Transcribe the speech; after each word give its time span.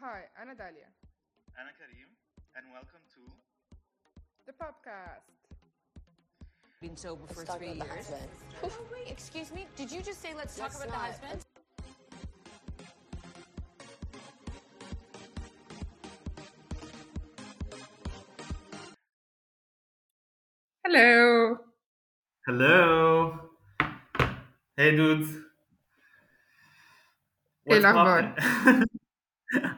Hi, 0.00 0.20
Anna 0.40 0.52
Dalia. 0.52 0.86
Anna 1.58 1.70
Karim, 1.76 2.06
and 2.54 2.66
welcome 2.72 3.00
to 3.14 3.20
the 4.46 4.52
podcast. 4.52 5.26
Been 6.80 6.96
sober 6.96 7.26
for 7.26 7.44
three 7.44 7.72
years. 7.72 8.12
Oh, 8.62 8.70
wait, 8.92 9.10
excuse 9.10 9.52
me. 9.52 9.66
Did 9.74 9.90
you 9.90 10.00
just 10.00 10.22
say 10.22 10.34
let's, 10.36 10.56
let's 10.56 10.78
talk 10.78 10.86
about 10.86 10.96
not. 10.96 11.20
the 11.20 11.26
husband? 11.26 11.44
Hello. 20.86 21.58
Hello. 22.46 23.40
Hey, 24.76 24.94
dudes. 24.94 25.28
What's 27.64 27.84
hey, 27.84 28.82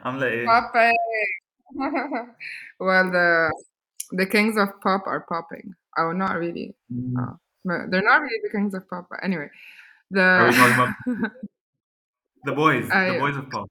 عاملة 0.04 0.26
ايه؟ 0.26 0.46
Popping. 0.46 0.96
well, 2.80 3.10
the 3.10 3.52
the 4.12 4.26
kings 4.26 4.56
of 4.56 4.68
pop 4.82 5.02
are 5.06 5.20
popping. 5.28 5.74
Oh, 5.98 6.12
not 6.12 6.38
really. 6.38 6.74
Mm. 6.92 7.14
Oh, 7.18 7.38
but 7.64 7.90
they're 7.90 8.02
not 8.02 8.20
really 8.22 8.40
the 8.44 8.50
kings 8.50 8.74
of 8.74 8.88
pop. 8.88 9.06
But 9.10 9.20
anyway, 9.22 9.48
the 10.10 10.20
Are 10.22 10.46
we 10.46 10.52
talking 10.52 10.74
about 10.74 10.94
the 12.44 12.52
boys, 12.52 12.88
the 12.88 12.94
أيوة. 12.94 13.18
boys 13.20 13.36
of 13.36 13.50
pop 13.50 13.68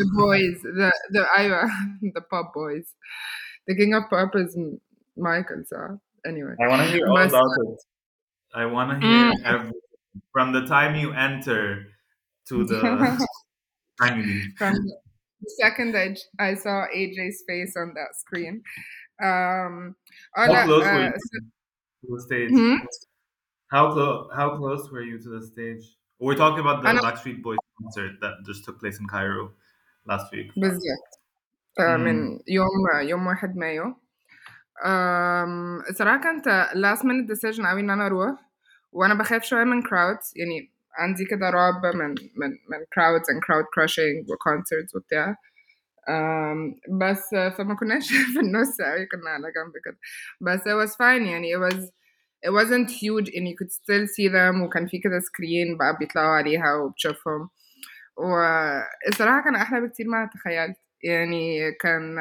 the 0.00 0.08
boys, 0.16 0.56
the 0.62 0.90
the 1.10 1.22
أيوة, 1.38 1.62
the 2.14 2.20
pop 2.30 2.52
boys. 2.54 2.94
The 3.66 3.74
king 3.76 3.94
of 3.94 4.04
pop 4.10 4.34
is 4.36 4.56
M- 4.56 4.80
Michael. 5.16 5.62
So 5.66 6.00
anyway, 6.26 6.54
I 6.60 6.66
wanna 6.68 6.84
hear 6.92 7.06
all 7.08 7.14
But- 7.16 7.28
about 7.28 7.50
it 7.62 7.78
I 8.54 8.64
wanna 8.66 8.96
hear 8.98 9.32
Mm. 9.32 9.44
everything 9.44 9.82
from 10.32 10.52
the 10.56 10.64
time 10.66 10.96
you 10.96 11.12
enter 11.12 11.84
to 12.48 12.64
the 12.64 12.80
time 14.00 14.14
you 14.20 14.24
leave 14.26 14.52
from 14.56 14.74
the 15.42 15.50
second 15.62 15.96
I, 15.96 16.16
I 16.38 16.54
saw 16.54 16.86
AJ's 16.94 17.44
face 17.48 17.74
on 17.76 17.94
that 17.94 18.10
screen. 18.22 18.62
Um, 19.22 19.94
oh, 20.36 20.42
How 20.46 20.52
لا, 20.52 20.64
close 20.64 20.84
were 20.84 20.90
uh, 20.90 21.04
you 21.06 21.12
so- 21.30 21.46
to 22.02 22.06
the 22.16 22.22
stage? 22.28 22.50
Hmm? 22.50 22.76
How 23.74 23.84
close 23.92 24.30
how 24.38 24.48
close 24.56 24.84
were 24.92 25.02
you 25.10 25.18
to 25.24 25.28
the 25.38 25.42
stage? 25.52 25.84
We're 26.20 26.34
talking 26.44 26.60
about 26.66 26.82
the 26.82 26.88
أنا- 26.88 27.02
Backstreet 27.06 27.42
Boys 27.42 27.58
concert 27.80 28.12
that 28.22 28.34
just 28.48 28.64
took 28.64 28.76
place 28.82 28.98
in 29.00 29.06
Cairo 29.14 29.52
last 30.06 30.26
week. 30.32 30.50
بالظبط 30.56 31.08
آه، 31.80 31.96
مم. 31.96 32.04
من 32.04 32.38
يوم 32.48 32.68
يوم 33.02 33.26
واحد 33.26 33.56
مايو 33.56 33.94
أم، 34.86 35.82
صراحة 35.94 36.20
كانت 36.22 36.70
last 36.74 37.02
minute 37.04 37.28
decision 37.34 37.66
قوي 37.66 37.80
إن 37.80 37.90
أنا 37.90 38.06
أروح 38.06 38.40
وأنا 38.92 39.14
بخاف 39.14 39.44
شوية 39.44 39.64
من 39.64 39.82
crowds 39.82 40.32
يعني 40.36 40.71
عندي 40.97 41.25
كده 41.25 41.49
رعب 41.49 41.85
من 41.85 42.09
من 42.09 42.49
من 42.69 42.77
crowds 42.95 43.25
and 43.33 43.39
crowd 43.45 43.65
crushing 43.75 44.29
و 44.29 44.33
concerts 44.35 44.95
وبتاع 44.95 45.35
بس 47.01 47.29
فما 47.57 47.75
كناش 47.75 48.07
في 48.33 48.39
النص 48.39 48.81
قوي 48.81 49.05
كنا 49.05 49.29
على 49.29 49.47
جنب 49.51 49.73
كده. 49.85 49.97
بس 50.41 50.59
it 50.61 50.87
was 50.87 50.93
fine 50.95 51.27
يعني 51.27 51.55
it 51.57 51.59
was 51.59 51.79
it 52.47 52.51
wasn't 52.51 52.89
huge 52.91 53.29
and 53.35 53.47
you 53.49 53.55
could 53.59 53.71
still 53.71 54.07
see 54.07 54.29
them 54.29 54.61
وكان 54.63 54.87
في 54.87 54.99
كده 54.99 55.19
screen 55.19 55.77
بقى 55.79 55.97
بيطلعوا 55.99 56.35
عليها 56.35 56.73
وبتشوفهم. 56.75 57.49
والصراحة 58.17 59.43
كان 59.43 59.55
أحلى 59.55 59.81
بكتير 59.81 60.07
ما 60.07 60.29
تخيلت. 60.33 60.77
يعني 61.03 61.71
كان 61.81 62.17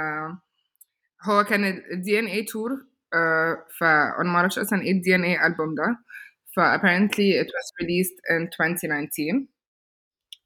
هو 1.23 1.45
كان 1.45 1.65
ال 1.65 2.03
DNA 2.05 2.47
tour 2.53 2.87
آه، 3.15 3.67
فأنا 3.79 4.25
معرفش 4.33 4.59
أصلا 4.59 4.83
إيه 4.83 4.93
ال 4.93 5.03
DNA 5.05 5.47
ألبوم 5.47 5.75
ده. 5.75 5.97
ف 6.56 6.60
apparently 6.60 7.30
it 7.44 7.48
was 7.48 7.68
released 7.82 8.18
in 8.30 8.48
2019 8.48 9.48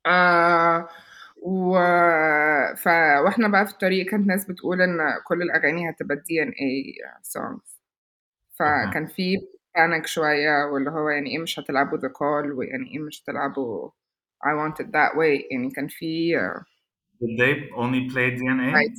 آه 0.06 0.90
و 1.42 1.74
ف 2.76 2.88
واحنا 3.26 3.48
بقى 3.48 3.66
في 3.66 3.72
الطريق 3.72 4.06
كانت 4.10 4.28
ناس 4.28 4.46
بتقول 4.46 4.82
ان 4.82 4.98
كل 5.28 5.42
الاغاني 5.42 5.90
هتبقى 5.90 6.18
DNA 6.18 6.96
songs 7.38 7.72
فكان 8.60 9.08
في 9.08 9.38
panic 9.78 10.06
شوية 10.06 10.66
واللي 10.66 10.90
هو 10.90 11.10
يعني 11.10 11.30
ايه 11.30 11.40
مش 11.40 11.60
هتلعبوا 11.60 11.98
the 11.98 12.12
call 12.12 12.58
ويعني 12.58 12.92
ايه 12.92 13.00
مش 13.00 13.24
هتلعبوا 13.24 13.90
I 14.46 14.50
want 14.50 14.86
it 14.86 14.88
that 14.88 15.14
way 15.18 15.52
يعني 15.52 15.72
كان 15.76 15.88
في 15.88 16.38
uh, 16.40 16.62
Did 17.24 17.38
they 17.40 17.54
only 17.76 18.10
play 18.14 18.28
DNA? 18.38 18.74
Right. 18.74 18.98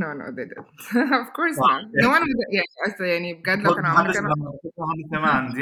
No 0.00 0.08
no 0.18 0.24
they 0.36 0.44
didn't. 0.50 0.80
Of 1.22 1.28
course 1.38 1.56
not. 1.68 1.82
No 2.02 2.08
one 2.14 2.22
would 2.22 2.40
يعني 2.52 2.72
أصل 2.86 3.04
يعني 3.04 3.34
بجد 3.34 3.58
لو 3.58 3.74
كانوا 3.74 3.90
عملوا 3.90 4.04
محدش 4.04 4.18
كده 4.18 4.28
محدش 4.28 5.10
سمع 5.10 5.30
عن 5.36 5.48
DNA 5.52 5.56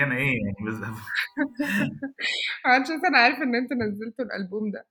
يعني 0.44 0.56
بس 0.66 0.74
عشان 2.66 3.06
أنا 3.06 3.18
عارفة 3.18 3.42
إن 3.42 3.54
أنتوا 3.54 3.76
نزلتوا 3.76 4.24
الألبوم 4.24 4.70
ده. 4.70 4.86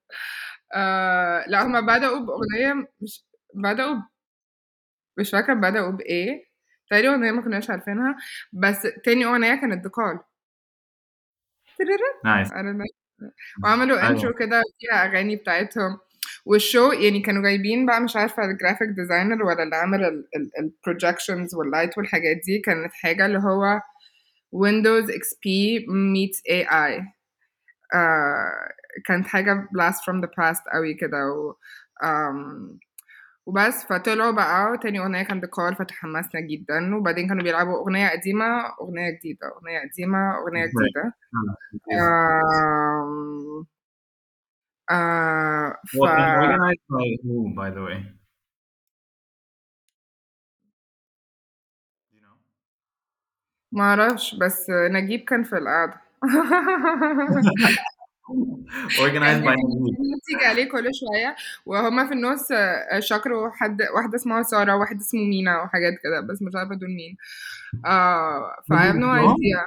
آه 0.74 1.46
لا 1.48 1.64
هما 1.66 1.80
بدأوا 1.80 2.20
بأغنية 2.20 2.88
مش 3.02 3.26
بدأوا 3.56 3.94
ب- 3.96 4.04
مش 5.18 5.32
فاكرة 5.32 5.54
بدأوا 5.54 5.92
بإيه. 5.92 6.46
تقريبا 6.90 7.14
أغنية 7.14 7.32
ما 7.32 7.42
كناش 7.42 7.70
عارفينها 7.70 8.16
بس 8.54 8.82
تاني 9.06 9.26
أغنية 9.26 9.56
كانت 9.56 9.88
The 9.88 9.90
Call. 9.90 10.18
نايس 12.26 12.48
I 12.48 12.52
don't 12.52 12.78
know. 12.78 13.30
وعملوا. 13.64 14.10
انترو 14.10 14.34
كده 14.34 14.62
فيها 14.80 15.06
أغاني 15.06 15.36
بتاعتهم. 15.36 16.00
والشو 16.46 16.92
يعني 16.92 17.20
كانوا 17.22 17.44
جايبين 17.44 17.86
بقى 17.86 18.02
مش 18.02 18.16
عارفة 18.16 18.46
الجرافيك 18.46 18.90
ديزاينر 18.90 19.44
ولا 19.44 19.64
اللي 19.64 19.76
عامل 19.76 20.26
البروجكشنز 20.60 21.56
واللايت 21.56 21.98
والحاجات 21.98 22.38
دي 22.46 22.60
كانت 22.60 22.94
حاجة 22.94 23.26
اللي 23.26 23.40
هو 23.40 23.82
Windows 24.56 25.08
XP 25.12 25.46
meets 25.90 26.40
AI 26.52 27.04
آه 27.96 28.70
كانت 29.06 29.28
حاجة 29.28 29.70
blast 29.78 29.98
from 29.98 30.22
the 30.26 30.28
past 30.30 30.74
قوي 30.74 30.94
كده 30.94 31.18
و 31.32 31.56
آم، 32.04 32.80
وبس 33.46 33.86
فطلعوا 33.86 34.32
بقى 34.32 34.72
وتاني 34.72 35.00
أغنية 35.00 35.24
كان 35.24 35.42
Call 35.42 35.76
فتحمسنا 35.80 36.42
جدا. 36.42 36.96
وبعدين 36.96 37.28
كانوا 37.28 37.44
بيلعبوا 37.44 37.78
أغنية 37.84 38.10
قديمة 38.10 38.46
أغنية 38.82 39.10
جديدة 39.10 39.48
أغنية 39.48 39.80
قديمة 39.80 40.38
أغنية. 40.38 40.66
جديدة. 40.66 41.14
آه 44.92 45.76
ف 45.88 45.96
Well, 45.96 46.10
and 46.10 46.42
organized 46.44 46.86
by 46.90 47.08
who, 47.24 47.36
by 47.60 47.70
the 47.76 47.82
way? 47.88 47.98
You 52.14 52.22
know? 52.22 52.36
معرفش 53.72 54.36
بس 54.36 54.70
نجيب 54.70 55.20
كان 55.20 55.44
في 55.44 55.58
القعدة 55.58 56.02
Organized 59.06 59.44
by 59.44 59.56
who? 59.56 59.90
تيجي 60.26 60.46
عليه 60.46 60.70
كل 60.72 60.84
شوية 60.84 61.36
وهما 61.66 62.08
في 62.08 62.14
النص 62.14 62.48
شكروا 63.00 63.50
حد 63.52 63.82
واحدة 63.96 64.16
اسمها 64.16 64.44
سارة 64.44 64.76
واحد 64.76 64.96
اسمه 65.00 65.22
مينا 65.22 65.62
وحاجات 65.64 65.94
كده 66.04 66.22
بس 66.22 66.42
مش 66.42 66.56
عارفة 66.56 66.76
دول 66.76 66.90
مين 66.90 67.18
آه 67.86 68.56
ف 68.70 68.74
I 68.74 68.76
have 68.76 68.96
no 68.96 69.10
idea 69.30 69.60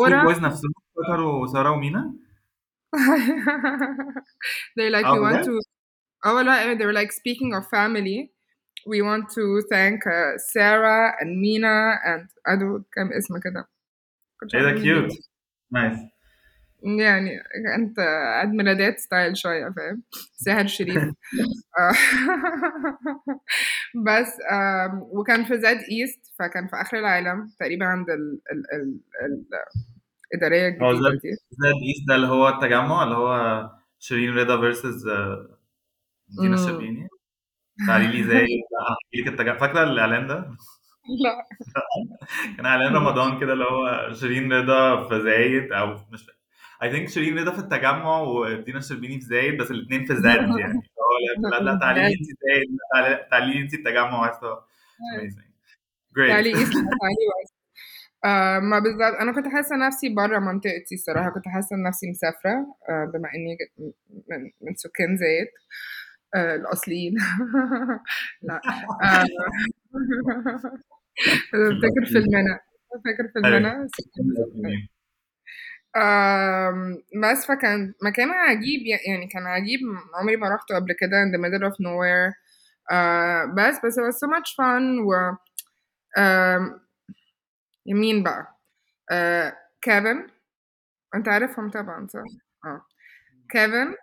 ورا- 0.00 0.38
نفسهم 0.40 0.72
افتكروا 0.98 1.46
سارة 1.46 1.70
ومينا؟ 1.70 2.14
they're 4.75 4.89
like 4.89 5.05
Oh, 5.05 5.13
we 5.13 5.19
want 5.19 5.35
بجد؟ 5.35 5.45
to 5.45 5.59
oh 6.25 6.41
لا 6.41 6.73
they 6.77 6.85
were 6.85 6.93
like 6.93 7.11
speaking 7.11 7.53
of 7.57 7.63
family 7.67 8.31
we 8.87 9.01
want 9.01 9.25
to 9.37 9.43
thank 9.73 9.99
uh, 10.07 10.37
Sarah 10.53 11.13
and 11.19 11.31
Mina 11.41 11.77
and 12.05 12.27
أدو 12.47 12.83
كم 12.93 13.13
اسم 13.13 13.39
كده 13.39 13.69
كنت 14.41 14.55
ايه 14.55 14.61
ده 14.61 14.67
عارفة 14.67 14.81
مين 14.83 14.93
دول. 14.93 15.07
كيوت 15.09 15.19
نايس 15.71 15.99
يعني 16.83 17.39
كانت 17.65 17.99
عيد 18.39 18.49
ميلادات 18.49 18.99
ستايل 18.99 19.37
شوية 19.37 19.69
فاهم 19.77 20.03
ساهر 20.35 20.67
شريف 20.67 20.97
آه، 21.79 21.91
بس 24.05 24.27
آم، 24.51 24.99
وكان 25.01 25.45
في 25.45 25.57
زاد 25.59 25.77
ايست 25.77 26.19
فكان 26.39 26.67
في 26.67 26.75
اخر 26.75 26.97
العالم 26.99 27.51
تقريبا 27.59 27.85
عند 27.85 28.09
ال 28.09 28.41
ال 28.51 28.63
ال 28.73 28.99
ال 29.25 29.45
الاداريه 30.34 30.78
هو 30.82 30.90
الجديده 30.90 31.10
زاد 31.10 31.20
دي 31.20 31.30
زاد 31.50 31.74
ايست 31.88 32.08
ده 32.08 32.14
اللي 32.16 32.26
هو 32.26 32.48
التجمع 32.48 33.02
اللي 33.04 33.14
هو 33.16 33.70
شيرين 33.98 34.34
رضا 34.38 34.60
فيرسز 34.60 35.04
دينا 36.28 36.48
مم. 36.48 36.54
الشربيني 36.54 37.08
تعالي 37.86 38.06
لي 38.06 38.24
زي 38.24 38.36
احكي 38.90 39.20
لك 39.22 39.28
التجمع. 39.28 39.58
فاكرة 39.58 39.82
الإعلان 39.82 40.26
ده؟ 40.26 40.34
لا. 41.24 41.46
كان 42.56 42.66
إعلان 42.66 42.94
رمضان 42.96 43.40
كده 43.40 43.52
اللي 43.52 43.64
هو 43.64 44.12
شيرين 44.14 44.52
رضا 44.52 45.08
في 45.08 45.20
زايد 45.22 45.72
أو 45.72 45.96
مش 46.12 46.26
اي 46.82 46.90
ثينك 46.92 47.08
شيرين 47.08 47.38
رضا 47.38 47.52
في 47.52 47.58
التجمع 47.58 48.20
ودينا 48.20 48.78
الشربيني 48.78 49.14
في 49.20 49.26
زايد 49.26 49.56
بس 49.60 49.70
الاثنين 49.70 50.04
في 50.04 50.14
زاد 50.16 50.38
يعني. 50.60 50.74
هو 50.74 51.50
لا 51.50 51.60
لا 51.60 51.78
تعالي 51.80 52.00
لي 52.00 52.06
انت 52.06 52.24
زايد 52.44 52.78
تعالي- 53.30 53.52
لي 53.54 53.60
انت 53.62 53.74
التجمع. 53.74 54.20
وعايز 54.20 54.36
amazing. 54.36 55.44
تعالي 56.28 56.54
ويست 56.54 56.74
آه 58.24 58.58
ما 58.58 58.78
بالظبط 58.78 59.14
أنا 59.20 59.32
كنت 59.32 59.48
حاسة 59.48 59.76
نفسي 59.76 60.08
بره 60.14 60.38
منطقتي 60.38 60.94
الصراحة. 60.94 61.30
كنت 61.30 61.48
حاسة 61.48 61.76
نفسي 61.88 62.10
مسافرة 62.10 62.66
آه 62.90 63.04
بما 63.14 63.28
إني 63.34 63.56
من 64.30 64.50
من 64.60 64.74
سكان 64.74 65.16
زايد 65.16 65.46
آه 66.36 66.54
الأصليين. 66.56 67.14
لا 68.42 68.60
فاكر 71.82 72.04
فيلمنا 72.06 72.60
فاكر 73.04 73.28
فيلمنا 73.34 73.88
آم، 75.96 77.02
بس 77.22 77.46
فكان 77.46 77.94
مكان 78.02 78.30
عجيب 78.30 78.80
يعني 79.08 79.26
كان 79.26 79.46
عجيب. 79.46 79.80
عمري 80.14 80.36
ما 80.36 80.48
رحته 80.54 80.74
قبل 80.74 80.92
كده 81.00 81.16
in 81.24 81.32
the 81.36 81.40
middle 81.42 81.66
of 81.70 81.74
nowhere. 81.80 82.34
بس 83.56 83.76
بس 83.86 83.98
it 83.98 84.02
was 84.02 84.18
so 84.20 84.28
much 84.28 84.54
fun 84.56 84.82
و 85.06 85.10
مين 87.92 88.22
بقى. 88.22 88.58
آه، 89.10 89.56
كيفن. 89.82 90.26
انت 91.14 91.28
عارفهم 91.28 91.70
طبعا 91.70 92.06
صح؟ 92.06 92.20
آه. 92.66 92.82
كيفن 93.50 93.94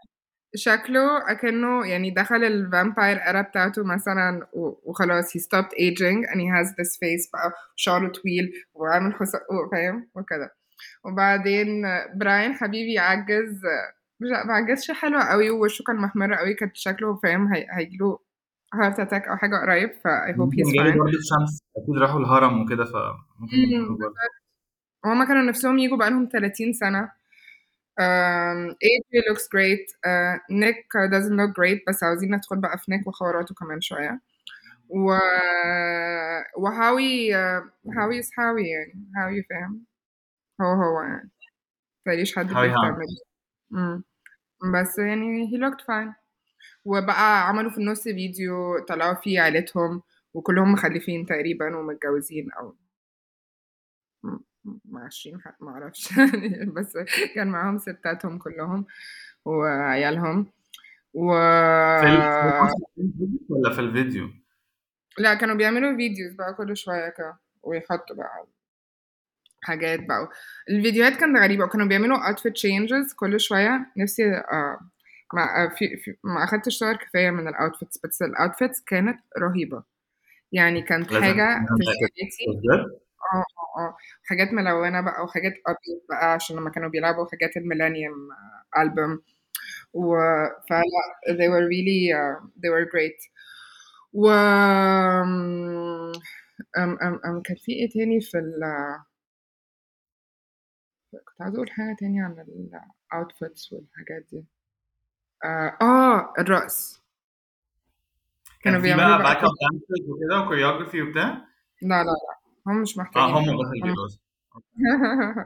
شكله 0.55 1.31
أكنه 1.31 1.87
يعني 1.87 2.11
دخل 2.11 2.43
الفامباير 2.43 3.19
era 3.19 3.49
بتاعته 3.49 3.83
مثلا 3.83 4.47
وخلاص 4.53 5.37
he 5.37 5.41
stopped 5.41 5.71
aging 5.73 6.27
and 6.31 6.37
he 6.39 6.47
has 6.55 6.67
this 6.69 6.95
face 6.97 7.31
بقى 7.33 7.53
شعره 7.75 8.07
طويل 8.09 8.53
وعامل 8.73 9.13
خصق 9.15 9.39
فاهم؟ 9.71 10.09
وكده. 10.15 10.55
وبعدين 11.05 11.83
براين 12.15 12.53
حبيبي 12.53 12.99
عجز 12.99 13.61
ما 14.21 14.53
عجزش 14.53 14.91
حلو 14.91 15.19
قوي 15.19 15.49
ووشه 15.49 15.83
كان 15.87 15.95
محمر 15.95 16.33
قوي 16.33 16.53
كان 16.53 16.71
شكله 16.73 17.15
فاهم؟ 17.23 17.53
هي... 17.53 17.67
هيجيله 17.71 18.19
هارت 18.73 18.99
اتاك 18.99 19.27
أو 19.27 19.37
حاجة 19.37 19.55
قريب 19.55 19.89
ف 19.91 20.07
I 20.07 20.31
hope 20.37 20.51
he's 20.55 20.71
fine. 20.81 20.97
برضه 20.97 21.17
الشمس 21.19 21.63
أكيد 21.77 21.97
راحوا 22.01 22.19
الهرم 22.19 22.61
وكده 22.61 22.83
برضه. 23.99 24.13
هما 25.05 25.25
كانوا 25.25 25.41
نفسهم 25.43 25.79
يجوا 25.79 25.97
بقالهم 25.97 26.29
30 26.33 26.73
سنة. 26.73 27.11
um, 28.01 28.71
AJ 28.71 29.11
looks 29.29 29.45
great. 29.55 29.85
uh, 30.07 30.37
Nick 30.49 30.79
doesn't 31.11 31.35
look 31.41 31.51
great 31.61 31.79
بس 31.87 32.03
عاوزين 32.03 32.35
ندخل 32.35 32.61
بقى 32.61 32.77
في 32.77 32.91
نيك 32.91 33.07
وحواراته 33.07 33.55
كمان 33.55 33.81
شوية. 33.81 34.21
و 34.89 35.17
وهاوي 36.57 37.33
هاوي 37.97 38.21
is 38.23 38.25
هاوي 38.39 38.63
يعني. 38.67 39.07
هاوي 39.17 39.43
فاهم 39.49 39.85
هو 40.61 40.67
هو 40.83 41.01
يعني. 41.01 41.31
متهيأليش 42.01 42.35
حد 42.35 42.49
مم. 43.71 44.03
بس 44.73 44.99
يعني 44.99 45.47
he 45.47 45.59
looked 45.61 45.81
fine. 45.81 46.20
وبقى 46.85 47.47
عملوا 47.47 47.71
في 47.71 47.77
النص 47.77 48.03
فيديو 48.03 48.79
طلعوا 48.79 49.13
فيه 49.15 49.41
عيلتهم 49.41 50.01
وكلهم 50.33 50.71
مخلفين 50.71 51.25
تقريبا 51.25 51.75
ومتجوزين 51.77 52.51
أو 52.51 52.75
م- 54.23 54.39
م- 54.65 54.97
عشرين 54.97 55.41
حد 55.41 55.53
معرفش 55.59 56.13
بس 56.75 56.97
كان 57.35 57.47
معاهم 57.47 57.77
ستاتهم 57.77 58.37
كلهم 58.37 58.85
وعيالهم. 59.45 60.51
و 61.13 61.31
في 62.01 62.05
ولا 63.49 63.73
في 63.73 63.79
الفيديو؟ 63.81 64.29
لا 65.17 65.33
كانوا 65.33 65.55
بيعملوا 65.55 65.95
فيديوز 65.97 66.33
بقى 66.33 66.53
كل 66.53 66.77
شوية 66.77 67.09
كده 67.09 67.37
ويحطوا 67.63 68.15
بقى 68.15 68.47
حاجات 69.63 69.99
بقى. 69.99 70.29
الفيديوهات 70.69 71.13
كانت 71.13 71.37
غريبة 71.39 71.65
وكانوا 71.65 71.87
بيعملوا 71.87 72.17
outfit 72.17 72.51
changes 72.53 73.15
كل 73.15 73.39
شوية. 73.39 73.91
نفسي 73.97 74.23
آه 74.35 74.79
ما 75.33 75.63
آه، 75.63 75.69
في, 75.69 75.97
في 75.97 76.17
ما 76.23 76.43
أخدتش 76.43 76.77
صور 76.77 76.95
كفاية 76.95 77.29
من 77.31 77.47
الاوتفيتس 77.47 77.99
بس 78.05 78.21
الاوتفيتس 78.21 78.83
كانت 78.83 79.19
رهيبة. 79.39 79.83
يعني 80.51 80.81
كانت 80.81 81.11
نعمل 81.11 81.33
كده 81.33 81.65
تخليكي 81.65 82.45
بجد؟ 82.47 83.01
آه 83.77 83.97
حاجات 84.23 84.53
ملونة 84.53 85.01
بقى 85.01 85.23
وحاجات 85.23 85.53
أبيض 85.67 86.01
بقى 86.09 86.33
عشان 86.33 86.55
لما 86.55 86.69
كانوا 86.69 86.89
بيلعبوا 86.89 87.25
حاجات 87.31 87.57
الميلانيوم 87.57 88.15
ألبوم 88.77 89.21
و 89.93 90.15
فلا 90.69 90.81
they 91.37 91.49
were 91.49 91.67
really 91.67 92.11
uh, 92.13 92.39
they 92.57 92.69
were 92.69 92.85
great. 92.93 93.29
و 94.13 94.29
أم 96.77 96.97
أم 97.01 97.19
أم 97.25 97.41
كان 97.41 97.57
في 97.57 97.71
إيه 97.71 97.89
تاني 97.89 98.21
في 98.21 98.37
ال 98.37 98.59
كنت 101.11 101.41
عايزة 101.41 101.55
أقول 101.55 101.71
حاجة 101.71 101.95
تاني 101.99 102.21
عن 102.21 102.45
الاوتفيتس 103.13 103.73
والحاجات 103.73 104.25
دي. 104.31 104.45
آه, 105.45 105.77
آه 105.81 106.33
الرقص. 106.39 107.01
كان 108.63 108.73
كانوا 108.73 108.79
في 108.79 108.83
بيعملوا 108.87 109.17
بقى 109.17 109.23
باك 109.23 109.37
اب 109.37 109.43
دانسرز 109.61 110.09
وكده 110.09 110.39
وكوريوجرافي 110.41 111.01
وبتاع؟ 111.01 111.27
لا 111.81 112.03
لا 112.03 112.03
لا. 112.03 112.37
هم 112.67 112.81
مش 112.81 112.97
آه 112.97 113.01
محتاجين 113.01 113.29
هم 113.35 113.43
حاجة. 113.45 113.55
بس 113.55 113.71
اللي 113.73 113.81
هم 113.81 113.95
بيرقصوا. 113.95 114.19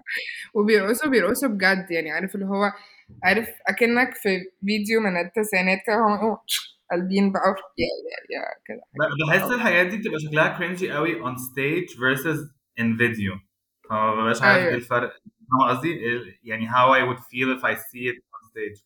وبيرقصوا 0.55 1.09
بيرقصوا 1.09 1.49
بجد. 1.49 1.87
يعني 1.91 2.11
عارف 2.11 2.35
اللي 2.35 2.45
هو 2.45 2.71
عارف 3.23 3.49
أكنك 3.67 4.13
في 4.15 4.29
فيديو 4.65 5.01
من 5.01 5.17
التسعينات 5.17 5.79
كده 5.87 5.95
هم 5.95 6.15
يقوموا 6.15 6.37
قلبين 6.91 7.31
بقى 7.31 7.55
في- 7.55 7.81
يا 7.81 7.87
يا 7.87 8.39
يا 8.41 8.45
كده. 8.65 8.81
ب- 8.93 9.29
بحس 9.29 9.51
الحاجات 9.51 9.87
دي 9.87 9.97
بتبقى 9.97 10.19
شكلها 10.19 10.57
كرنجي 10.57 10.91
قوي 10.91 11.15
on 11.23 11.35
stage 11.35 11.91
versus 11.97 12.39
in 12.79 12.97
video. 12.97 13.39
فما 13.89 14.15
ببقاش 14.15 14.41
عارف 14.41 14.57
إيه 14.57 14.63
أيوه. 14.67 14.75
الفرق. 14.75 15.13
فاهم 15.51 15.69
قصدي؟ 15.69 15.93
ال- 16.15 16.39
يعني 16.43 16.69
how 16.69 16.73
I 16.95 17.01
would 17.09 17.19
feel 17.21 17.59
if 17.59 17.63
I 17.63 17.75
see 17.79 18.05
it 18.13 18.17
on 18.17 18.49
stage. 18.51 18.83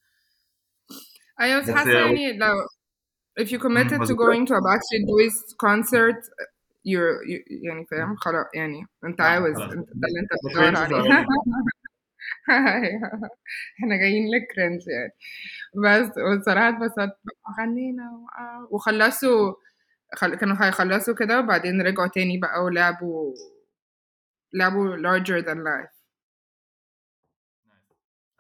أيوه 1.42 1.62
بس 1.62 1.70
حاسة 1.70 1.92
يعني 1.92 2.38
لو 2.38 2.56
if 3.42 3.46
you 3.48 3.60
committed 3.60 3.94
امم 3.94 4.06
to 4.06 4.16
going 4.16 4.46
to 4.48 4.54
a 4.54 4.62
Backstreet 4.68 5.06
Boys 5.10 5.54
concert 5.66 6.22
you're 6.88 7.24
you, 7.30 7.40
يعني 7.50 7.86
فاهم 7.92 8.16
خلاص 8.16 8.46
يعني 8.54 8.86
أنت 9.06 9.22
عاوز 9.22 9.58
ده 9.58 9.64
اللي 10.08 10.20
أنت 10.20 10.30
بتدور 10.46 10.78
عليه. 10.78 11.26
إحنا 13.80 13.98
جايين 13.98 14.28
للكرنج 14.36 14.82
يعني. 14.88 15.12
بس 15.76 16.18
والصراحة 16.18 16.70
اتبسطت. 16.70 17.18
غنينا. 17.62 18.28
وخلصوا 18.72 19.54
خل... 20.16 20.36
كانوا 20.36 20.56
هيخلصوا 20.60 21.16
كده 21.16 21.40
وبعدين 21.40 21.82
رجعوا 21.82 22.08
تاني 22.08 22.38
بقى 22.38 22.64
ولعبوا 22.64 23.36
لعبوا 24.54 24.96
larger 24.98 25.44
than 25.46 25.58
life. 25.58 25.99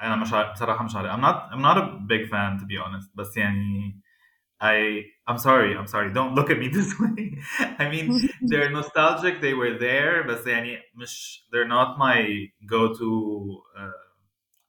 انا 0.02 0.16
مش 0.16 0.32
عارف 0.32 0.52
بصراحه 0.52 0.84
مش 0.84 0.96
عارف 0.96 1.10
I'm 1.10 1.22
not 1.24 1.54
I'm 1.54 1.62
not 1.62 1.76
a 1.78 1.86
big 2.12 2.30
fan 2.30 2.58
to 2.60 2.66
be 2.66 2.78
honest 2.84 3.10
بس 3.14 3.36
يعني 3.36 4.00
I 4.62 5.02
I'm 5.30 5.38
sorry 5.38 5.76
I'm 5.78 5.86
sorry 5.86 6.08
don't 6.18 6.34
look 6.38 6.50
at 6.50 6.58
me 6.62 6.68
this 6.78 6.90
way 7.00 7.22
I 7.78 7.84
mean 7.92 8.06
they're 8.50 8.70
nostalgic 8.70 9.34
they 9.40 9.54
were 9.54 9.78
there 9.78 10.26
بس 10.28 10.46
يعني 10.46 10.78
مش 10.94 11.44
they're 11.52 11.68
not 11.68 11.98
my 11.98 12.18
go-to 12.72 13.10
uh, 13.80 14.04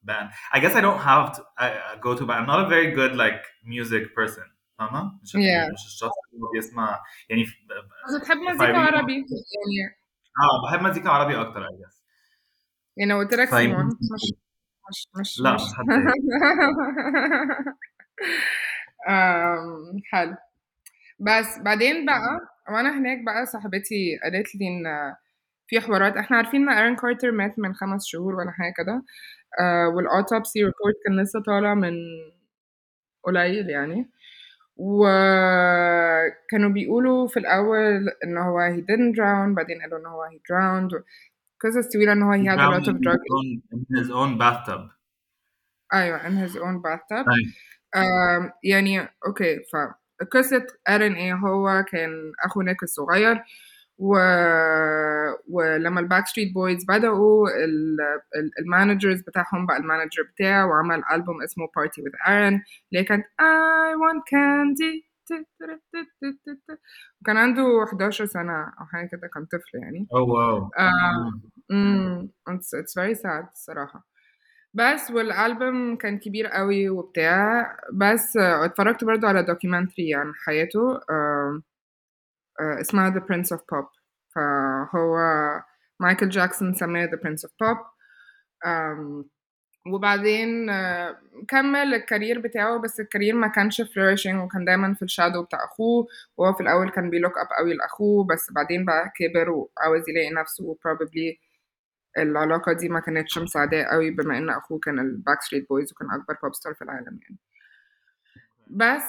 band 0.08 0.28
I 0.56 0.60
guess 0.60 0.76
I 0.76 0.82
don't 0.88 1.02
have 1.12 1.26
to, 1.36 1.42
a, 1.66 1.68
a 1.94 1.98
go-to 2.06 2.26
band 2.28 2.40
I'm 2.42 2.48
not 2.54 2.62
a 2.66 2.70
very 2.76 2.90
good 3.00 3.14
like 3.24 3.42
music 3.64 4.04
person 4.20 4.48
فاهمة؟ 4.80 5.20
مش 5.24 5.32
yeah 5.36 5.74
مش 5.74 5.86
الشخص 5.86 6.12
اللي 6.34 6.44
هو 6.46 6.52
بيسمع 6.54 7.04
يعني 7.30 7.46
ف- 7.46 7.52
بس 8.08 8.22
بتحب 8.22 8.38
if 8.38 8.48
I 8.48 8.50
مزيكا 8.50 8.74
really 8.74 8.76
عربي 8.76 9.14
يعني 9.14 9.96
اه 10.44 10.70
بحب 10.70 10.82
مزيكا 10.84 11.10
عربي 11.10 11.42
اكتر 11.42 11.64
I 11.64 11.70
guess 11.70 12.02
يعني 12.98 13.14
قلت 13.14 13.34
لك 13.34 13.50
فيمكن 13.50 13.68
سيمون 13.68 13.98
مش 14.91 15.09
مش 15.21 15.41
لأ 15.41 15.55
مش. 15.55 15.63
تاني 15.89 15.89
أم، 19.09 20.01
حلو. 20.13 20.37
بس 21.21 21.61
بعدين 21.61 22.07
بقى 22.07 22.41
وأنا 22.71 22.99
هناك 22.99 23.19
بقى 23.27 23.47
صاحبتي 23.47 24.21
قالت 24.25 24.57
لي 24.57 24.69
إن 24.69 25.15
في 25.69 25.81
حوارات 25.81 26.17
إحنا 26.17 26.37
عارفين 26.37 26.69
إن 26.71 26.79
ايرون 26.79 26.97
كارتر 26.97 27.31
مات 27.33 27.59
من 27.59 27.75
خمس 27.75 28.07
شهور 28.07 28.35
ولا 28.35 28.51
حاجة 28.51 28.73
كده 28.79 29.03
آه 29.61 29.89
والاوتوبسي 29.89 30.59
ريبورت 30.61 30.95
كان 31.07 31.21
لسه 31.23 31.43
طالع 31.43 31.75
من 31.75 31.93
قليل 33.25 33.71
يعني. 33.71 34.11
وكانوا 34.77 36.71
بيقولوا 36.71 37.29
في 37.29 37.37
الأول 37.39 38.09
إن 38.25 38.39
هو 38.39 38.61
he 38.71 38.81
didn't 38.81 39.15
drown 39.17 39.55
بعدين 39.57 39.83
قالوا 39.83 39.99
إن 40.01 40.07
هو 40.07 40.25
he 40.29 40.37
drowned 40.39 41.03
قصص 41.61 41.89
طويلة 41.93 42.13
إن 42.13 42.23
هو 42.23 42.33
he 42.33 42.47
had 42.47 42.59
a 42.59 42.71
lot 42.71 42.83
of 42.83 42.89
in 42.89 42.95
his 42.95 43.01
drug 43.03 43.21
own 43.37 43.61
in 43.73 43.97
his 43.99 44.11
own 44.11 44.39
bathtub. 44.39 44.91
أيوة 45.95 46.19
in 46.29 46.49
his 46.49 46.57
own 46.57 46.81
bathtub. 46.83 47.27
أيوة. 47.97 48.53
يعني 48.65 49.09
أوكي 49.27 49.61
فقصة 49.73 50.67
إيرين 50.89 51.13
إيه 51.15 51.35
هو 51.35 51.85
كان 51.89 52.33
أخو 52.45 52.63
نيك 52.63 52.83
الصغير 52.83 53.43
و... 53.99 54.17
ولما 55.49 56.01
الباك 56.01 56.27
ستريت 56.27 56.55
بويز 56.55 56.85
بدأوا 56.85 57.49
ال... 57.49 57.97
ال- 58.37 58.51
المانجرز 58.59 59.21
بتاعهم 59.21 59.67
بقى 59.67 59.77
المانجر 59.77 60.23
بتاعه 60.35 60.67
وعمل 60.67 61.03
ألبوم 61.13 61.43
اسمه 61.43 61.67
Party 61.67 62.03
with 62.03 62.27
Aaron 62.27 62.61
اللي 62.93 63.05
كانت 63.05 63.25
I 63.41 63.95
want 63.97 64.23
candy. 64.31 65.10
وكان 67.23 67.37
عنده 67.37 67.85
11 67.93 68.27
سنة 68.27 68.63
أو 68.81 68.87
حاجة 68.87 69.09
كده 69.09 69.29
كان 69.35 69.45
طفل 69.47 69.79
يعني. 69.83 70.07
آه، 70.79 71.31
Mm. 71.31 71.73
امم 71.73 72.29
it's, 72.51 72.75
it's 72.81 72.95
very 73.03 73.15
sad 73.23 73.49
الصراحة. 73.53 74.07
بس 74.75 75.11
والألبوم 75.11 75.97
كان 75.97 76.19
كبير 76.19 76.47
قوي 76.47 76.89
وبتاع. 76.89 77.77
بس 77.95 78.37
اتفرجت 78.37 79.05
برضو 79.05 79.27
على 79.27 79.43
دوكيومنتري 79.43 80.15
عن 80.15 80.33
حياته 80.47 81.01
آه، 81.11 81.63
اسمها 82.61 83.11
The 83.11 83.23
Prince 83.23 83.57
of 83.57 83.61
Pop. 83.61 83.87
فهو 84.35 85.19
مايكل 86.01 86.29
جاكسون 86.29 86.75
سماه 86.75 87.07
The 87.07 87.19
Prince 87.19 87.49
of 87.49 87.51
Pop. 87.51 87.79
وبعدين 89.87 90.71
آه، 90.71 91.19
كمل 91.49 91.95
الكارير 91.95 92.39
بتاعه 92.41 92.79
بس 92.79 93.01
الكارير 93.01 93.35
ما 93.35 93.49
كانش 93.49 93.83
flourishing 93.83 94.35
وكان 94.35 94.65
دايما 94.65 94.95
في 94.95 95.03
الشادو 95.03 95.43
بتاع 95.43 95.65
أخوه. 95.65 96.07
وهو 96.37 96.53
في 96.53 96.61
الأول 96.61 96.91
كان 96.91 97.11
بيلوك 97.11 97.33
أب 97.39 97.47
قوي 97.59 97.75
لأخوه 97.75 98.25
بس 98.25 98.53
بعدين 98.53 98.85
بقى 98.85 99.13
كبر 99.17 99.51
وعاوز 99.51 100.09
يلاقي 100.09 100.31
نفسه 100.31 100.65
و 100.65 100.75
probably 100.75 101.37
العلاقة 102.19 102.73
دي 102.73 102.89
ما 102.89 103.01
كانتش 103.01 103.39
مساعداه 103.39 103.85
قوي 103.85 104.11
بما 104.11 104.39
إن 104.39 104.51
أخوه 104.51 104.79
كان 104.79 104.99
الباك 104.99 105.43
ستريت 105.43 105.69
بويز 105.69 105.93
وكان 105.93 106.11
أكبر 106.11 106.37
بوب 106.43 106.55
ستار 106.55 106.75
في 106.75 106.83
العالم 106.85 107.19
يعني. 107.23 107.39
بس 108.67 109.03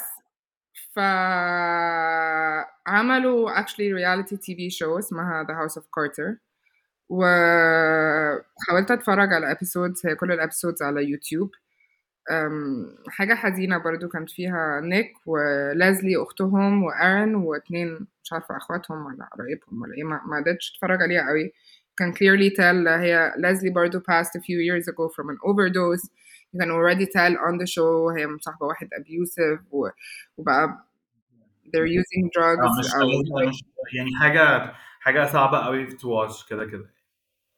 فعملوا 2.86 3.62
actually 3.62 3.94
reality 4.00 4.36
TV 4.38 4.70
show 4.80 4.98
اسمها 5.00 5.44
The 5.44 5.54
House 5.54 5.75
of 5.82 5.86
Carter. 5.86 6.50
وحاولت 7.12 8.91
أتفرج 8.91 9.34
على 9.34 9.56
episodes 9.56 10.06
هي 10.06 10.15
كل 10.15 10.32
الابيسودز 10.32 10.82
على 10.82 11.06
يوتيوب. 11.10 11.51
حاجة 13.10 13.34
حزينة 13.34 13.77
برضو 13.77 14.08
كانت 14.08 14.30
فيها 14.30 14.82
نيك 14.84 15.13
ولازلي 15.25 16.24
أختهم 16.24 16.84
وأرن 16.84 17.36
واتنين 17.36 18.08
مش 18.24 18.34
عارفة 18.34 18.58
أخواتهم 18.58 19.06
ولا 19.06 19.25
قرايبهم 19.34 19.82
ولا 19.82 19.94
إيه 19.98 20.03
ما 20.03 20.41
قدرتش 20.41 20.72
أتفرج 20.75 21.01
عليها 21.01 21.27
قوي. 21.30 21.53
كان 21.98 22.13
clearly 22.13 22.51
tell 22.58 22.88
هي 23.00 23.34
لازلي 23.38 23.70
برضو 23.70 24.00
passed 24.00 24.32
a 24.38 24.39
few 24.41 24.60
years 24.70 24.88
ago 24.88 25.10
from 25.15 25.30
an 25.30 25.38
overdose. 25.44 26.10
You 26.53 26.60
can 26.62 26.70
already 26.72 27.06
tell 27.06 27.34
on 27.48 27.58
the 27.62 27.68
show 27.75 28.18
هي 28.18 28.27
مصاحبة 28.27 28.65
واحد 28.65 28.88
abusive 28.88 29.60
و- 29.72 29.89
وبقى 30.38 30.88
they're 31.68 31.88
using 32.01 32.25
drugs 32.38 32.80
مش 32.80 32.96
أو 32.96 33.48
مش 33.50 33.63
يعني 33.94 34.10
حاجة 34.22 34.74
حاجة 35.00 35.25
صعبة 35.25 35.58
قوي 35.60 35.88
to 35.88 35.94
watch 36.03 36.50
كده 36.50 36.65
كده. 36.65 36.89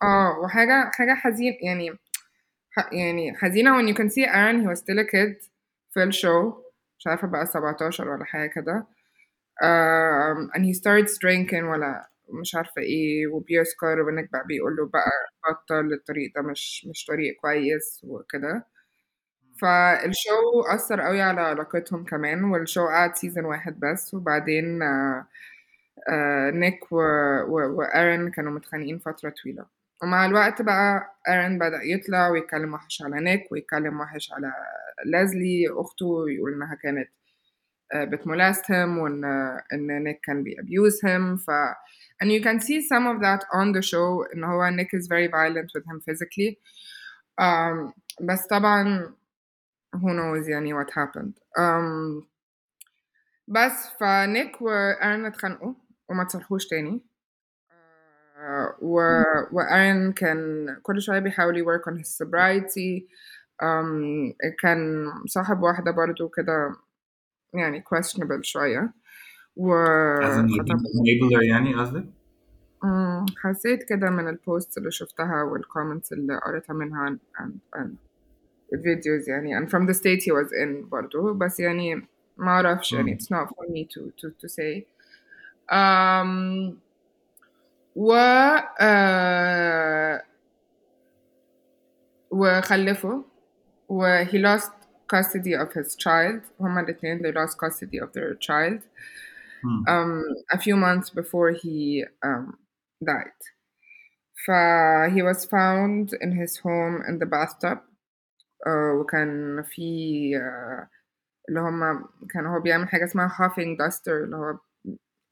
آه 0.04 0.40
وحاجة 0.40 0.92
حاجة 0.94 1.14
حزين 1.14 1.54
يعني 1.62 1.92
ح- 2.72 2.94
يعني 2.94 3.38
حزينة 3.38 3.78
when 3.82 3.88
you 3.96 3.98
can 3.98 4.10
see 4.10 4.26
Aaron 4.28 4.62
he 4.64 4.68
was 4.68 4.80
still 4.80 5.00
a 5.00 5.06
kid 5.06 5.50
في 5.92 6.04
الشو 6.04 6.54
مش 7.00 7.08
عارفة 7.08 7.28
بقى 7.28 7.46
17 7.48 8.10
ولا 8.10 8.26
حاجة 8.26 8.50
كده. 8.50 8.88
um, 9.64 10.50
and 10.56 10.66
he 10.66 10.74
starts 10.74 11.18
drinking 11.20 11.64
ولا 11.64 12.10
مش 12.42 12.56
عارفة 12.56 12.82
إيه 12.82 13.28
وبيسكر 13.28 14.02
ونك 14.02 14.32
بقى 14.34 14.44
بيقول 14.48 14.76
له 14.76 14.88
بقى 14.88 15.12
بطل 15.52 15.94
الطريق 15.94 16.34
ده 16.36 16.42
مش 16.42 16.88
مش 16.92 17.06
طريق 17.06 17.36
كويس 17.42 18.02
وكده. 18.06 18.68
فالشو 19.62 20.62
أثر 20.76 21.02
قوي 21.02 21.22
على 21.22 21.42
علاقتهم 21.42 22.06
كمان 22.06 22.44
والشو 22.44 22.88
قعد 22.88 23.16
سيزون 23.16 23.46
واحد 23.46 23.80
بس 23.80 24.14
وبعدين 24.14 24.82
آه 24.84 25.28
آه 26.10 26.52
نيك 26.52 26.92
و... 26.92 26.98
و... 27.50 27.78
وأرن 27.80 28.32
كانوا 28.32 28.52
متخانقين 28.54 29.00
فترة 29.00 29.34
طويلة. 29.44 29.66
ومع 30.04 30.26
الوقت 30.26 30.62
بقى 30.62 31.16
أرن 31.30 31.58
بدأ 31.60 31.80
يطلع 31.84 32.30
ويتكلم 32.30 32.74
وحش 32.74 33.02
على 33.02 33.20
نيك 33.20 33.52
ويتكلم 33.52 34.00
وحش 34.00 34.32
على 34.34 34.54
لازلي 35.06 35.66
أخته 35.72 36.06
ويقول 36.06 36.54
إنها 36.54 36.76
كانت 36.76 37.10
آه، 37.94 38.04
بتمولستهم 38.04 38.98
وإن 38.98 39.24
إن 39.74 40.04
نيك 40.04 40.20
كان 40.24 40.44
بيabuse 40.44 41.00
him. 41.08 41.38
ف 41.38 41.52
and 42.24 42.28
you 42.32 42.42
can 42.44 42.60
see 42.60 42.82
some 42.82 43.06
of 43.08 43.22
that 43.22 43.44
on 43.54 43.72
the 43.72 43.82
show 43.82 44.34
إن 44.36 44.44
هو 44.44 44.70
Nick 44.72 44.94
is 44.94 45.08
very 45.08 45.28
violent 45.28 45.72
with 45.76 45.86
him 45.86 46.00
physically. 46.02 46.58
um, 47.42 47.94
بس 48.22 48.48
طبعا 48.48 49.14
who 49.96 50.08
knows 50.10 50.50
يعني 50.50 50.74
what 50.74 50.90
happened. 50.90 51.34
um, 51.60 52.24
بس 53.48 53.88
فنيك 54.00 54.62
وأرن 54.62 55.26
اتخانقوا 55.26 55.74
وما 56.10 56.24
تصلحوش 56.24 56.68
تاني. 56.68 57.02
و 58.83 58.95
وأرن 59.53 60.13
كان 60.13 60.67
كل 60.83 61.03
شوية 61.03 61.19
بيحاول 61.19 61.57
ي 61.59 61.65
work 61.65 61.83
on 61.93 61.97
his 61.99 62.25
sobriety 62.25 63.03
um, 63.63 64.35
كان 64.63 65.11
صاحب 65.27 65.63
واحدة 65.63 65.91
برضو 65.91 66.29
كده 66.29 66.77
يعني 67.55 67.85
questionable 67.95 68.43
شوية 68.43 68.81
as 68.81 69.61
in 69.61 70.45
وخطب 70.45 70.79
enabler 70.79 71.43
يعني 71.43 71.75
قصدك؟ 71.75 72.05
مم، 72.85 73.27
حسيت 73.43 73.83
كده 73.83 74.11
من 74.11 74.29
البوست 74.29 74.79
اللي 74.79 74.91
شفتها 74.91 75.43
والكومنتس 75.43 76.13
اللي 76.13 76.37
قريتها 76.47 76.75
منها 76.75 77.09
and, 77.11 77.43
and, 77.43 77.81
and 77.81 77.89
الفيديوز 78.73 79.29
يعني 79.29 79.59
and 79.61 79.69
from 79.69 79.87
the 79.89 79.95
state 79.95 80.23
he 80.23 80.33
was 80.33 80.49
in 80.65 80.89
برضو 80.89 81.35
بس 81.35 81.61
يعني 81.61 81.95
ما 82.37 82.49
أعرفش 82.51 82.93
يعني 82.93 83.13
مم. 83.13 83.19
it's 83.19 83.23
not 83.25 83.49
for 83.49 83.67
me 83.69 83.85
to 83.85 84.01
to 84.21 84.29
to 84.31 84.49
say 84.49 84.83
um, 85.73 86.79
و 87.97 88.13
آه 88.81 90.23
وخلفوا 92.31 93.23
و 93.89 94.25
he 94.25 94.39
lost 94.39 94.73
custody 95.13 95.55
of 95.55 95.73
his 95.73 95.97
child 95.97 96.41
هما 96.61 96.81
الاتنين 96.81 97.19
they 97.19 97.33
lost 97.33 97.57
custody 97.59 97.99
of 97.99 98.13
their 98.13 98.35
child 98.35 98.81
مم. 99.65 99.85
um, 99.89 100.25
a 100.53 100.59
few 100.59 100.77
months 100.77 101.11
before 101.11 101.51
he 101.51 102.05
um, 102.25 102.59
died. 103.05 103.41
ف 104.47 104.51
he 105.15 105.23
was 105.23 105.45
found 105.45 106.13
in 106.21 106.33
his 106.33 106.57
home 106.59 107.03
in 107.09 107.19
the 107.19 107.27
bathtub 107.27 107.79
uh, 108.67 108.95
وكان 109.01 109.63
في 109.63 110.31
uh, 110.39 110.87
اللي 111.49 111.61
هما 111.61 112.09
كان 112.31 112.47
هو 112.47 112.61
بيعمل 112.61 112.89
حاجة 112.89 113.05
اسمها 113.05 113.29
huffing 113.29 113.77
duster 113.87 114.09
اللي 114.09 114.37
هو 114.37 114.59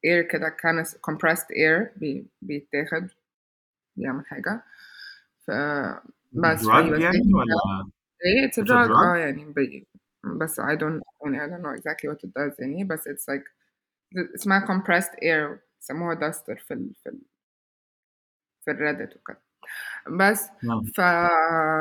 air 0.06 0.26
كده 0.30 0.48
كان 0.48 0.84
compressed 0.84 1.48
air 1.56 1.98
بي, 1.98 2.26
بيتاخد 2.42 3.08
بيعمل 3.96 4.26
حاجة. 4.26 4.62
ف 5.46 5.50
بس 6.32 6.64
يعني 6.64 7.34
ولا 7.34 7.54
إيه 8.26 8.50
drug 8.50 8.66
drug؟ 8.66 8.90
آه 8.90 9.16
يعني 9.16 9.44
بي 9.44 9.88
بس 10.24 10.60
I 10.60 10.64
don't 10.64 11.02
يعني 11.24 11.38
I 11.40 11.50
don't 11.50 11.62
know 11.62 11.74
exactly 11.80 12.08
what 12.10 12.18
it 12.28 12.30
does 12.38 12.60
يعني 12.60 12.84
بس 12.84 13.08
it's 13.08 13.26
like 13.30 13.50
اسمها 14.34 14.66
compressed 14.66 15.14
air 15.14 15.58
سموها 15.80 16.14
duster 16.14 16.58
في 16.66 16.74
ال 16.74 16.94
في 17.02 17.08
ال 17.08 17.18
في 18.64 18.70
الريدت 18.70 19.16
وكده. 19.16 19.40
بس 20.10 20.48
نعم. 20.64 20.82
فأخد 20.96 21.76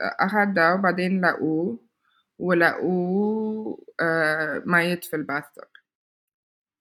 أخد 0.00 0.54
ده 0.54 0.74
وبعدين 0.74 1.20
لقوه 1.26 1.78
ولقوه 2.38 3.84
آه، 4.00 4.62
ميت 4.66 5.04
في 5.04 5.16
الباثتب 5.16 5.68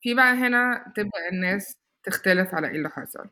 في 0.01 0.13
بقى 0.13 0.34
هنا 0.34 0.94
تبدأ 0.96 1.29
الناس 1.32 1.77
تختلف 2.03 2.53
على 2.56 2.68
إيه 2.68 2.75
اللي 2.75 2.89
حصل 2.89 3.29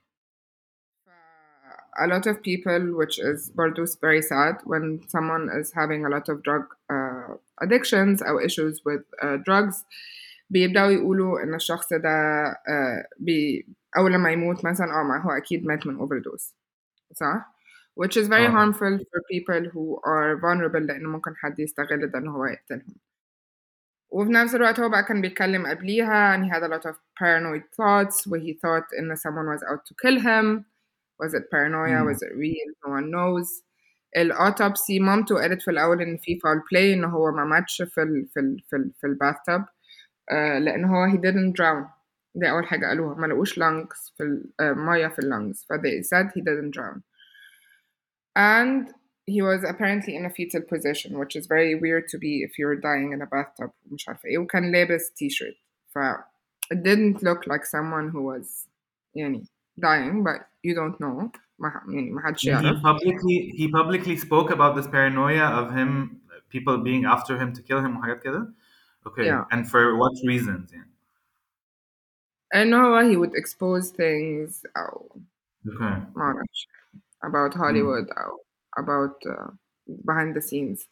a 2.00 2.08
lot 2.08 2.28
of 2.28 2.36
people 2.44 2.84
which 3.00 3.18
is 3.20 3.50
برضو 3.56 3.86
very 3.86 4.22
sad 4.22 4.56
when 4.66 5.02
someone 5.08 5.50
is 5.60 5.72
having 5.74 6.06
a 6.06 6.10
lot 6.10 6.30
of 6.30 6.44
drug 6.44 6.66
uh, 6.92 7.34
addictions 7.66 8.22
أو 8.24 8.40
issues 8.40 8.76
with 8.86 9.04
uh, 9.24 9.38
drugs 9.38 9.86
بيبدأوا 10.50 10.92
يقولوا 10.92 11.44
إن 11.44 11.56
الشخص 11.56 11.94
ده 11.94 12.46
uh, 12.54 13.08
بي 13.20 13.68
أول 13.98 14.14
لما 14.14 14.32
يموت 14.32 14.66
مثلا 14.66 14.88
آه 14.88 15.04
ما 15.04 15.22
هو 15.22 15.30
أكيد 15.32 15.66
مات 15.66 15.88
من 15.88 15.98
overdose 16.08 16.54
صح؟ 17.14 17.54
which 18.00 18.18
is 18.18 18.28
very 18.28 18.46
آه 18.48 18.52
harmful 18.52 19.00
for 19.00 19.22
people 19.34 19.70
who 19.74 20.00
are 20.06 20.38
vulnerable 20.42 20.82
لأن 20.88 21.06
ممكن 21.06 21.36
حد 21.36 21.60
يستغل 21.60 22.08
ده 22.12 22.20
إن 22.20 22.28
هو 22.28 22.46
يقتلهم 22.46 22.96
وفي 24.11 24.33
نفس 24.33 24.55
الوقت 24.55 24.81
هو 24.81 24.89
بقى 24.89 25.05
كان 25.05 25.21
بيتكلم 25.21 25.67
قبليها 25.67 26.37
and 26.37 26.45
he 26.45 26.49
had 26.55 26.63
a 26.63 26.69
lot 26.75 26.87
of 26.91 26.95
paranoid 27.23 27.63
thoughts 27.77 28.27
where 28.27 28.41
he 28.41 28.53
thought 28.53 28.87
إن 28.99 29.17
someone 29.17 29.47
was 29.57 29.63
out 29.71 29.81
to 29.87 29.95
kill 30.03 30.21
him 30.21 30.65
was 31.23 31.35
it 31.35 31.45
paranoia 31.51 32.03
مم. 32.03 32.13
was 32.13 32.19
it 32.23 32.33
real 32.37 32.69
no 32.87 32.91
one 32.91 33.11
knows 33.11 33.63
الأوتوبسي 34.17 34.99
مامته 35.01 35.35
قالت 35.41 35.63
في 35.63 35.71
الأول 35.71 36.03
إن 36.03 36.17
في 36.17 36.39
foul 36.39 36.59
play 36.61 36.95
إن 36.95 37.05
هو 37.05 37.31
ما 37.33 37.45
ماتش 37.45 37.83
في 37.83 38.03
ال 38.03 38.27
في 38.35 38.41
ال 38.41 38.61
في 38.71 38.77
ال 38.77 38.93
في 39.01 39.07
الباثتب 39.07 39.65
آه 40.31 40.59
لأن 40.59 40.85
هو 40.85 41.07
he 41.09 41.15
didn't 41.17 41.53
drown 41.63 41.87
دي 42.35 42.51
أول 42.51 42.67
حاجة 42.67 42.87
قالوها 42.87 43.15
ما 43.15 43.27
لقوش 43.27 43.59
lungs 43.61 44.13
في 44.17 44.23
ال- 44.23 44.53
آه 44.61 44.73
مية 44.73 45.09
في 45.09 45.23
اللungs 45.23 45.67
ف 45.69 45.73
they 45.73 46.03
said 46.03 46.27
he 46.37 46.41
didn't 46.43 46.71
drown 46.79 47.01
and 48.39 48.93
he 49.27 49.41
was 49.43 49.61
apparently 49.73 50.15
in 50.17 50.25
a 50.27 50.31
fetal 50.31 50.63
position 50.75 51.19
which 51.19 51.35
is 51.37 51.47
very 51.47 51.75
weird 51.85 52.05
to 52.13 52.19
be 52.19 52.33
if 52.47 52.59
you're 52.59 52.77
dying 52.77 53.13
in 53.13 53.23
a 53.23 53.27
bathtub 53.27 53.71
مش 53.91 54.09
عارفة 54.09 54.29
ايه 54.29 54.39
وكان 54.39 54.73
لابس 54.73 55.11
t-shirt 55.11 55.57
ف 55.95 55.99
it 56.75 56.79
didn't 56.83 57.23
look 57.23 57.47
like 57.47 57.65
someone 57.67 58.09
who 58.15 58.23
was 58.23 58.69
يعني 59.15 59.45
dying 59.81 60.23
but 60.25 60.41
you 60.67 60.75
don't 60.75 60.99
know 61.01 61.31
ما 61.59 61.83
يعني 61.89 62.11
ما 62.11 62.21
حدش 62.23 62.49
And 62.49 62.61
he 62.61 62.65
يعرف 62.65 62.83
publicly 62.83 63.53
he 63.59 63.69
publicly 63.69 64.17
spoke 64.17 64.51
about 64.51 64.77
this 64.77 64.87
paranoia 64.87 65.47
of 65.61 65.73
him 65.79 66.17
people 66.55 66.77
being 66.79 67.05
after 67.07 67.39
him 67.39 67.53
to 67.53 67.63
kill 67.63 67.81
him 67.81 67.97
وحاجات 67.97 68.23
كده. 68.23 68.53
Okay. 69.07 69.27
yeah 69.27 69.45
And 69.57 69.67
for 69.69 69.97
what 69.97 70.13
reasons 70.29 70.73
يعني? 70.73 70.91
and 72.55 72.75
هو 72.75 73.01
he 73.03 73.17
would 73.17 73.35
expose 73.35 73.91
things 73.91 74.67
أو 74.77 75.21
Okay. 75.69 76.17
ما 76.17 76.23
أعرفش 76.23 76.69
about 77.27 77.57
مم. 77.57 77.63
Hollywood 77.63 78.19
أو 78.19 78.45
about 78.79 79.17
uh, 79.27 79.51
behind 80.09 80.35
the 80.37 80.43
scenes 80.43 80.89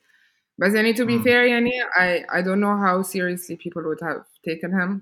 بس 0.58 0.74
يعني 0.74 0.94
to 0.94 1.06
be 1.06 1.16
مم. 1.16 1.22
fair 1.22 1.46
يعني 1.46 1.70
I 1.94 2.24
I 2.38 2.42
don't 2.42 2.60
know 2.60 2.76
how 2.76 3.02
seriously 3.02 3.56
people 3.56 3.82
would 3.82 4.00
have 4.02 4.24
taken 4.48 4.70
him 4.72 5.00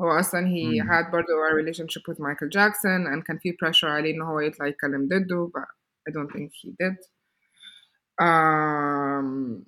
هو 0.00 0.10
أصلا 0.10 0.40
he 0.46 0.82
مم. 0.82 0.90
had 0.90 1.10
برضه 1.12 1.28
a 1.50 1.54
relationship 1.54 2.02
with 2.08 2.18
Michael 2.18 2.48
Jackson 2.48 3.06
and 3.06 3.22
كان 3.22 3.38
في 3.38 3.52
pressure 3.52 3.84
عليه 3.84 4.14
إن 4.14 4.22
هو 4.22 4.40
يطلع 4.40 4.66
يتكلم 4.66 5.08
ضده 5.08 5.50
but 5.54 5.68
I 6.08 6.12
don't 6.12 6.32
think 6.32 6.50
he 6.62 6.70
did 6.82 6.96
um, 8.20 9.62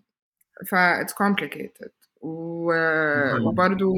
ف 0.66 0.74
it's 0.74 1.12
complicated 1.12 1.92
و... 2.20 2.72
Okay. 2.72 3.40
وبرضه 3.40 3.94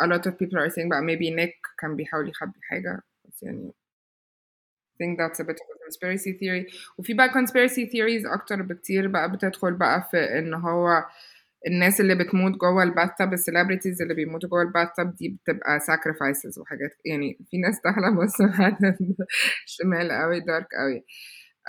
a 0.00 0.06
lot 0.06 0.26
of 0.26 0.38
people 0.38 0.58
are 0.58 0.70
saying 0.70 0.88
بقى 0.88 1.02
maybe 1.02 1.30
Nick 1.30 1.54
كان 1.78 1.96
بيحاول 1.96 2.28
يخبي 2.28 2.60
حاجة 2.62 3.02
بس 3.24 3.42
يعني 3.42 3.72
think 5.02 5.18
that's 5.18 5.40
a 5.40 5.44
bit 5.44 5.58
of 5.62 5.68
a 5.74 5.78
conspiracy 5.84 6.32
theory 6.40 6.64
وفي 6.98 7.14
بقى 7.14 7.28
conspiracy 7.28 7.84
theories 7.92 8.32
أكتر 8.32 8.62
بكتير 8.62 9.08
بقى 9.08 9.32
بتدخل 9.32 9.74
بقى 9.74 10.08
في 10.10 10.38
إن 10.38 10.54
هو 10.54 11.04
الناس 11.66 12.00
اللي 12.00 12.14
بتموت 12.14 12.52
جوه 12.52 12.82
الباتب 12.82 13.32
السليبرتيز 13.32 14.02
اللي 14.02 14.14
بيموتوا 14.14 14.48
جوه 14.48 14.62
الباتب 14.62 15.14
دي 15.16 15.28
بتبقى 15.28 15.80
sacrifices 15.80 16.58
وحاجات 16.58 16.90
يعني 17.04 17.38
في 17.50 17.58
ناس 17.58 17.80
داخلة 17.84 18.10
بص 18.10 18.36
شمال 19.66 20.12
قوي 20.12 20.40
دارك 20.40 20.66
قوي 20.80 21.04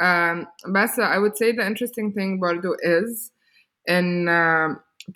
um, 0.01 0.45
بس 0.75 0.99
I 0.99 1.17
would 1.17 1.35
say 1.37 1.51
the 1.51 1.65
interesting 1.65 2.11
thing 2.13 2.39
برضو 2.41 2.73
is 2.75 3.31
in 3.89 4.27
uh, 4.29 4.69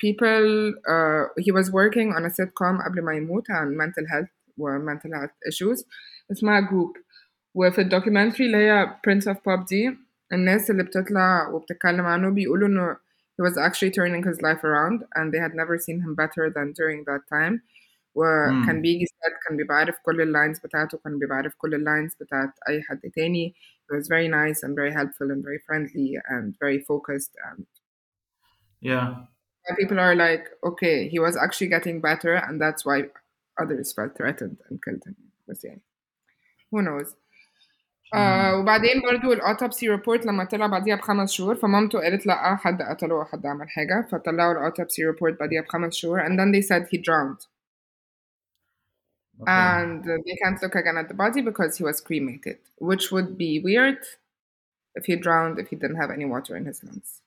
people 0.05 0.73
uh, 0.93 1.23
he 1.45 1.51
was 1.51 1.67
working 1.71 2.09
on 2.17 2.25
a 2.25 2.29
sitcom 2.29 2.85
قبل 2.85 3.01
ما 3.03 3.13
يموت 3.13 3.51
عن 3.51 3.77
mental 3.77 4.05
health 4.13 4.31
و 4.57 4.77
mental 4.79 5.11
health 5.19 5.35
issues 5.51 5.85
اسمها 6.31 6.61
group 6.61 7.05
وفي 7.53 7.81
الدوكيومنتري 7.81 8.45
اللي 8.45 8.57
هي 8.57 8.85
Prince 9.07 9.23
of 9.33 9.37
Pop 9.37 9.67
دي 9.69 9.97
الناس 10.33 10.71
اللي 10.71 10.83
بتطلع 10.83 11.47
وبتتكلم 11.49 12.05
عنه 12.05 12.29
بيقولوا 12.29 12.67
انه 12.67 12.93
he 13.41 13.43
was 13.49 13.57
actually 13.57 13.91
turning 13.91 14.23
his 14.29 14.37
life 14.41 14.63
around 14.63 14.97
and 15.17 15.33
they 15.33 15.39
had 15.45 15.53
never 15.61 15.77
seen 15.77 15.99
him 16.05 16.13
better 16.15 16.49
than 16.49 16.67
during 16.73 17.03
that 17.09 17.23
time 17.37 17.59
وكان 18.15 18.75
مم. 18.75 18.81
بيجي 18.81 19.05
set 19.05 19.47
كان 19.47 19.57
بيبقى 19.57 19.77
عارف 19.77 19.95
كل 20.03 20.21
اللاينز 20.21 20.59
بتاعته 20.59 20.97
كان 20.97 21.19
بيبقى 21.19 21.37
عارف 21.37 21.53
كل 21.57 21.73
اللاينز 21.75 22.15
بتاعت 22.15 22.49
أي 22.69 22.81
حد 22.83 22.99
تاني 23.15 23.53
he 23.91 23.95
was 23.97 24.03
very 24.07 24.27
nice 24.27 24.63
and 24.63 24.73
very 24.75 24.91
helpful 24.99 25.27
and 25.33 25.43
very 25.43 25.59
friendly 25.67 26.09
and 26.35 26.53
very 26.63 26.79
focused 26.89 27.33
and 27.49 27.65
Yeah. 28.81 29.09
people 29.81 29.99
are 30.07 30.15
like 30.25 30.45
okay 30.69 30.97
he 31.13 31.19
was 31.25 31.35
actually 31.43 31.69
getting 31.75 31.97
better 32.09 32.33
and 32.45 32.55
that's 32.63 32.83
why 32.87 32.97
others 33.61 33.87
felt 33.97 34.11
threatened 34.19 34.57
and 34.67 34.75
killed 34.85 35.03
him 35.07 35.15
بس 35.47 35.65
يعني 35.65 35.81
who 36.71 36.81
knows 36.81 37.15
آه 38.14 38.56
وبعدين 38.58 39.02
برضو 39.10 39.32
الاوتوبسي 39.32 39.88
ريبورت 39.88 40.26
لما 40.26 40.44
طلع 40.44 40.66
بعديها 40.66 40.96
بخمس 40.96 41.32
شهور 41.32 41.54
فمامته 41.54 41.98
قالت 42.00 42.26
لا 42.26 42.56
حد 42.56 42.82
قتله 42.82 43.14
أو 43.14 43.24
حد 43.24 43.46
عمل 43.46 43.70
حاجة 43.70 44.06
فطلعوا 44.12 44.52
الاوتوبسي 44.52 45.04
ريبورت 45.06 45.40
بعديها 45.40 45.62
بخمس 45.62 45.94
شهور 45.94 46.20
and 46.26 46.30
then 46.38 46.52
they 46.54 46.62
said 46.66 46.82
he 46.92 46.98
drowned 46.98 47.46
Okay. 49.42 49.50
and 49.52 50.04
they 50.04 50.36
can't 50.42 50.60
look 50.62 50.74
again 50.74 50.98
at 50.98 51.08
the 51.08 51.14
body 51.14 51.40
because 51.40 51.72
he 51.78 51.82
was 51.82 51.98
cremated 52.06 52.58
which 52.88 53.10
would 53.12 53.38
be 53.38 53.58
weird 53.68 53.98
if 54.98 55.04
he 55.06 55.16
drowned 55.16 55.58
if 55.58 55.68
he 55.70 55.76
didn't 55.76 55.96
have 56.02 56.10
any 56.10 56.26
water 56.34 56.56
in 56.58 56.64
his 56.66 56.84
lungs 56.84 57.22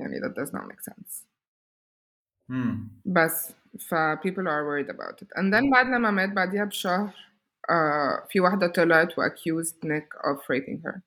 يعني 0.00 0.20
that 0.20 0.34
does 0.34 0.52
not 0.52 0.66
make 0.68 0.80
sense 0.82 1.24
Hmm. 2.50 2.74
بس 3.04 3.52
ف 3.78 3.94
people 4.24 4.46
are 4.48 4.62
worried 4.68 4.90
about 4.90 5.22
it 5.22 5.28
and 5.36 5.52
then 5.54 5.70
بعد 5.72 5.86
لما 5.86 6.10
مات 6.10 6.28
بعديها 6.28 6.64
بشهر 6.64 7.08
uh, 7.08 7.31
في 8.29 8.39
واحدة 8.39 8.67
طلعت 8.67 9.19
و 9.19 9.21
accused 9.21 9.75
Nick 9.85 10.07
of 10.29 10.37
raping 10.49 10.81
her 10.85 11.01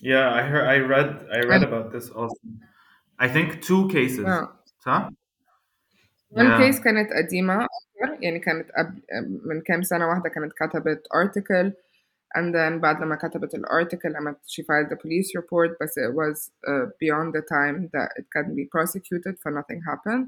Yeah, 0.00 0.28
I 0.34 0.42
heard. 0.42 0.66
I 0.74 0.78
read. 0.94 1.10
I 1.30 1.40
read 1.50 1.62
And- 1.62 1.64
about 1.72 1.92
this 1.92 2.10
also. 2.10 2.36
I 3.18 3.28
think 3.34 3.48
two 3.62 3.82
cases. 3.88 4.24
Yeah. 4.26 4.46
صح؟ 4.84 5.08
one 6.30 6.46
Yeah. 6.46 6.58
case 6.58 6.80
كانت 6.80 7.12
قديمة 7.12 7.54
أكتر 7.64 8.22
يعني 8.22 8.38
كانت 8.38 8.70
قبل 8.70 9.02
من 9.44 9.60
كام 9.60 9.82
سنة 9.82 10.08
واحدة 10.08 10.28
كانت 10.28 10.52
كتبت 10.52 11.06
article 11.14 11.72
and 12.38 12.54
then 12.54 12.80
بعد 12.80 13.00
لما 13.02 13.16
كتبت 13.16 13.54
الارticle 13.54 14.14
قامت 14.14 14.36
she 14.46 14.62
filed 14.62 14.92
a 14.92 14.96
police 14.96 15.34
report 15.36 15.70
but 15.80 15.88
it 15.96 16.14
was 16.14 16.50
uh, 16.68 16.86
beyond 17.00 17.32
the 17.34 17.42
time 17.42 17.88
that 17.92 18.10
it 18.18 18.26
can 18.36 18.54
be 18.56 18.64
prosecuted 18.76 19.34
for 19.42 19.50
nothing 19.52 19.80
happened 19.90 20.26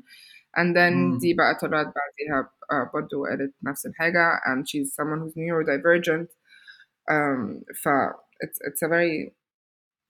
and 0.56 0.74
then 0.76 0.92
Mm. 1.16 1.20
دي 1.20 1.34
بقى 1.34 1.54
طلعت 1.54 1.86
بعديها 1.86 2.50
uh, 2.72 2.92
برضه 2.94 3.26
قالت 3.28 3.54
نفس 3.62 3.86
الحاجة 3.86 4.40
and 4.46 4.64
she's 4.68 4.88
someone 4.94 5.20
who's 5.20 5.34
neurodivergent 5.36 6.28
um, 7.10 7.64
ف 7.82 7.88
it's, 8.44 8.58
it's 8.68 8.82
a 8.82 8.88
very 8.88 9.32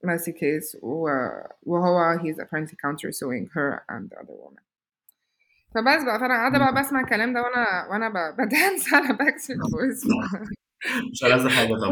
messy 0.07 0.33
case 0.33 0.77
و- 0.83 1.43
وهو 1.63 2.19
he's 2.19 2.39
apparently 2.39 2.77
countersuing 2.87 3.45
her 3.55 3.83
and 3.89 4.11
the 4.11 4.17
other 4.21 4.37
woman 4.45 4.63
فبس 5.75 6.05
بقى 6.05 6.19
فانا 6.21 6.35
قاعده 6.35 6.59
بقى 6.59 6.75
بسمع 6.75 7.01
الكلام 7.01 7.33
ده 7.35 7.43
وانا 7.43 7.87
وانا 7.91 8.09
ب- 8.09 8.37
بدانس 8.37 8.95
على 8.95 9.13
باك 9.17 9.39
ستريت 9.39 9.61
بويز 9.73 10.05
مش 11.13 11.25
ألذ 11.25 11.49
حاجة 11.49 11.69
طبعا. 11.69 11.89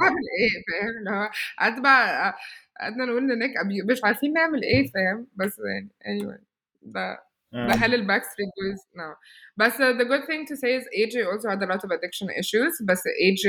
بعمل 0.00 0.24
ايه 0.38 0.62
فاهم 0.68 0.98
اللي 0.98 1.10
هو 1.10 1.30
قعدت 1.58 1.80
بقى 1.80 2.34
قعدنا 2.80 3.04
نقول 3.04 3.28
لنيك 3.28 3.50
أبي- 3.58 3.90
مش 3.90 4.04
عارفين 4.04 4.32
نعمل 4.32 4.62
ايه 4.62 4.90
فاهم 4.90 5.26
بس 5.36 5.58
يعني 5.58 5.88
anyway 6.04 6.40
ده 6.82 7.22
ده 7.54 7.72
آه. 7.72 7.76
حل 7.76 7.94
الباك 7.94 8.22
ستريت 8.24 8.48
بويز 8.62 8.78
no 8.96 9.16
بس 9.56 9.72
uh, 9.72 9.98
the 10.00 10.04
good 10.04 10.24
thing 10.26 10.46
to 10.46 10.56
say 10.56 10.74
is 10.78 10.84
AJ 11.00 11.26
also 11.32 11.48
had 11.48 11.62
a 11.62 11.66
lot 11.72 11.84
of 11.84 11.90
addiction 11.90 12.28
issues 12.42 12.72
but 12.88 12.98
AJ 13.26 13.46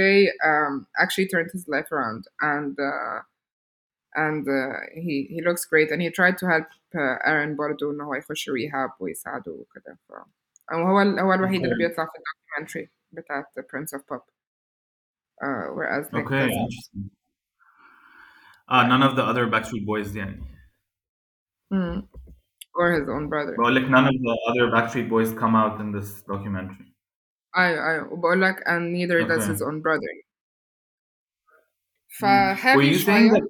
um, 0.49 0.87
actually 1.03 1.27
turned 1.33 1.49
his 1.55 1.65
life 1.75 1.89
around 1.95 2.23
and 2.53 2.73
uh, 2.91 3.19
and 4.25 4.43
uh, 4.47 4.79
he 5.05 5.15
he 5.35 5.39
looks 5.47 5.63
great 5.71 5.89
and 5.93 5.99
he 6.05 6.09
tried 6.19 6.37
to 6.41 6.45
help 6.53 6.67
uh, 7.01 7.15
Aaron 7.31 7.55
برضه 7.55 7.91
ان 7.91 8.01
هو 8.01 8.15
يخش 8.15 8.49
ريهاب 8.49 8.89
ويساعده 8.99 9.51
وكده 9.51 9.97
ف 10.07 10.11
هو 10.73 11.01
ال- 11.01 11.19
هو 11.19 11.33
الوحيد 11.33 11.63
اللي 11.63 11.75
Okay. 11.75 11.77
بيطلع 11.89 12.05
في 12.05 12.11
الدوكيومنتري 12.17 12.89
بتاعت 13.11 13.45
The 13.59 13.63
Prince 13.63 13.97
of 13.97 14.01
Pop 14.11 14.23
uh, 15.43 15.67
whereas 15.75 16.05
Nick 16.13 16.25
Okay, 16.25 16.47
doesn't. 16.47 16.61
interesting. 16.65 17.09
Ah, 18.73 18.83
none 18.87 19.03
of 19.09 19.13
the 19.17 19.23
other 19.31 19.45
Backstreet 19.47 19.85
Boys 19.85 20.15
يعني. 20.15 20.41
Mm. 21.73 22.03
or 22.75 22.91
his 22.91 23.07
own 23.09 23.29
brother 23.29 23.55
بقول 23.57 23.75
لك 23.75 23.83
none 23.83 24.07
of 24.07 24.13
the 24.13 24.35
other 24.49 24.71
Backstreet 24.75 25.09
Boys 25.09 25.31
come 25.41 25.55
out 25.55 25.79
in 25.81 25.91
this 25.91 26.21
documentary. 26.23 26.87
ايوه 27.57 27.89
ايوه 27.91 28.13
وبقول 28.13 28.41
لك 28.41 28.55
and 28.67 28.93
neither 28.93 29.27
does 29.27 29.43
Okay. 29.43 29.51
his 29.53 29.61
own 29.61 29.81
brother 29.81 30.11
Hmm. 32.19 32.27
Were 32.75 32.83
فهافي 32.83 32.91
you 32.91 32.97
saying 32.99 33.29
شوية 33.29 33.41
that 33.41 33.47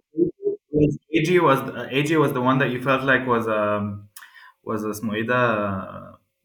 was 0.72 0.98
AJ 1.18 1.40
was 1.48 1.60
uh, 1.60 1.90
AJ 1.92 2.20
was 2.24 2.32
the 2.34 2.42
one 2.42 2.58
that 2.60 2.70
you 2.74 2.82
felt 2.82 3.04
like 3.04 3.24
was 3.28 3.48
um 3.48 4.10
was 4.64 4.86
اسمه 4.86 5.14
ايه 5.14 5.28
ده 5.28 5.36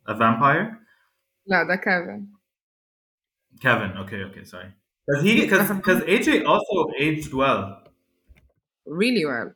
a 0.08 0.14
vampire? 0.14 0.78
لا 1.46 1.62
ده 1.62 1.76
كيفن 1.76 2.26
Kevin. 3.60 3.96
Okay, 3.98 4.22
okay, 4.24 4.44
sorry. 4.44 4.70
Because 5.06 5.22
he 5.24 5.40
because 5.42 5.68
because 5.72 6.02
AJ 6.02 6.44
also 6.46 6.74
aged 6.98 7.32
well. 7.32 7.82
really 8.86 9.24
well 9.24 9.52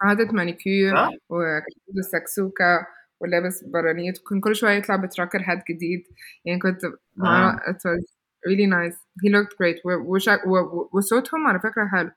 قعدت 0.00 0.34
مانيكير 0.34 0.96
صح؟ 0.96 1.08
وكان 1.28 1.62
عنده 1.88 2.02
سكسوكة 2.02 2.86
ولابس 3.20 3.64
برانيت 3.64 4.20
وكان 4.20 4.40
كل 4.40 4.56
شوية 4.56 4.72
يطلع 4.72 4.96
بتراكر 4.96 5.38
هات 5.46 5.64
جديد 5.70 6.02
يعني 6.44 6.58
كنت 6.60 6.80
مع 7.16 7.50
آه. 7.50 7.56
it 7.72 7.74
was 7.76 8.04
really 8.48 8.66
nice 8.66 8.96
he 9.24 9.28
looked 9.32 9.52
great 9.56 9.80
و- 9.84 10.18
وشا- 10.18 10.46
و- 10.46 10.58
و- 10.80 10.90
وصوتهم 10.92 11.46
على 11.46 11.58
فكرة 11.60 11.88
حلو 11.88 12.10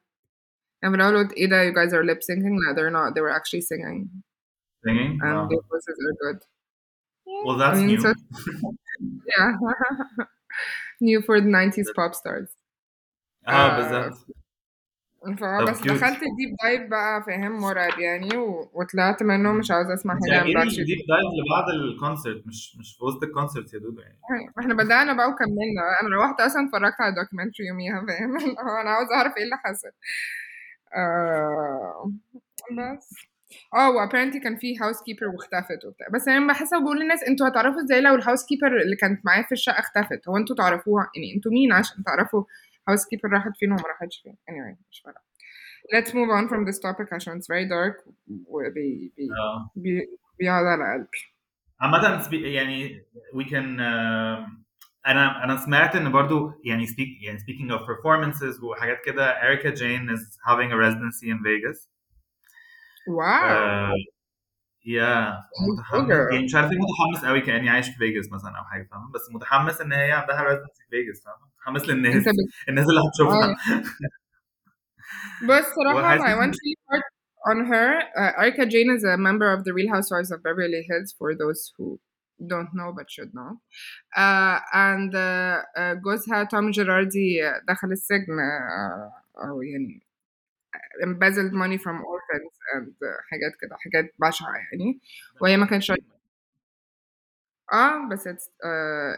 يعني 0.84 0.96
في 0.96 1.02
الأول 1.02 1.18
قلت 1.18 1.34
إيه 1.34 1.50
ده 1.50 1.72
you 1.72 1.74
guys 1.76 1.92
are 1.94 2.04
lip 2.10 2.20
syncing 2.20 2.56
لا 2.68 2.76
they're 2.76 2.94
not 2.94 3.14
they 3.16 3.22
were 3.22 3.36
actually 3.40 3.62
singing 3.62 4.08
Singing. 4.86 5.12
and 5.22 5.34
Wow. 5.38 5.48
their 5.50 5.64
voices 5.72 5.98
are 6.06 6.16
good 6.26 6.40
Well, 7.46 7.58
that's 7.62 7.78
I 7.80 7.82
mean, 7.82 7.90
new. 7.90 8.02
so- 8.02 8.74
yeah 9.34 9.52
new 11.08 11.20
for 11.28 11.36
the 11.42 11.52
90s 11.60 11.90
pop 11.98 12.14
stars 12.16 12.50
اه 13.48 13.52
آه، 13.52 13.78
بالظبط. 13.78 14.28
فبس 15.23 15.81
cute. 15.81 15.87
دخلت 15.87 16.23
الديب 16.23 16.57
دايف 16.65 16.91
بقى 16.91 17.23
فاهم 17.23 17.53
مرعب 17.61 17.99
يعني 17.99 18.37
و... 18.37 18.71
وطلعت 18.75 19.23
منه 19.23 19.53
مش 19.53 19.69
حاجة 19.69 19.99
عن 20.07 20.41
أكيد 20.41 20.55
باكستريت 20.55 20.87
ديب 20.87 20.99
دايف 21.09 21.25
لبعد 21.39 21.69
الكونسرت 21.75 22.47
مش 22.47 22.77
مش 22.77 22.97
في 22.97 23.05
وسط 23.05 23.23
الكونسرت 23.23 23.75
يا 23.75 23.79
دودو 23.79 24.01
يعني. 24.01 24.19
إحنا 24.59 24.75
بدأنا 24.75 25.13
بقى 25.13 25.29
وكملنا 25.29 25.83
أنا 26.03 26.17
روحت 26.17 26.41
أصلا 26.41 26.67
اتفرجت 26.67 27.01
على 27.01 27.11
الدوكيومنتري 27.11 27.67
يوميها 27.67 28.07
فاهم؟ 28.09 28.37
أنا 28.81 28.91
عاوزه 28.91 29.15
اعرف 29.15 29.37
إيه 29.37 29.45
اللي 29.45 29.57
حصل. 29.57 29.91
آه 30.97 32.13
بس. 32.71 33.15
آه 33.75 33.91
وابيرنتلي 33.91 34.41
كان 34.41 34.57
في 34.57 34.79
هاوس 34.79 35.03
كيبر 35.03 35.27
واختفت 35.27 35.85
وبتاع. 35.85 36.07
بس 36.15 36.29
أنا 36.29 36.47
بحس 36.47 36.75
بقول 36.75 37.01
للناس 37.01 37.23
أنتوا 37.23 37.49
هتعرفوا 37.49 37.83
إزاي 37.83 38.01
لو 38.01 38.15
الهاوس 38.15 38.47
كيبر 38.47 38.81
اللي 38.83 38.97
كانت 38.97 39.27
معايا 39.27 39.43
في 39.43 39.53
الشقة 39.53 39.79
اختفت؟ 39.81 40.29
هو 40.29 40.37
أنتوا 40.37 40.57
تعرفوها؟ 40.57 41.11
يعني 41.17 41.35
أنتوا 41.37 41.53
مين 41.53 41.73
عشان 41.73 42.05
تعرفوا 42.05 42.45
هاوس 42.90 43.06
كيبر 43.08 43.30
راحت 43.30 43.52
فين 43.58 43.72
وما 43.72 43.82
راحتش 43.82 44.22
فين 44.24 44.34
anyway 44.52 44.78
مش 44.92 45.02
فارقه 45.06 45.22
let's 45.96 46.10
move 46.10 46.30
on 46.40 46.50
from 46.54 46.68
this 46.72 46.80
topic 46.80 47.14
عشان 47.14 47.40
it's 47.42 47.46
very 47.46 47.68
dark 47.70 48.10
وبي 48.48 49.14
بي 49.18 49.30
اه 49.32 49.72
بي 49.76 50.08
بيقعد 50.40 50.66
على 50.66 50.94
قلبي 50.94 51.18
عامة 51.82 52.22
سبي- 52.22 52.54
يعني 52.54 53.06
we 53.36 53.44
can 53.46 53.78
uh, 53.80 54.50
انا 55.08 55.44
انا 55.44 55.58
سمعت 55.66 55.96
ان 55.96 56.12
برضو 56.12 56.52
يعني 56.66 56.88
speak 56.88 57.24
يعني 57.26 57.40
speaking 57.40 57.72
of 57.78 57.82
performances 57.82 58.64
وحاجات 58.64 58.98
كده 59.06 59.34
Erica 59.42 59.76
Jane 59.76 60.10
is 60.16 60.38
having 60.48 60.72
a 60.72 60.78
residency 60.78 61.28
in 61.30 61.40
Vegas. 61.44 61.88
واو 63.08 63.90
Uh, 63.90 63.94
yeah 64.86 65.34
متحمس 65.74 66.08
girl. 66.10 66.34
يعني 66.34 66.44
مش 66.46 66.56
عارف 66.56 66.72
ليه 66.72 66.78
متحمس 66.80 67.26
قوي 67.26 67.42
كاني 67.42 67.70
عايش 67.70 67.88
في 67.90 67.94
فيجاس 67.98 68.32
مثلا 68.32 68.58
او 68.58 68.64
حاجه 68.66 68.88
فاهم 68.92 69.12
بس 69.12 69.22
متحمس 69.32 69.82
ان 69.82 69.94
هي 69.94 70.12
عندها 70.12 70.44
ريزدنسي 70.44 70.84
في 70.84 70.90
فيجاس 70.90 71.24
فاهم 71.26 71.36
متحمس 71.71 71.89
للناس 71.89 72.29
الناس 72.69 72.87
اللي 72.89 73.01
هتشوفها 73.09 73.57
بس 75.49 75.65
صراحة 75.65 76.19
I 76.19 76.35
want 76.41 76.53
to 76.53 76.61
report 76.71 77.05
on 77.51 77.59
her. 77.71 77.89
Uh, 78.17 78.43
Erika 78.43 78.67
Jayne 78.67 78.91
is 78.91 79.05
a 79.05 79.17
member 79.17 79.53
of 79.53 79.65
the 79.65 79.73
Real 79.73 79.91
Housewives 79.95 80.31
of 80.31 80.43
Beverly 80.43 80.83
Hills 80.89 81.15
for 81.19 81.35
those 81.43 81.73
who 81.77 82.01
don't 82.53 82.73
know 82.79 82.91
but 82.97 83.07
should 83.15 83.33
know. 83.39 83.53
Uh, 84.25 84.59
and 84.73 85.15
uh, 85.15 85.63
uh 85.77 85.95
جوزها 85.95 86.45
توم 86.45 86.71
جيراردي 86.71 87.53
دخل 87.69 87.93
السجن 87.93 88.39
أو 89.45 89.63
يعني 89.63 90.03
embezzled 91.05 91.53
money 91.53 91.79
from 91.79 91.97
orphans 92.15 92.55
and 92.75 92.93
حاجات 93.31 93.53
كده 93.61 93.77
حاجات 93.77 94.15
بشعة 94.19 94.55
يعني 94.57 95.01
وهي 95.41 95.57
ما 95.57 95.67
كانتش 95.67 95.93
آه 97.73 98.09
بس 98.11 98.29
uh, 98.29 98.33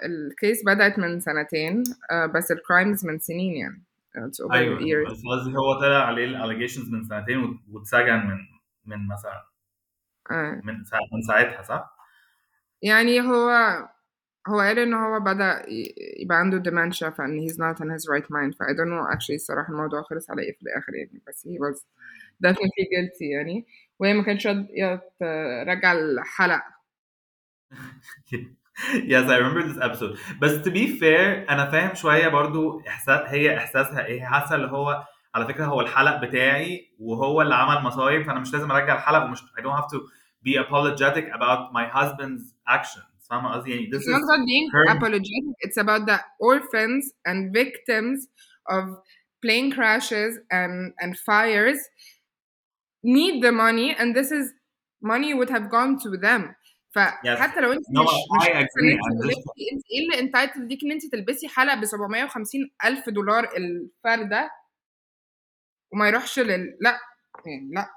الكيس 0.04 0.62
بدأت 0.66 0.98
من 0.98 1.20
سنتين 1.20 1.84
uh, 1.84 2.30
بس 2.34 2.50
الكرايمز 2.52 3.06
من 3.06 3.18
سنين 3.18 3.54
يعني 3.56 3.82
it's 4.16 4.52
أيوه 4.52 4.78
years 4.80 5.10
بس 5.10 5.22
قصدي 5.32 5.56
هو 5.56 5.80
طلع 5.80 6.06
عليه 6.06 6.24
الاليجيشنز 6.24 6.88
من 6.90 7.04
سنتين 7.04 7.38
وات- 7.38 7.58
واتسجن 7.70 8.26
من 8.26 8.36
من 8.86 9.08
مثلا 9.08 9.44
آه. 10.30 10.60
من. 10.64 10.74
من 11.12 11.22
ساعتها 11.28 11.62
صح؟ 11.62 11.96
يعني 12.82 13.20
هو 13.20 13.50
هو 14.48 14.60
قال 14.60 14.78
ان 14.78 14.94
هو 14.94 15.20
بدأ 15.20 15.62
ي- 15.68 15.94
يبقى 16.22 16.38
عنده 16.38 16.70
dementia 16.70 17.08
فإن 17.08 17.48
he's 17.48 17.52
not 17.54 17.80
in 17.80 17.88
his 17.90 18.04
right 18.14 18.24
mind 18.26 18.56
ف 18.58 18.62
I 18.62 18.72
don't 18.74 18.90
know 18.90 19.14
actually 19.16 19.34
الصراحة 19.34 19.72
الموضوع 19.72 20.02
خلص 20.02 20.30
على 20.30 20.42
إيه 20.42 20.52
في 20.56 20.62
الآخر 20.62 20.94
يعني 20.94 21.22
بس 21.28 21.48
he 21.48 21.50
was 21.60 21.78
definitely 22.46 22.84
guilty 22.94 23.22
يعني 23.32 23.66
وهي 23.98 24.14
ما 24.14 24.22
كانتش 24.22 24.46
راضية 24.46 25.02
ترجع 25.20 25.92
الحلق 25.92 26.62
yes 29.11 29.29
I 29.29 29.37
remember 29.37 29.63
this 29.63 29.77
episode 29.81 30.17
بس 30.41 30.51
to 30.67 30.71
be 30.71 30.99
fair 30.99 31.49
انا 31.49 31.71
فاهم 31.71 31.95
شويه 31.95 32.27
برضو 32.27 32.81
احساس 32.87 33.21
هي 33.27 33.57
احساسها 33.57 34.05
ايه 34.05 34.25
حاسه 34.25 34.55
اللي 34.55 34.67
هو 34.67 35.03
على 35.35 35.47
فكره 35.47 35.65
هو 35.65 35.81
الحلق 35.81 36.21
بتاعي 36.25 36.91
وهو 36.99 37.41
اللي 37.41 37.55
عمل 37.55 37.83
مصايب 37.83 38.25
فانا 38.25 38.39
مش 38.39 38.53
لازم 38.53 38.71
ارجع 38.71 38.95
الحلق 38.95 39.23
ومش 39.23 39.39
I 39.39 39.61
don't 39.61 39.81
have 39.81 39.89
to 39.95 39.99
be 40.47 40.55
apologetic 40.57 41.25
about 41.37 41.71
my 41.73 41.85
husband's 41.97 42.53
actions 42.69 43.27
فاهمه 43.29 43.53
قصدي 43.53 43.71
يعني 43.71 43.89
this 43.91 44.01
It's 44.01 44.07
not 44.07 44.21
is 44.21 44.29
about 44.29 44.45
being 44.45 44.69
her 44.71 44.85
apologetic 44.97 45.55
it's 45.65 45.77
about 45.77 46.05
the 46.11 46.19
orphans 46.39 47.03
and 47.29 47.53
victims 47.53 48.27
of 48.75 48.83
plane 49.45 49.71
crashes 49.75 50.33
and 50.59 50.93
and 51.01 51.11
fires 51.29 51.79
need 53.17 53.35
the 53.45 53.51
money 53.51 53.89
and 53.99 54.15
this 54.19 54.29
is 54.39 54.45
money 55.13 55.31
would 55.39 55.51
have 55.57 55.67
gone 55.77 55.93
to 56.03 56.09
them 56.27 56.41
yes 56.51 56.58
فحتى 56.90 57.60
لو 57.60 57.72
انت 57.72 57.86
no 57.86 58.00
مش 58.00 58.48
انت 58.48 58.68
إيه 59.90 60.04
اللي 60.04 60.20
انتايتل 60.20 60.68
ليك 60.68 60.84
ان 60.84 60.92
انت 60.92 61.06
تلبسي 61.12 61.48
حلق 61.48 61.74
ب 61.74 61.84
750 61.84 62.70
ألف 62.84 63.08
دولار 63.08 63.44
الفرده 63.56 64.50
وما 65.92 66.08
يروحش 66.08 66.38
لل 66.38 66.76
لا 66.80 66.98
يعني 67.46 67.70
لا 67.74 67.90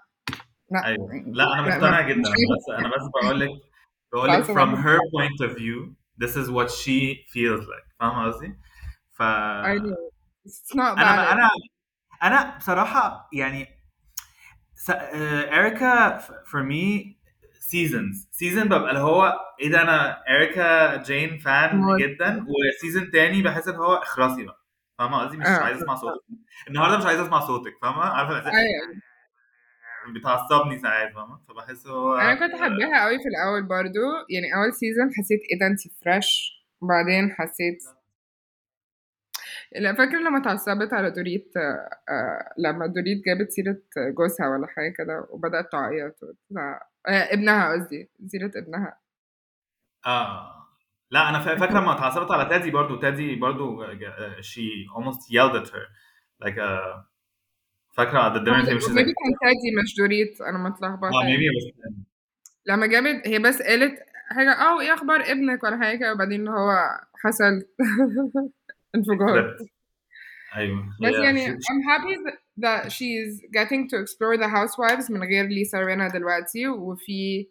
لا 0.71 0.85
أيوه. 0.85 1.13
يعني 1.13 1.31
لا 1.31 1.53
أنا 1.53 1.61
مقتنع 1.61 2.01
جدا. 2.01 2.21
بس 2.21 2.69
أنا 2.79 2.87
بس 2.87 3.01
بقول 3.13 3.39
لك 3.39 3.49
بقول 4.13 4.29
لك 4.29 4.45
from 4.45 4.57
أنا 4.57 4.83
her 4.83 4.97
point 4.97 5.49
of 5.49 5.55
view 5.55 5.93
this 6.23 6.35
is 6.35 6.49
what 6.49 6.69
she 6.69 7.25
feels 7.33 7.65
like. 7.65 7.95
فاهمة 7.99 8.27
قصدي؟ 8.27 8.55
ف 9.11 9.21
أنا 9.21 11.31
أنا 11.31 11.49
أنا 12.23 12.57
بصراحة 12.57 13.29
يعني 13.33 13.67
س... 14.75 14.89
آه، 14.89 15.59
اريكا 15.59 16.19
for 16.19 16.63
me 16.63 17.13
seasons. 17.73 18.27
سيزون 18.31 18.63
ببقى 18.63 18.89
اللي 18.89 18.99
هو 18.99 19.39
إيه 19.61 19.71
ده 19.71 19.81
أنا 19.81 20.23
اريكا 20.35 20.95
جين 21.03 21.37
فان 21.37 21.75
موت 21.77 21.99
جدا 22.01 22.45
وسيزون 22.47 23.11
تاني 23.11 23.41
بحس 23.41 23.67
إن 23.67 23.75
هو 23.75 23.93
اخرسي 23.93 24.45
بقى. 24.45 24.63
فاهمة 24.99 25.17
قصدي؟ 25.21 25.37
مش 25.37 25.47
آه. 25.47 25.49
عايز 25.63 25.77
أسمع 25.77 25.95
صوتك. 25.95 26.21
النهارده 26.67 26.97
مش 26.97 27.05
عايز 27.05 27.19
أسمع 27.19 27.39
صوتك 27.39 27.73
فاهمة؟ 27.81 28.03
عارفة؟ 28.03 28.35
أيوه. 28.35 29.01
بتعصبني 30.15 30.79
ساعات 30.79 31.13
فاهمة؟ 31.13 31.39
فبحس 31.47 31.87
هو 31.87 32.15
أنا 32.15 32.35
كنت 32.35 32.55
حباها 32.61 33.03
قوي 33.05 33.17
في 33.19 33.29
الأول 33.29 33.63
برضو. 33.63 33.99
يعني 34.29 34.55
أول 34.55 34.73
سيزون 34.73 35.09
حسيت 35.17 35.39
إيه 35.51 35.59
ده 35.59 35.67
انت 35.67 35.79
فريش 36.03 36.53
وبعدين 36.81 37.31
حسيت 37.31 37.83
لا 39.75 39.93
فاكر 39.93 40.17
لما 40.17 40.37
اتعصبت 40.41 40.93
على 40.93 41.11
دوريت 41.11 41.51
آه، 41.57 41.89
آه، 42.13 42.53
لما 42.57 42.87
دوريت 42.87 43.25
جابت 43.25 43.51
سيرة 43.51 43.77
جوزها 43.97 44.47
ولا 44.49 44.67
حاجة 44.67 44.93
كده 44.97 45.27
وبدأت 45.29 45.71
تعيط 45.71 46.15
آه، 46.57 46.81
ابنها 47.07 47.73
قصدي 47.73 48.09
سيرة 48.27 48.51
ابنها. 48.55 48.97
آه. 50.05 50.67
لا 51.11 51.29
أنا 51.29 51.39
فا- 51.39 51.55
فاكرة 51.57 51.79
لما 51.79 51.93
اتعصبت 51.93 52.31
على 52.31 52.49
تادي 52.49 52.71
برضو 52.71 52.95
تادي 52.95 53.35
برضو 53.35 53.85
uh, 53.85 54.41
she 54.41 54.87
almost 54.95 55.29
yelled 55.31 55.55
at 55.55 55.69
her. 55.69 55.85
Like 56.45 56.57
uh, 56.57 56.99
فاكرة 57.93 58.29
at 58.29 58.33
the 58.33 58.39
dinner 58.39 58.65
table 58.65 58.79
she's 58.79 58.89
like 58.89 58.95
ميبي 58.95 59.13
كان 59.13 59.33
تادي 59.41 59.75
مش 59.83 59.95
دوريت 59.97 60.41
أنا 60.41 60.57
متلخبطة 60.57 61.07
آه 61.07 61.23
يعني 61.23 61.37
maybe 61.37 61.57
بس 61.57 61.93
لما 62.65 62.87
جابت 62.87 63.27
هي 63.27 63.39
بس 63.39 63.61
قالت 63.61 63.99
حاجة 64.29 64.51
آه 64.51 64.81
إيه 64.81 64.93
أخبار 64.93 65.21
ابنك 65.21 65.63
ولا 65.63 65.77
حاجة؟ 65.79 66.13
وبعدين 66.13 66.47
هو 66.47 66.71
حصل 67.15 67.65
انفجار. 68.95 69.57
ايوه 70.56 70.84
بس 71.02 71.14
هي 71.14 71.24
يعني 71.24 71.46
she, 71.46 71.50
I'm 71.50 71.82
happy 71.92 72.14
that- 72.26 72.40
that 72.64 72.92
she's 72.92 73.40
getting 73.58 73.82
to 73.90 73.96
explore 74.02 74.36
the 74.36 74.48
housewives 74.48 75.10
من 75.10 75.22
غير 75.22 75.46
ليسا 75.46 75.78
رينا 75.80 76.08
دلوقتي 76.08 76.68
وفي 76.68 77.48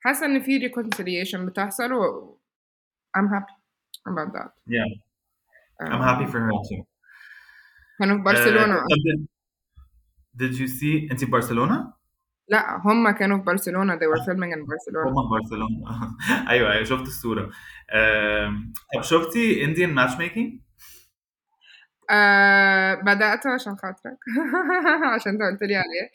حاسة 0.00 0.26
إن 0.26 0.40
في 0.42 0.68
reconciliation 0.68 1.40
بتحصل 1.40 1.92
و 1.92 2.38
I'm 3.18 3.28
happy 3.28 3.54
about 4.12 4.32
that 4.36 4.50
yeah 4.66 4.90
I'm 5.82 6.00
happy 6.10 6.24
um, 6.24 6.30
for 6.32 6.40
her 6.40 6.50
too 6.68 6.84
كانوا 7.98 8.16
في 8.16 8.22
uh, 8.22 8.24
برشلونة 8.24 8.74
طب 8.76 9.00
did, 9.06 9.26
did 10.42 10.54
you 10.58 10.66
see 10.68 11.10
انت 11.10 11.24
في 11.24 11.30
برشلونه؟ 11.30 11.94
لا 12.48 12.80
هم 12.84 13.10
كانوا 13.10 13.38
في 13.38 13.44
برشلونة 13.44 13.96
they 13.96 14.06
were 14.06 14.20
filming 14.24 14.52
in 14.54 14.66
برشلونة 14.68 15.10
هما 15.10 15.22
في 15.22 15.42
برشلونه 15.42 16.16
ايوه 16.50 16.72
ايوه 16.72 16.84
شفت 16.84 17.02
الصوره 17.06 17.50
um, 17.50 18.52
طب 18.96 19.02
شفتي 19.02 19.66
Indian 19.66 19.90
matchmaking؟ 19.98 20.60
آه 22.09 22.93
بدأته 22.95 23.49
عشان 23.49 23.75
خاطرك. 23.75 24.17
عشان 25.15 25.31
انت 25.31 25.41
قلت 25.41 25.63
لي 25.63 25.75
عليه. 25.75 26.09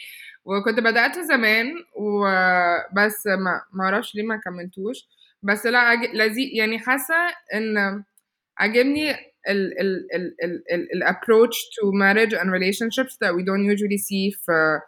وكنت 0.44 0.80
بدأته 0.80 1.22
زمان 1.22 1.66
وبس 1.96 3.26
ما 3.26 3.62
ما 3.72 3.84
أعرفش 3.84 4.14
ليه 4.14 4.22
ما 4.22 4.36
كملتوش. 4.44 5.08
بس 5.42 5.66
لا 5.66 5.78
عج... 5.78 5.98
لذيذ 6.14 6.54
يعني 6.56 6.78
حاسة 6.78 7.14
إن 7.54 8.04
عجبني 8.58 9.10
ال 9.48 9.80
ال 9.80 10.14
ال 10.14 10.34
ال 10.44 10.72
ال 10.72 11.02
ال 11.02 11.04
approach 11.04 11.56
to 11.76 11.92
marriage 11.92 12.32
and 12.32 12.50
relationships 12.50 13.16
that 13.22 13.34
we 13.34 13.42
don't 13.42 13.64
usually 13.64 13.98
see 13.98 14.30
في 14.44 14.80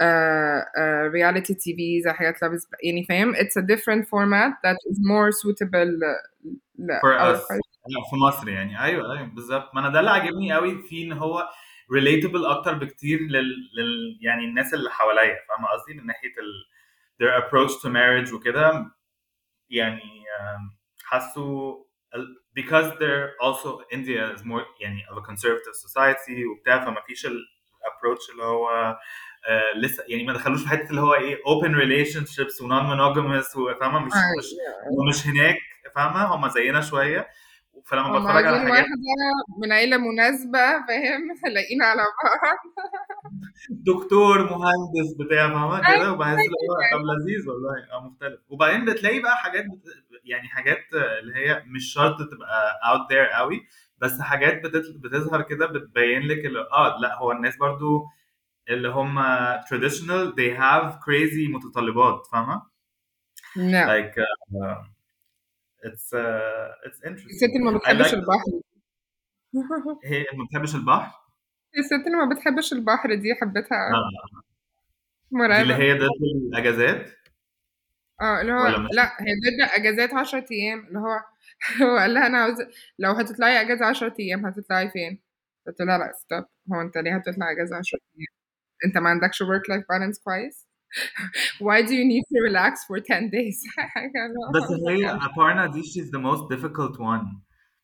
uh, 0.00 0.60
uh, 0.78 1.10
reality 1.12 1.54
TV 1.54 2.02
زي 2.04 2.12
حاجات 2.12 2.42
لابس 2.42 2.68
يعني 2.82 3.04
فاهم؟ 3.04 3.34
it's 3.34 3.56
a 3.56 3.62
different 3.62 4.04
format 4.08 4.52
that 4.64 4.76
is 4.90 4.98
more 4.98 5.30
suitable 5.32 5.90
for 7.02 7.18
us. 7.18 7.73
في 8.10 8.16
مصر 8.16 8.48
يعني. 8.48 8.80
أيوه 8.84 9.12
أيوه 9.12 9.26
بالظبط. 9.26 9.74
ما 9.74 9.80
أنا 9.80 9.88
ده 9.88 10.00
اللي 10.00 10.10
عاجبني 10.10 10.52
قوي 10.52 10.82
فيه 10.82 11.04
إن 11.06 11.12
هو 11.12 11.48
relatable 11.98 12.46
أكتر 12.50 12.74
بكتير 12.74 13.20
لل, 13.20 13.54
لل 13.78 14.18
يعني 14.20 14.44
الناس 14.44 14.74
اللي 14.74 14.90
حواليا 14.90 15.36
فاهمة 15.48 15.68
قصدي؟ 15.68 15.94
من 15.94 16.06
ناحية 16.06 16.28
ال 16.38 16.64
their 17.22 17.42
approach 17.42 17.72
to 17.82 17.88
marriage 17.88 18.32
وكده. 18.34 18.90
يعني 19.70 20.24
حاسه 21.04 21.76
ال- 22.14 22.42
because 22.60 22.86
they're 23.00 23.30
also 23.46 23.68
India 23.92 24.34
is 24.36 24.42
more 24.44 24.64
يعني 24.80 25.00
of 25.10 25.16
a 25.16 25.20
conservative 25.30 25.74
society 25.86 26.44
وبتاع 26.52 26.84
فما 26.84 27.00
فيش 27.06 27.26
ال 27.26 27.46
approach 27.84 28.30
اللي 28.32 28.42
هو 28.44 28.68
آه 29.48 29.72
لسه 29.76 30.04
يعني 30.08 30.24
ما 30.24 30.32
دخلوش 30.32 30.62
في 30.62 30.68
حتة 30.68 30.90
اللي 30.90 31.00
هو 31.00 31.14
إيه 31.14 31.36
open 31.36 31.68
relationships 31.74 32.62
و 32.62 32.68
non 32.68 32.82
monogamous 32.82 33.56
وفاهمه 33.56 33.98
مش 33.98 34.12
آه، 34.12 34.38
مش 34.38 34.46
ومش 34.98 35.26
هناك 35.26 35.56
فاهمة؟ 35.94 36.34
هم 36.34 36.48
زينا 36.48 36.80
شوية. 36.80 37.28
فلما 37.84 38.18
بتفرج 38.18 38.44
على 38.46 38.58
حاجات 38.58 38.70
واحدة 38.70 38.88
من 39.62 39.72
عيلة 39.72 39.96
مناسبة 39.96 40.86
فاهم؟ 40.88 41.22
لاقيين 41.54 41.82
على 41.82 42.00
بعض. 42.02 42.56
دكتور 43.70 44.38
مهندس 44.38 45.14
بتاع 45.20 45.48
فاهمة 45.48 45.86
أيوة 45.86 45.98
كده 46.00 46.12
وبحس 46.12 46.30
اللي 46.32 46.44
هو 46.70 46.98
طب 46.98 47.04
لذيذ 47.04 47.48
والله 47.48 47.92
آه 47.92 48.06
مختلف. 48.06 48.40
وبعدين 48.48 48.84
بتلاقي 48.84 49.20
بقى 49.20 49.36
حاجات. 49.36 49.64
يعني 50.24 50.48
حاجات 50.48 50.78
اللي 51.22 51.34
هي 51.36 51.62
مش 51.66 51.92
شرط 51.92 52.16
تبقى 52.16 52.72
out 52.84 53.12
there 53.12 53.36
قوي 53.36 53.60
بس 53.98 54.20
حاجات. 54.20 54.62
بتظهر 55.04 55.42
كده 55.42 55.66
بتبين 55.66 56.22
لك 56.22 56.44
اللي 56.46 56.60
آه 56.72 57.00
لأ 57.00 57.14
هو 57.18 57.32
الناس 57.32 57.56
برضو 57.56 58.04
اللي 58.68 58.88
هم 58.88 59.22
traditional 59.60 60.32
they 60.34 60.58
have 60.60 60.92
crazy 60.92 61.50
متطلبات 61.54 62.26
فاهمة؟ 62.32 62.62
لا 63.56 63.86
like 63.86 64.14
uh, 64.14 64.93
it's 65.84 66.14
uh, 66.14 66.86
it's 66.86 67.06
الست 67.06 67.42
اللي 67.42 67.70
ما 67.70 67.78
بتحبش 67.78 68.10
like 68.10 68.14
البحر 68.14 68.60
هي 70.10 70.26
ما 70.32 70.44
بتحبش 70.44 70.74
البحر 70.74 71.24
الست 71.78 72.06
اللي 72.06 72.16
ما 72.16 72.34
بتحبش 72.34 72.72
البحر 72.72 73.14
دي 73.14 73.34
حبيتها 73.34 73.90
لا 73.90 73.96
أوي. 73.96 74.10
دي 75.30 75.62
اللي 75.62 75.74
مرعبة 75.74 75.76
هي 75.76 75.94
ضد 75.94 76.08
الأجازات 76.48 77.10
آه 78.20 78.40
اللي 78.40 78.52
هو 78.52 78.66
لا 78.92 79.04
هي 79.20 79.32
ضد 79.44 79.70
أجازات 79.80 80.14
10 80.14 80.46
أيام 80.52 80.86
اللي 80.86 80.98
هو 80.98 81.20
هو 81.82 81.96
قال 81.98 82.14
لها 82.14 82.26
أنا 82.26 82.38
عاوز 82.38 82.56
لو 82.98 83.12
هتطلعي 83.12 83.60
أجازة 83.60 83.86
10 83.86 84.14
أيام 84.20 84.46
هتطلعي 84.46 84.90
فين؟ 84.90 85.22
قلت 85.66 85.80
لها 85.80 85.98
لا 85.98 86.12
ستوب 86.12 86.44
هو 86.72 86.80
أنت 86.80 86.98
ليه 86.98 87.16
هتطلع 87.16 87.50
أجازة 87.50 87.76
10 87.76 87.98
أيام؟ 88.18 88.26
أنت 88.84 88.98
ما 88.98 89.10
عندكش 89.10 89.42
work 89.42 89.72
life 89.72 89.82
balance 89.82 90.22
كويس؟ 90.24 90.63
why 91.59 91.81
do 91.81 91.93
you 91.95 92.05
need 92.05 92.23
to 92.33 92.39
relax 92.41 92.83
for 92.85 92.99
10 92.99 93.29
days 93.29 93.63
I 93.95 94.07
don't 94.13 94.33
know. 94.33 94.51
بس 94.55 94.71
هي 94.89 95.19
Aparna 95.19 95.71
دي 95.73 95.83
she's 95.83 96.09
the 96.11 96.19
most 96.19 96.49
difficult 96.49 96.99
one 96.99 97.41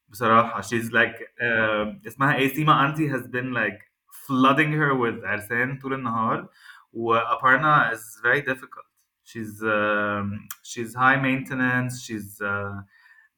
بصراحة 0.10 0.62
she's 0.62 0.92
like 0.92 1.18
uh, 1.42 2.08
اسمها 2.08 2.36
ايه 2.36 2.48
سيما 2.56 2.74
auntie 2.88 3.08
has 3.10 3.28
been 3.28 3.54
like 3.54 3.80
flooding 4.28 4.72
her 4.74 4.94
with 4.96 5.26
عرسان 5.26 5.80
طول 5.80 5.94
النهار 5.94 6.50
و 6.94 7.20
Aparna 7.20 7.94
is 7.94 8.20
very 8.24 8.42
difficult 8.42 8.86
she's 9.24 9.62
um, 9.64 10.48
she's 10.64 10.94
high 10.96 11.20
maintenance 11.28 12.02
she's 12.06 12.42
uh, 12.42 12.82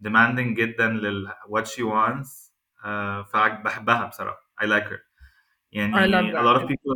demanding 0.02 0.54
جدا 0.56 0.88
لل 0.89 1.32
what 1.50 1.67
she 1.67 1.84
wants 1.84 2.52
uh, 2.84 3.24
فبحبها 3.34 4.06
بصراحة 4.06 4.48
I 4.62 4.65
like 4.65 4.88
her 4.89 5.00
يعني 5.72 5.93
I 5.93 6.06
love 6.06 6.26
a 6.26 6.34
that. 6.34 6.43
lot 6.46 6.62
of 6.62 6.67
people 6.70 6.96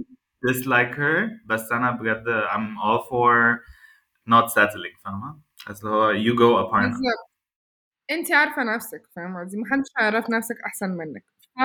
dislike 0.49 0.95
her 0.95 1.29
بس 1.45 1.71
أنا 1.71 1.91
بجد 1.91 2.25
I'm 2.27 2.77
all 2.83 3.01
for 3.09 3.59
not 4.29 4.49
settling 4.51 5.03
فاهمة؟ 5.05 5.39
أصل 5.67 5.87
هو 5.87 6.13
you 6.13 6.35
go 6.35 6.67
Aparna 6.69 6.81
بالظبط 6.87 7.31
انت 8.11 8.31
عارفه 8.31 8.63
نفسك 8.75 9.01
فاهمه 9.15 9.39
قصدي 9.43 9.57
محدش 9.57 9.87
هيعرف 9.99 10.29
نفسك 10.29 10.55
احسن 10.65 10.89
منك 10.89 11.23
ف 11.55 11.59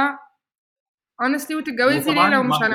honestly 1.22 1.54
وتتجوزي 1.56 1.94
ليه 2.10 2.10
وطبعا 2.10 2.30
لو 2.30 2.42
مش 2.42 2.50
ما- 2.60 2.64
على 2.64 2.74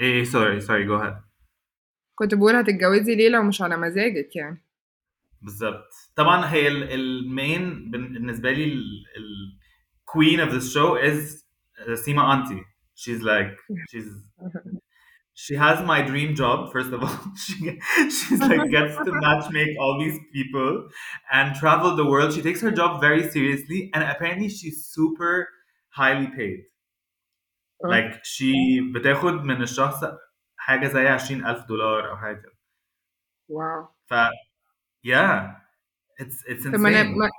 ايه 0.00 0.24
sorry 0.24 0.60
sorry 0.64 0.86
go 0.88 1.02
ahead 1.02 1.24
كنت 2.14 2.34
بقول 2.34 2.56
هتتجوزي 2.56 3.14
ليه 3.14 3.28
لو 3.28 3.42
مش 3.42 3.62
على 3.62 3.76
مزاجك 3.76 4.36
يعني 4.36 4.64
بالظبط 5.42 5.88
طبعا 6.16 6.52
هي 6.52 6.68
المين 6.68 7.90
بالنسبه 7.90 8.50
لي 8.52 8.64
ال 8.64 9.04
ال 9.16 9.58
queen 10.10 10.48
of 10.48 10.52
this 10.52 10.72
show 10.74 10.96
is 11.10 11.44
uh, 11.78 11.96
Sima 11.96 12.22
auntie 12.32 12.64
she's 12.98 13.22
like 13.22 13.58
she's 13.90 14.08
she 15.34 15.54
has 15.56 15.84
my 15.84 16.00
dream 16.02 16.34
job 16.34 16.72
first 16.72 16.92
of 16.92 17.02
all 17.02 17.18
she 17.36 17.78
she's 18.16 18.40
like 18.40 18.70
gets 18.70 18.96
to 18.96 19.12
match 19.24 19.50
make 19.50 19.70
all 19.80 19.98
these 19.98 20.18
people 20.32 20.88
and 21.32 21.54
travel 21.56 21.96
the 21.96 22.06
world 22.06 22.32
she 22.32 22.42
takes 22.42 22.60
her 22.60 22.70
job 22.70 23.00
very 23.00 23.28
seriously 23.30 23.90
and 23.94 24.04
apparently 24.04 24.48
she's 24.48 24.86
super 24.86 25.48
highly 25.90 26.28
paid 26.28 26.60
آه. 27.84 27.88
like 27.88 28.24
she 28.24 28.80
بتاخد 28.94 29.44
من 29.44 29.62
الشخص 29.62 30.04
حاجه 30.56 30.88
زي 30.88 31.06
20000 31.08 31.66
دولار 31.66 32.10
او 32.10 32.16
حاجه 32.16 32.36
كده 32.36 32.52
واو 33.48 33.88
ف 34.06 34.14
yeah 35.06 35.64
it's 36.20 36.44
it's 36.48 36.64
طب 36.64 36.74
ما 36.80 36.88
انا 36.88 37.02
insane 37.02 37.37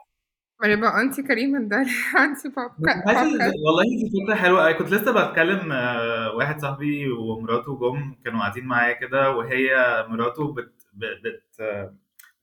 ما 0.63 0.69
ما 0.69 0.75
نبقى 0.77 1.03
أنتي 1.03 1.23
كريم 1.29 1.51
من 1.51 1.69
ده 1.69 1.87
انتي 2.19 2.49
بوب 2.49 2.89
حاسس 3.07 3.33
والله 3.67 3.83
دي 3.85 4.11
فكرة 4.25 4.35
حلوة. 4.35 4.65
أوي. 4.65 4.75
كنت 4.75 4.91
لسه 4.93 5.13
بتكلم 5.31 5.73
آه، 5.73 6.35
واحد 6.35 6.61
صاحبي 6.61 7.09
ومراته 7.11 7.79
جم 7.79 8.15
كانوا 8.25 8.41
قاعدين 8.41 8.65
معايا 8.65 8.93
كده 8.93 9.31
وهي 9.31 9.69
مراته 10.09 10.53
بت 10.55 10.73
بت 10.95 11.21
بت 11.25 11.61
آه، 11.61 11.95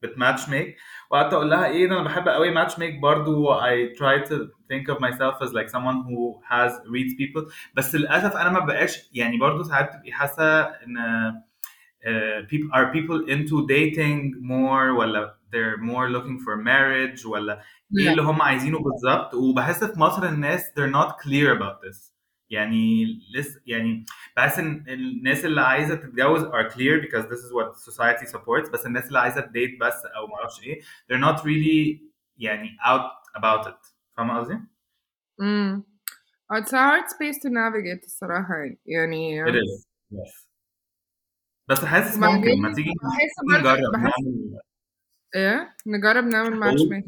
بتماتش 0.02 0.50
ميك 0.50 0.78
وقعدت 1.12 1.34
أقول 1.34 1.50
لها 1.50 1.66
إيه 1.66 1.86
أنا 1.88 2.04
بحب 2.04 2.28
قوي 2.30 2.52
ماتش 2.52 2.80
ميك 2.80 3.00
برضو. 3.00 3.54
I 3.54 3.96
try 3.98 4.28
to 4.30 4.34
think 4.72 4.96
of 4.96 5.00
myself 5.00 5.42
as 5.48 5.52
like 5.54 5.70
someone 5.70 6.04
who 6.08 6.40
has 6.50 6.72
reads 6.72 7.14
people. 7.22 7.52
بس 7.76 7.96
للأسف 7.96 8.36
أنا 8.36 8.50
ما 8.50 8.60
بقاش 8.60 9.10
يعني 9.14 9.38
برضو 9.38 9.64
ساعات 9.64 9.94
تبقي 9.94 10.12
حاسة 10.12 10.62
إن 10.62 10.98
uh, 12.07 12.47
people 12.51 12.71
are 12.79 12.93
people 12.93 13.29
into 13.35 13.67
dating 13.67 14.35
more 14.41 14.99
ولا 14.99 15.39
they're 15.53 15.79
more 15.79 16.09
looking 16.11 16.39
for 16.45 16.57
marriage 16.57 17.27
ولا 17.27 17.63
ايه 17.99 18.05
لا 18.05 18.11
اللي 18.11 18.23
هم 18.23 18.43
عايزينه 18.43 18.79
بالظبط 18.79 19.35
وبحس 19.35 19.85
في 19.85 20.01
مصر 20.01 20.29
الناس 20.29 20.65
they're 20.71 20.93
not 20.95 21.09
clear 21.25 21.57
about 21.59 21.81
this 21.89 22.13
يعني 22.51 23.05
لسه 23.35 23.61
يعني 23.67 24.05
بحس 24.37 24.59
ان 24.59 24.85
الناس 24.89 25.45
اللي 25.45 25.61
عايزه 25.61 25.95
تتجوز 25.95 26.43
are 26.45 26.71
clear 26.71 27.01
because 27.07 27.25
this 27.25 27.39
is 27.45 27.53
what 27.53 27.93
society 27.93 28.27
supports 28.27 28.71
بس 28.73 28.87
الناس 28.87 29.09
اللي 29.09 29.19
عايزه 29.19 29.41
تديت 29.41 29.81
بس 29.81 30.05
او 30.17 30.27
ما 30.27 30.35
اعرفش 30.35 30.63
ايه 30.63 30.81
they're 30.83 31.25
not 31.25 31.41
really 31.41 32.01
يعني 32.37 32.69
out 32.69 33.39
about 33.41 33.67
it 33.69 33.93
فاهمه 34.17 34.39
قصدي؟ 34.39 34.59
امم 35.41 35.85
it's 36.53 36.69
a 36.73 36.77
hard 36.77 37.09
space 37.09 37.39
to 37.39 37.49
navigate 37.49 38.05
الصراحة 38.05 38.55
يعني 38.87 39.45
it 39.45 39.55
is 39.55 39.87
yes 40.13 40.46
بس 41.70 41.86
حاسس 41.86 42.18
ممكن 42.18 42.62
ما 42.62 42.74
تيجي 42.74 42.90
بحس 42.90 43.60
نجرب 43.60 43.92
بحس 43.94 44.14
نعمل 44.24 44.60
إيه؟ 45.36 45.76
نجرب 45.88 46.24
نعمل 46.24 46.56
ماتش 46.60 46.80
أقول- 46.82 46.90
ميك 46.92 47.06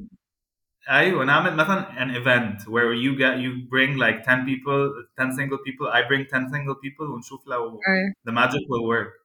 أيوه 0.89 1.26
نعمل 1.26 1.56
مثلا 1.56 1.86
an 1.86 2.10
event 2.15 2.62
where 2.65 2.93
you 3.04 3.12
get 3.19 3.36
you 3.43 3.52
bring 3.69 3.98
like 4.04 4.24
10 4.24 4.45
people 4.45 4.89
10 5.17 5.32
single 5.32 5.60
people. 5.67 5.88
I 5.88 6.02
bring 6.10 6.26
10 6.26 6.50
single 6.50 6.76
people 6.76 7.10
ونشوف 7.13 7.48
لو 7.48 7.80
أيوه. 7.88 8.13
the 8.30 8.32
magic 8.32 8.62
will 8.69 8.86
work. 8.93 9.19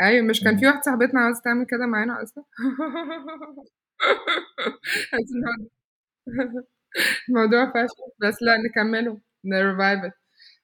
أيوه 0.00 0.26
مش 0.26 0.40
كان 0.44 0.58
في 0.58 0.66
واحدة 0.66 0.80
صاحبتنا 0.82 1.20
عاوزة 1.20 1.40
تعمل 1.44 1.66
كده 1.66 1.86
معانا 1.86 2.22
أصلا؟ 2.22 2.44
الموضوع- 7.28 7.72
فاشل 7.74 7.94
بس 8.22 8.42
لا 8.42 8.56
نكمله 8.56 9.20
نرفايف 9.44 10.04
ات 10.04 10.12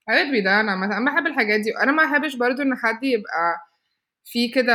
حاجات 0.09 0.27
بيضايقنا 0.27 0.61
أنا 0.61 0.77
مثلا 0.87 0.99
أنا 0.99 1.13
بحب 1.15 1.27
الحاجات 1.27 1.61
دي. 1.61 1.79
أنا 1.83 1.93
ما 1.93 2.03
بحبش 2.05 2.37
برضو 2.37 2.63
إن 2.63 2.75
حد 2.77 3.05
يبقى 3.05 3.57
في 4.33 4.49
كده 4.49 4.75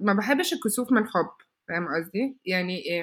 ما 0.00 0.12
بحبش 0.14 0.52
الكسوف 0.52 0.92
من 0.92 0.98
الحب 1.02 1.30
فاهم 1.68 1.88
قصدي؟ 1.88 2.36
يعني 2.46 2.78
إيه؟ 2.78 3.00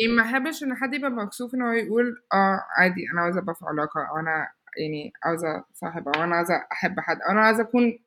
يعني 0.00 0.12
ما 0.16 0.22
بحبش 0.22 0.62
إن 0.62 0.74
حد 0.76 0.94
يبقى 0.94 1.10
مكسوف 1.10 1.54
إن 1.54 1.62
هو 1.62 1.72
يقول 1.72 2.22
آه 2.34 2.60
عادي 2.78 3.00
أنا 3.12 3.20
عاوزة 3.20 3.40
أبقى 3.40 3.54
في 3.54 3.64
علاقة 3.66 4.00
أو 4.10 4.18
أنا 4.20 4.48
يعني 4.80 5.12
عاوزة 5.24 5.64
صاحب 5.74 6.08
أو 6.08 6.24
أنا 6.24 6.36
عاوزة 6.36 6.54
أحب 6.72 7.00
حد 7.00 7.16
أو 7.22 7.32
أنا 7.32 7.40
عاوزة 7.40 7.62
أكون 7.62 7.98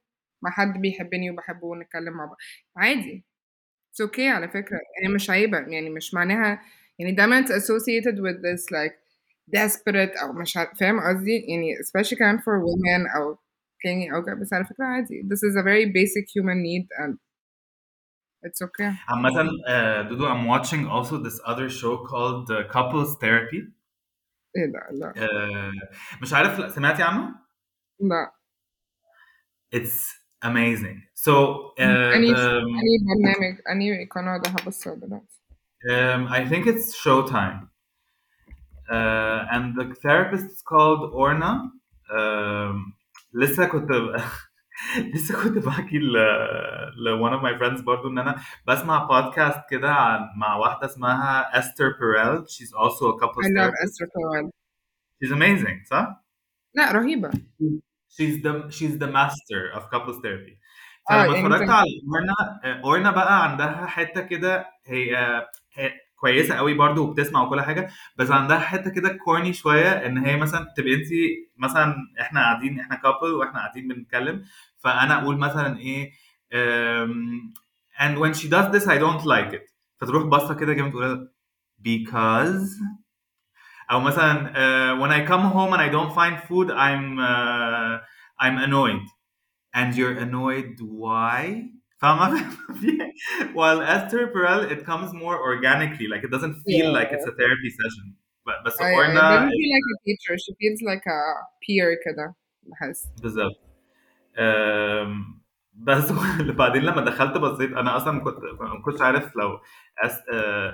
مع 0.41 0.51
حد 0.51 0.81
بيحبني 0.81 1.31
وبحبه 1.31 1.65
ونتكلم 1.67 2.13
مع 2.13 2.25
بعض. 2.25 2.37
عادي. 2.77 3.25
اتس 3.91 4.01
أوكي 4.01 4.29
على 4.29 4.49
فكرة. 4.49 4.79
يعني 5.01 5.13
مش 5.15 5.29
عيبة. 5.29 5.59
يعني 5.59 5.89
مش 5.89 6.13
معناها 6.13 6.61
يعني 6.99 7.11
دايما 7.11 7.41
it's 7.43 7.49
associated 7.49 8.15
with 8.17 8.37
this 8.43 8.65
like 8.75 8.95
desperate 9.57 10.21
أو 10.23 10.33
مش 10.33 10.53
فاهم 10.79 10.99
قصدي؟ 10.99 11.37
يعني 11.49 11.75
especially 11.75 12.19
كمان 12.19 12.39
for 12.39 12.43
women 12.43 13.15
أو 13.17 13.37
clingy 13.82 14.14
او 14.14 14.24
كده 14.24 14.34
بس 14.34 14.52
على 14.52 14.64
فكره 14.64 14.84
عادي 14.84 15.22
this 15.22 15.42
is 15.48 15.56
a 15.56 15.62
very 15.62 15.86
basic 15.86 16.26
human 16.36 16.58
need 16.62 16.86
and 17.02 17.18
it's 18.46 18.62
okay 18.62 18.92
عامة 19.08 19.30
uh, 19.30 20.08
دودو 20.08 20.28
I'm 20.28 20.46
watching 20.46 20.86
also 20.86 21.18
this 21.18 21.40
other 21.44 21.68
show 21.68 21.96
called 22.10 22.50
uh, 22.50 22.72
Couples 22.72 23.16
Therapy 23.20 23.72
ايه 24.56 24.66
ده 24.72 24.88
لا 24.92 25.12
uh, 25.16 26.22
مش 26.22 26.32
عارف 26.32 26.58
لا 26.58 26.68
سمعتي 26.68 27.02
عنه؟ 27.02 27.34
لا 28.00 28.32
It's 29.76 30.18
amazing 30.44 30.98
so 31.14 31.32
uh, 31.32 31.80
أني 31.80 32.34
the, 32.34 32.38
أني 32.38 32.98
برنامج 33.08 33.58
أني 33.70 34.04
قناة 34.04 34.38
ده 34.38 34.50
هبص 34.50 34.88
دلوقتي 34.88 35.38
um, 35.90 36.26
I 36.28 36.44
think 36.50 36.66
it's 36.66 36.96
Showtime 37.04 37.68
uh, 38.90 39.54
and 39.54 39.74
the 39.78 39.94
therapist 40.02 40.46
is 40.46 40.62
called 40.62 41.10
Orna 41.12 41.70
um, 42.16 42.94
لسه 43.33 43.65
كنت 43.65 43.89
لسه 45.13 45.43
كنت 45.43 45.65
بحكي 45.65 45.97
ل 45.97 46.13
ل 46.97 47.19
one 47.29 47.33
of 47.33 47.41
my 47.43 47.59
friends 47.59 47.83
برضو 47.83 48.09
إن 48.09 48.17
أنا 48.19 48.41
بسمع 48.67 49.03
بودكاست 49.03 49.59
كده 49.69 49.93
مع 50.37 50.55
واحدة 50.55 50.85
اسمها 50.85 51.51
Esther 51.61 51.93
Perel. 51.99 52.45
She's 52.47 52.73
also 52.73 53.07
a 53.09 53.19
couples 53.19 53.45
I 53.45 53.49
love 53.49 53.73
Esther 53.83 54.07
Perel. 54.07 54.49
She's 55.19 55.31
amazing 55.31 55.85
صح؟ 55.89 56.23
لا 56.75 56.91
رهيبة. 56.91 57.31
She's 58.09 58.41
the 58.43 58.71
she's 58.71 58.97
the 58.99 59.07
master 59.07 59.71
of 59.75 59.89
couples 59.89 60.21
therapy. 60.21 60.59
آه 61.11 61.23
فلما 61.23 61.35
يعني 61.35 61.45
اتفرجت 61.45 61.61
انت 61.61 61.69
على 61.69 61.89
أورنا 62.07 62.81
أورنا 62.83 63.11
بقى 63.11 63.43
عندها 63.43 63.85
حتة 63.85 64.21
كده 64.21 64.65
هي 64.85 65.17
هي 65.73 65.93
كويسة 66.23 66.55
قوي 66.55 66.73
برضو 66.73 67.03
وبتسمع 67.03 67.41
وكل 67.41 67.61
حاجة 67.61 67.89
بس 68.17 68.31
عندها 68.31 68.59
حتة 68.59 68.91
كده 68.91 69.09
كورني 69.25 69.53
شوية 69.53 69.89
إن 70.05 70.17
هي 70.17 70.37
مثلا 70.37 70.73
تبقي 70.77 70.93
انت 70.93 71.07
مثلا 71.57 71.95
إحنا 72.21 72.41
قاعدين 72.41 72.79
إحنا 72.79 72.95
كابل 72.95 73.33
وإحنا 73.33 73.59
قاعدين 73.59 73.87
بنتكلم 73.87 74.43
فأنا 74.79 75.21
أقول 75.21 75.37
مثلا 75.37 75.77
إيه 75.77 76.11
and 77.99 78.13
when 78.19 78.33
she 78.33 78.47
does 78.55 78.71
this 78.71 78.87
I 78.87 78.97
don't 78.97 79.25
like 79.25 79.53
it. 79.53 79.65
فتروح 80.01 80.23
باصة 80.23 80.53
كده 80.53 80.73
جامد 80.73 80.91
تقول 80.91 81.31
because 81.81 82.69
أو 83.91 83.99
مثلا 83.99 84.53
uh, 84.53 85.01
when 85.01 85.11
I 85.11 85.27
come 85.29 85.41
home 85.53 85.73
and 85.73 85.81
I 85.81 85.89
don't 85.89 86.13
find 86.15 86.39
food 86.47 86.71
I'm 86.71 87.19
uh, 87.19 87.97
I'm 88.39 88.57
annoyed. 88.57 89.03
And 89.75 89.95
you're 89.97 90.17
annoyed 90.27 90.75
why 91.03 91.39
فاهمة؟ 92.02 92.50
While 93.54 93.80
Esther 93.82 94.26
Perel 94.34 94.70
it 94.74 94.80
comes 94.90 95.12
more 95.22 95.36
organically 95.50 96.06
like 96.12 96.22
it 96.24 96.30
doesn't 96.36 96.56
feel 96.68 96.86
yeah 96.88 96.96
like 96.98 97.10
it's 97.14 97.26
a 97.32 97.34
therapy 97.40 97.70
session 97.80 98.06
but 98.46 98.56
بس 98.66 98.76
I, 98.80 98.84
I 98.84 98.94
Orna 98.98 99.20
doesn't 99.20 99.50
feel 99.58 99.70
like 99.76 99.88
a 99.94 99.98
teacher 100.06 100.34
she 100.44 100.52
feels 100.60 100.80
like 100.90 101.04
a 101.16 101.20
peer 101.64 101.88
كده 102.04 102.34
بحس 102.62 103.08
بالظبط 103.22 103.60
أم، 104.38 105.40
بس 105.74 106.12
بعدين 106.40 106.82
لما 106.82 107.04
دخلت 107.04 107.38
بصيت 107.38 107.72
انا 107.72 107.96
اصلا 107.96 108.20
كنت 108.20 108.36
ما 108.60 108.82
كنتش 108.84 109.00
عارف 109.02 109.36
لو 109.36 109.58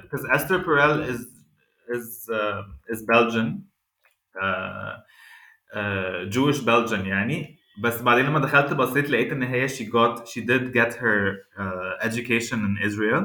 because 0.02 0.24
Esther 0.36 0.58
Perel 0.66 1.08
is 1.12 1.20
is 1.96 2.06
uh, 2.40 2.62
is 2.94 3.00
Belgian 3.12 3.48
uh, 4.42 4.94
uh, 5.78 6.24
Jewish 6.34 6.60
Belgian 6.60 7.06
يعني 7.06 7.57
بس 7.82 8.02
بعدين 8.02 8.26
لما 8.26 8.38
دخلت 8.38 8.72
بصيت 8.72 9.10
لقيت 9.10 9.32
ان 9.32 9.42
هي 9.42 9.68
she 9.68 9.82
got 9.82 10.28
she 10.28 10.40
did 10.40 10.72
get 10.72 10.94
her 10.94 11.36
uh, 11.58 12.06
education 12.08 12.58
in 12.58 12.78
Israel 12.86 13.24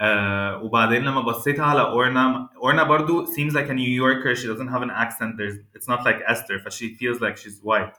uh, 0.00 0.62
وبعدين 0.62 1.04
لما 1.04 1.20
بصيت 1.20 1.60
على 1.60 1.80
اورنا 1.80 2.48
اورنا 2.56 2.82
برضو 2.82 3.26
seems 3.26 3.52
like 3.52 3.68
a 3.68 3.74
New 3.74 4.02
Yorker 4.02 4.34
she 4.34 4.46
doesn't 4.46 4.68
have 4.68 4.82
an 4.82 4.90
accent 4.90 5.36
there's 5.36 5.58
it's 5.78 5.88
not 5.88 6.04
like 6.04 6.18
Esther 6.26 6.58
ف 6.58 6.68
she 6.68 6.94
feels 6.94 7.20
like 7.20 7.36
she's 7.36 7.60
white 7.62 7.94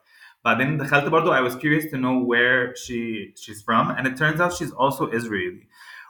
بعدين 0.46 0.78
دخلت 0.78 1.06
برضو 1.06 1.32
I 1.34 1.42
was 1.50 1.56
curious 1.56 1.86
to 1.92 1.98
know 1.98 2.18
where 2.32 2.76
she 2.76 3.34
she's 3.36 3.62
from 3.62 3.92
and 3.98 4.08
it 4.08 4.18
turns 4.18 4.40
out 4.42 4.54
she's 4.54 4.72
also 4.72 5.10
Israeli 5.12 5.68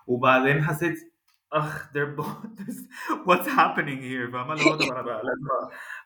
وبعدين 0.07 0.63
حسيت 0.63 1.15
اخ 1.53 1.89
they're 1.93 2.15
both 2.21 2.65
what's 3.25 3.47
happening 3.47 4.01
here 4.01 4.31
فاهمة 4.31 4.53
اللي 4.53 4.65
هو 4.65 4.77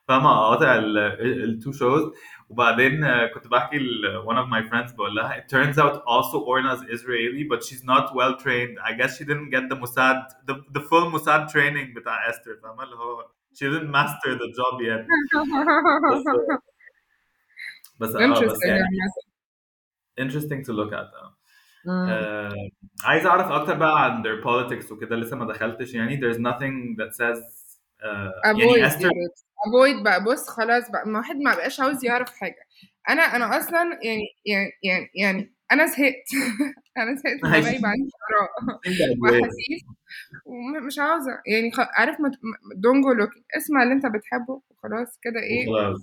طب 0.06 0.14
انا 0.14 0.22
بقى 0.22 0.30
لازم 0.30 0.30
فاهمة 0.30 0.30
اقاطع 0.30 0.74
التو 1.20 1.72
شوز 1.72 2.12
وبعدين 2.48 3.04
آه، 3.04 3.26
كنت 3.26 3.46
بحكي 3.48 3.78
ل 3.78 4.24
one 4.26 4.36
of 4.36 4.48
my 4.50 4.70
friends 4.72 4.94
بقول 4.96 5.14
لها 5.14 5.40
it 5.40 5.50
turns 5.50 5.76
out 5.78 5.94
also 5.96 6.36
Orna 6.38 6.74
is 6.76 6.82
Israeli 7.00 7.44
but 7.52 7.62
she's 7.64 7.84
not 7.84 8.14
well 8.14 8.34
trained 8.44 8.78
I 8.88 8.92
guess 9.00 9.16
she 9.18 9.24
didn't 9.24 9.50
get 9.50 9.64
the 9.72 9.76
Mossad 9.82 10.18
the, 10.48 10.54
the 10.76 10.80
full 10.80 11.10
Mossad 11.14 11.48
training 11.52 11.94
بتاع 11.96 12.30
Esther 12.30 12.62
فاهمة 12.62 12.82
اللي 12.82 12.96
هو 12.96 13.26
she 13.54 13.64
didn't 13.66 13.90
master 13.96 14.30
the 14.42 14.48
job 14.58 14.74
yet 14.80 15.06
بس 18.00 18.10
بس 18.10 18.16
اه 18.16 18.30
بس 18.30 18.38
Interesting 18.38 18.66
يعني 18.66 18.82
عامة. 18.82 20.30
interesting 20.30 20.64
to 20.66 20.72
look 20.72 20.92
at 20.92 21.14
اه 21.14 21.36
مم. 21.86 22.06
آه، 22.08 22.54
عايز 23.04 23.26
اعرف 23.26 23.46
اكتر 23.52 23.74
بقى 23.74 24.04
عن 24.04 24.22
their 24.22 24.44
politics 24.44 24.92
وكده 24.92 25.16
لسه 25.16 25.36
ما 25.36 25.52
دخلتش 25.52 25.94
يعني 25.94 26.20
there's 26.20 26.36
nothing 26.36 26.96
that 27.02 27.12
says 27.16 27.38
آه، 28.02 28.30
avoid 28.46 28.58
يعني 28.78 28.82
يا 28.82 28.88
افويد 29.67 30.03
بقى 30.03 30.23
بص 30.23 30.49
خلاص 30.49 30.91
بقى 30.91 31.07
ما 31.07 31.19
واحد 31.19 31.35
ما 31.35 31.55
بقاش 31.55 31.79
عاوز 31.79 32.05
يعرف 32.05 32.29
حاجة. 32.35 32.65
أنا 33.09 33.21
أنا 33.21 33.57
أصلا 33.57 33.99
يعني 34.03 34.23
يعني 34.45 34.71
يعني, 34.83 35.09
يعني 35.15 35.55
أنا 35.71 35.85
زهقت. 35.85 36.25
أنا 36.97 37.15
زهقت 37.15 37.43
من 37.43 37.75
يبقى 37.75 37.89
عندي 37.91 38.11
آراء. 38.31 38.79
واحاسيس 39.21 39.81
ومش 40.45 40.99
عاوزة. 40.99 41.31
يعني 41.47 41.71
خ... 41.71 41.79
عارف 41.79 42.19
ما 42.19 42.31
دونت 42.75 43.05
جو 43.05 43.27
اسمع 43.57 43.83
اللي 43.83 43.93
أنت 43.93 44.05
بتحبه 44.05 44.61
وخلاص 44.69 45.19
كده 45.21 45.39
إيه. 45.39 45.65
خلاص. 45.65 46.01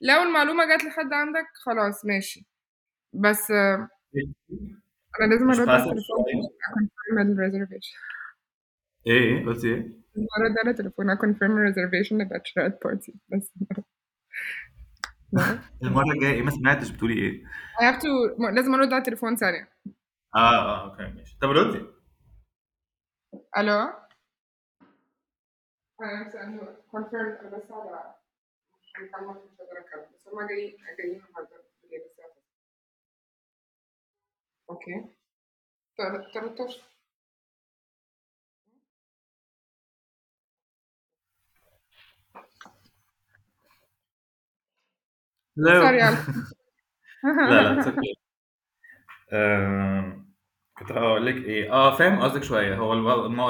لو 0.00 0.22
المعلومة 0.22 0.64
جت 0.76 0.84
لحد 0.84 1.12
عندك 1.12 1.46
خلاص 1.64 2.04
ماشي. 2.04 2.46
بس 3.12 3.50
أنا 3.50 3.88
لازم 5.30 5.50
أرد 5.50 5.68
على 5.68 5.82
التليفون 5.82 6.24
عشان 6.68 6.88
اعمل 7.18 7.38
ريزرفيشن 7.38 7.96
إيه 9.06 9.12
إيه 9.38 9.46
قلت 9.46 9.64
إيه؟ 9.64 9.76
لازم 10.14 10.26
أرد 10.40 10.58
على 10.62 10.70
التليفون 10.70 11.10
أكونفيرم 11.10 11.50
الريزرفيشن 11.52 12.18
للباتشرات 12.18 12.80
بارتي 12.84 13.14
بس 13.28 13.52
no. 15.36 15.42
المرة 15.82 16.12
الجاية 16.14 16.32
إيه 16.34 16.42
ما 16.42 16.50
سمعتش 16.50 16.90
بتقولي 16.90 17.14
إيه؟ 17.14 17.44
I 17.80 17.92
have 17.94 18.00
to 18.02 18.06
لازم 18.54 18.74
أرد 18.74 18.92
على 18.92 18.98
التليفون 18.98 19.36
ثانية 19.36 19.68
آه 20.34 20.38
آه 20.38 20.90
أوكي 20.90 21.02
ماشي 21.16 21.38
طب 21.40 21.50
ردي 21.50 21.86
ألو 23.58 23.72
أنا 26.02 26.76
كونفيرم 26.90 27.26
أنا 27.26 27.56
بس 27.58 27.70
على 27.70 28.14
مكالمة 29.02 29.32
مش 29.32 29.58
قادرة 29.58 29.80
أكمل 29.80 30.06
بس 30.14 30.28
هما 30.28 30.46
جايين 30.48 30.76
جايين 30.98 31.22
النهاردة 31.24 31.64
بالليل 31.82 32.00
الساعة 32.10 32.28
9. 32.28 32.42
أوكي 34.70 35.14
تل- 35.98 36.32
13 36.34 36.82
لا. 45.56 45.80
سوري 45.80 45.98
لا 47.50 47.74
لا 49.32 50.22
كنت 50.78 50.92
هقول 50.92 51.26
لك 51.26 51.34
إيه. 51.34 51.72
آه 51.72 51.96
فاهم 51.96 52.20
قصدك 52.20 52.44
شوية. 52.44 52.76
هو 52.76 52.92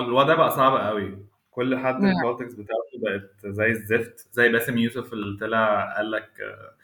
الوضع 0.00 0.34
بقى 0.34 0.50
صعب 0.50 0.76
قوي. 0.86 1.26
كل 1.50 1.78
حد. 1.78 1.94
البوليتكس 2.04 2.54
بتاعته 2.54 2.98
بقت 3.02 3.46
زي 3.54 3.66
الزفت. 3.66 4.28
زي 4.32 4.48
باسم 4.48 4.78
يوسف 4.78 5.12
اللي 5.12 5.38
طلع 5.40 5.94
قال 5.96 6.10
لك 6.10 6.30
آه، 6.40 6.76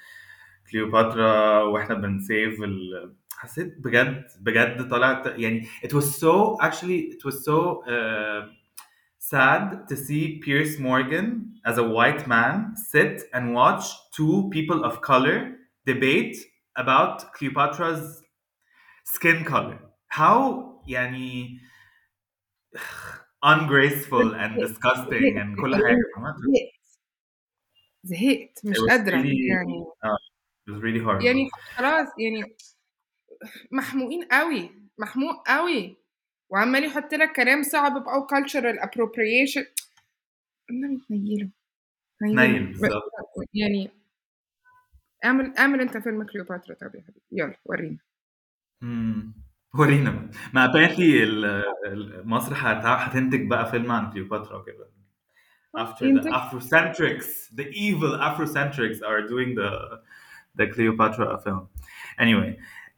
كليوباترا 0.71 1.63
وإحنا 1.63 1.95
بنسيف 1.95 2.63
ال... 2.63 3.15
حسيت 3.39 3.75
بجد 3.79 4.25
بجد 4.41 4.89
طلعت 4.91 5.27
يعني 5.27 5.67
it 5.85 5.89
was 5.89 6.05
so 6.05 6.57
actually 6.63 7.15
it 7.15 7.31
was 7.31 7.35
so 7.45 7.83
uh, 7.87 8.49
sad 9.31 9.87
to 9.89 9.97
see 9.97 10.39
Piers 10.39 10.79
Morgan 10.79 11.55
as 11.67 11.77
a 11.77 11.83
white 11.83 12.27
man 12.27 12.75
sit 12.77 13.25
and 13.35 13.55
watch 13.55 13.85
two 14.17 14.49
people 14.51 14.85
of 14.85 15.03
color 15.03 15.53
debate 15.85 16.37
about 16.77 17.33
Cleopatra's 17.35 18.23
skin 19.05 19.45
color. 19.45 19.79
How 20.09 20.81
يعني 20.89 21.61
ungraceful 23.43 24.35
and 24.35 24.57
disgusting 24.57 25.39
and 25.39 25.57
كل 25.61 25.75
حاجة 25.75 25.97
زهقت 28.05 28.61
مش 28.65 28.77
really, 28.77 29.47
يعني. 29.49 29.85
it 30.67 30.73
was 30.73 30.83
really 30.83 31.01
hard 31.05 31.23
يعني 31.25 31.51
خلاص 31.77 32.09
يعني 32.19 32.57
محموقين 33.73 34.25
قوي 34.25 34.71
محموق 34.99 35.49
قوي 35.49 35.98
وعمال 36.51 36.85
يحط 36.85 37.15
لك 37.15 37.33
كلام 37.33 37.63
صعب 37.63 38.05
بقى 38.05 38.27
cultural 38.33 38.83
appropriation. 38.87 39.67
النبي 40.71 41.03
تنيله 41.09 41.51
نيل 42.23 42.67
بالظبط. 42.67 43.13
يعني 43.55 43.91
اعمل 45.25 45.57
اعمل 45.59 45.81
انت 45.81 45.97
فيلم 45.97 46.23
كليوباترا 46.25 46.75
طب 46.75 46.95
يا 46.95 47.01
حبيبي. 47.03 47.23
يلا 47.33 47.55
ورينا. 47.65 47.99
مم. 48.81 49.35
ورينا. 49.75 50.31
ما 50.53 50.67
ال- 51.87 52.29
مصر 52.29 52.53
هت- 52.55 52.85
هتنتج 52.87 53.47
بقى 53.47 53.71
فيلم 53.71 53.93
عن 53.93 54.11
كليوباترا 54.13 54.57
وكده. 54.57 54.89
After 55.79 56.23
the. 56.23 56.31
Afrocentrics 56.41 57.55
the 57.59 57.67
evil 57.87 58.13
Afrocentrics 58.29 58.99
are 59.11 59.23
doing 59.29 59.51
the 59.61 59.71
the 60.59 60.67
Cleopatra 60.75 61.39
film. 61.45 61.69
Anyway. 62.19 62.51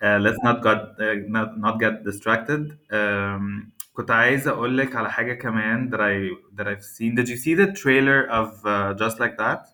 Uh, 0.03 0.19
let's 0.19 0.39
not 0.43 0.63
get 0.63 0.81
uh, 1.01 1.15
not, 1.29 1.59
not 1.59 1.79
get 1.81 2.05
distracted. 2.05 2.79
Um, 2.93 3.73
كنت 3.93 4.11
عايز 4.11 4.49
أقول 4.49 4.79
لك 4.79 4.97
على 4.97 5.11
حاجة 5.13 5.35
كمان 5.35 5.91
that 5.91 6.01
I 6.01 6.31
that 6.59 6.67
I've 6.67 6.85
seen. 6.85 7.15
Did 7.15 7.29
you 7.29 7.37
see 7.37 7.55
the 7.55 7.73
trailer 7.73 8.27
of 8.31 8.49
uh, 8.67 8.95
Just 8.95 9.21
Like 9.21 9.37
That? 9.39 9.69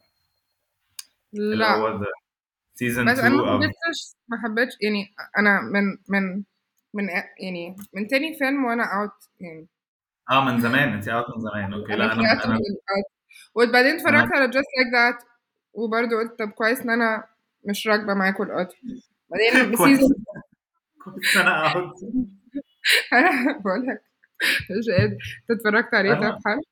اللي 1.35 1.57
لا. 1.57 1.75
هو 1.77 1.99
the 1.99 2.07
season 2.79 3.09
بس 3.11 3.19
أنا 3.19 3.29
2 3.29 3.37
ما 3.37 3.45
of 3.45 3.63
حبيتش 3.63 4.15
ما 4.29 4.39
حبيتش 4.45 4.73
يعني 4.83 5.15
أنا 5.39 5.61
من 5.61 5.99
من 6.09 6.43
من 6.95 7.09
يعني 7.41 7.77
من 7.95 8.07
تاني 8.07 8.35
فيلم 8.39 8.65
وأنا 8.65 8.83
اوت 8.85 9.29
يعني. 9.41 9.67
آه 10.31 10.45
من 10.45 10.61
زمان. 10.61 10.89
انت 10.89 11.09
اوت 11.09 11.25
من 11.37 11.41
زمان. 11.43 11.73
أوكي 11.73 11.95
أنا 11.95 12.03
لا 12.03 12.13
أنا 12.13 12.15
طلعت 12.23 12.45
أنا 12.45 12.55
من 12.55 12.61
out. 12.61 13.11
وبعدين 13.55 13.95
اتفرجت 13.95 14.33
على 14.33 14.53
just 14.53 14.57
like 14.79 14.93
that 14.97 15.25
وبرضه 15.73 16.17
قلت 16.17 16.39
طب 16.39 16.51
كويس 16.51 16.81
إن 16.81 16.91
أنا 16.91 17.25
مش 17.65 17.87
راكبة 17.87 18.15
معاكم 18.15 18.43
القطر. 18.43 18.77
بعدين 19.31 19.77
كويس. 19.77 19.99
سيزون 19.99 20.15
كويس. 21.05 21.37
أنا 21.37 21.67
أنا 23.13 23.59
بقول 23.59 23.87
لك. 23.87 24.03
مش 24.71 24.89
قادر. 24.99 25.17
أنت 25.51 25.61
اتفرجت 25.61 25.95
عليه 25.95 26.15
طب 26.15 26.39
حلو 26.47 26.63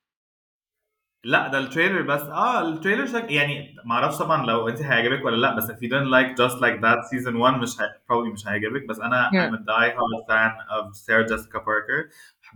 لا 1.26 1.48
ده 1.48 1.58
التريلر 1.58 2.02
بس. 2.02 2.20
آه 2.22 2.68
التريلر 2.68 3.06
شك... 3.06 3.30
يعني 3.30 3.76
ما 3.84 3.94
أعرفش 3.94 4.18
طبعا 4.18 4.46
لو 4.46 4.68
أنت 4.68 4.82
هيعجبك 4.82 5.24
ولا 5.24 5.36
لا 5.36 5.56
بس 5.56 5.64
if 5.70 5.74
you 5.74 5.88
don't 5.90 6.10
like 6.10 6.36
just 6.36 6.56
like 6.60 6.80
that 6.82 6.98
season 7.10 7.34
1 7.36 7.58
مش 7.60 7.80
هي... 7.80 7.86
probably 7.88 8.32
مش 8.32 8.46
هيعجبك. 8.48 8.88
بس 8.88 8.98
أنا 9.00 9.30
Yeah. 9.32 9.50
I'm 9.50 9.54
a 9.54 9.58
die 9.64 9.90
hard 9.96 10.24
fan 10.28 10.52
of 10.76 10.96
Sarah 10.96 11.26
Jessica 11.28 11.58
Parker. 11.60 12.10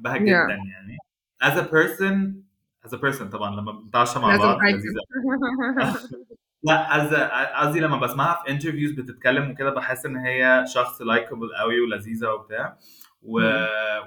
بحبها 0.05 0.15
Yeah. 0.15 0.21
جدا 0.21 0.59
يعني. 0.73 0.97
As 1.45 1.57
a 1.57 1.65
person 1.65 2.43
as 2.87 2.93
a 2.93 2.99
person 3.01 3.23
طبعا 3.33 3.61
لما 3.61 3.73
بنتعشى 3.73 4.19
مع 4.19 4.37
بعض 4.37 4.59
ايكون 4.63 4.83
لأ 6.63 6.97
از 6.97 7.15
قصدي 7.67 7.81
لمّا 7.81 7.97
بسمعها 7.97 8.43
في 8.45 8.51
انترفيوز 8.51 8.93
بتتكلم 8.93 9.51
وكده 9.51 9.71
بحس 9.71 10.07
إن 10.07 10.17
هي 10.17 10.65
شخص 10.75 11.03
لايكابل 11.03 11.49
قوي 11.61 11.81
ولذيذة 11.81 12.29
وبتاع، 12.29 12.79
و 13.23 13.41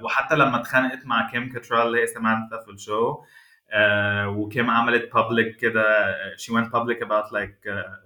وحتى 0.02 0.34
لمّا 0.34 0.60
اتخانقت 0.60 1.06
مع 1.06 1.30
كيم 1.30 1.48
كاترال 1.52 1.86
اللي 1.86 2.02
هي 2.02 2.06
سامانثا 2.06 2.58
في 2.64 2.70
الشو 2.70 3.22
آه، 3.74 4.28
وكيم 4.28 4.70
عملت 4.70 5.10
public 5.16 5.60
كده 5.60 6.14
she 6.36 6.50
went 6.52 6.66
public 6.72 6.98
about 7.06 7.26
like 7.32 7.68
آه، 7.68 7.98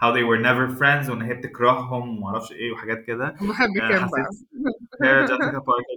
how 0.00 0.12
they 0.14 0.22
were 0.24 0.40
never 0.42 0.78
friends 0.78 1.10
وإن 1.10 1.22
هي 1.22 1.34
بتكرههم 1.34 2.18
وما 2.18 2.28
أعرفش 2.28 2.52
إيه 2.52 2.72
وحاجات 2.72 3.04
كده، 3.04 3.26
بحب 3.40 3.68
آه، 3.82 3.88
كيم 3.88 3.98
بقى. 4.08 4.24
حسيت 4.26 4.48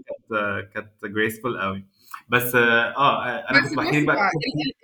كانت 0.05 0.69
كانت 0.73 1.05
graceful 1.05 1.61
قوي 1.61 1.85
بس 2.29 2.55
آه 2.55 2.95
آه، 2.97 3.49
أنا 3.51 3.61
بس 3.61 3.69
كنت 3.69 3.77
بحكي 3.77 3.99
لك 3.99 4.05
بقى 4.07 4.15
بقى 4.15 4.29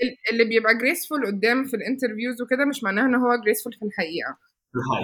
ال- 0.03 0.07
ال- 0.09 0.17
اللي 0.31 0.43
بيبقى 0.43 0.77
جريسفول 0.77 1.25
قدام 1.25 1.63
في 1.65 1.75
الانترفيوز 1.75 2.41
وكده 2.41 2.65
مش 2.65 2.83
معناه 2.83 3.05
إن 3.05 3.15
هو 3.15 3.35
جريسفول 3.35 3.73
في 3.73 3.85
الحقيقة. 3.85 4.37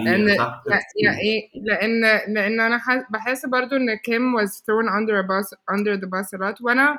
لأن 0.04 0.28
إيه 1.24 1.48
لأن 1.62 2.00
لأن 2.34 2.60
أنا 2.60 2.80
بحس 3.10 3.46
برضو 3.46 3.76
إن 3.76 3.94
كيم 3.94 4.36
was 4.40 4.50
thrown 4.50 4.88
under 4.88 5.16
a 5.18 5.26
bus 5.26 5.58
under 5.74 5.96
the 5.96 6.08
bus 6.08 6.38
a 6.38 6.42
lot 6.42 6.62
وأنا 6.62 6.98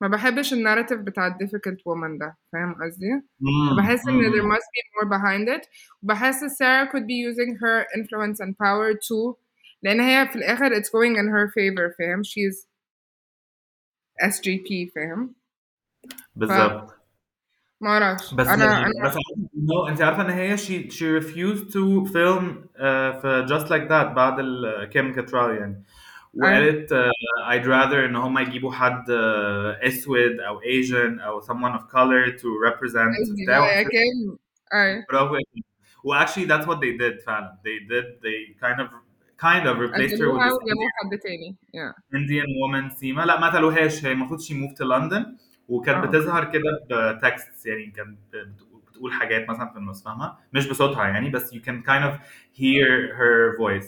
ما 0.00 0.08
بحبش 0.08 0.52
الناراتيف 0.52 1.00
بتاع 1.00 1.38
difficult 1.42 1.78
woman 1.78 2.18
ده 2.20 2.36
فاهم 2.52 2.74
قصدي؟ 2.74 3.22
بحس 3.78 4.08
إن 4.08 4.20
there 4.20 4.44
must 4.44 4.66
be 4.66 4.82
more 4.96 5.08
behind 5.08 5.60
it. 5.60 5.68
وبحس 6.02 6.44
Sarah 6.44 6.86
could 6.92 7.06
be 7.06 7.16
using 7.30 7.56
her 7.56 7.86
influence 7.98 8.40
and 8.46 8.52
power 8.58 8.92
too 8.94 9.36
لأن 9.82 10.00
هي 10.00 10.28
في 10.28 10.36
الآخر 10.36 10.70
it's 10.80 10.86
going 10.88 11.16
in 11.16 11.26
her 11.28 11.48
favor 11.48 11.96
فاهم؟ 11.98 12.22
She's 12.22 12.66
SJP 14.23 14.93
فاهم 14.95 15.35
بالظبط 16.35 17.01
ما 17.81 17.89
اعرفش 17.89 18.33
بس 18.33 18.47
أنا 18.47 18.85
أنا 18.85 19.03
بس 19.03 19.15
no, 19.55 19.89
انت 19.89 20.01
عارفه 20.01 20.21
ان 20.21 20.29
هي 20.29 20.57
she 20.57 20.91
she 20.91 21.21
refused 21.21 21.65
to 21.73 22.05
film 22.11 22.43
uh, 22.75 23.21
في 23.21 23.45
just 23.49 23.65
like 23.65 23.87
that 23.89 24.15
بعد 24.15 24.39
ال 24.39 24.89
كيم 24.91 25.13
كاترال 25.13 25.57
يعني 25.57 25.83
وقالت 26.33 26.93
uh, 26.93 27.51
I'd 27.51 27.65
rather 27.65 28.05
ان 28.05 28.15
هم 28.15 28.37
يجيبوا 28.37 28.71
حد 28.71 29.05
uh, 29.05 29.85
اسود 29.87 30.39
او 30.39 30.61
Asian 30.61 31.21
او 31.21 31.41
someone 31.41 31.75
of 31.77 31.81
color 31.81 32.37
to 32.39 32.47
represent 32.69 33.19
قصدي 33.21 33.43
بتاع 33.43 33.59
لا 33.59 33.65
يا 33.65 33.81
وحسيت 33.81 33.87
كام 33.91 34.37
أي 34.73 35.05
برافو 35.09 35.35
يا 35.35 35.41
كيم. 35.53 35.63
well 36.03 36.25
actually 36.25 36.47
that's 36.47 36.67
what 36.67 36.79
they 36.79 36.97
did 36.97 37.25
فعلا 37.25 37.57
they 37.63 37.93
did 37.93 38.05
they 38.23 38.65
kind 38.65 38.81
of 38.81 39.04
kind 39.42 39.64
of 39.66 39.76
replaced 39.78 40.18
her 40.20 40.28
with 40.32 40.42
this 41.10 41.22
تاني. 41.22 41.56
Yeah. 41.74 41.92
Indian 42.18 42.46
woman 42.62 42.94
سيما 42.96 43.22
لا 43.22 43.40
ما 43.40 43.48
قتلوهاش 43.50 44.04
هي 44.04 44.12
المفروض 44.12 44.40
she 44.40 44.52
moved 44.52 44.76
to 44.76 44.84
London 44.88 45.26
وكانت 45.68 46.04
آه. 46.04 46.08
بتظهر 46.08 46.44
كده 46.44 46.62
بتكست 46.90 47.66
يعني 47.66 47.86
كانت 47.96 48.18
بت- 48.32 48.66
بتقول 48.90 49.12
حاجات 49.12 49.48
مثلا 49.48 49.68
في 49.72 49.76
النص 49.78 50.04
فاهمة؟ 50.04 50.36
مش 50.52 50.68
بصوتها 50.68 51.04
يعني 51.04 51.30
بس 51.30 51.54
you 51.54 51.58
can 51.58 51.82
kind 51.88 52.04
of 52.04 52.12
hear 52.58 53.14
her 53.18 53.58
voice. 53.58 53.86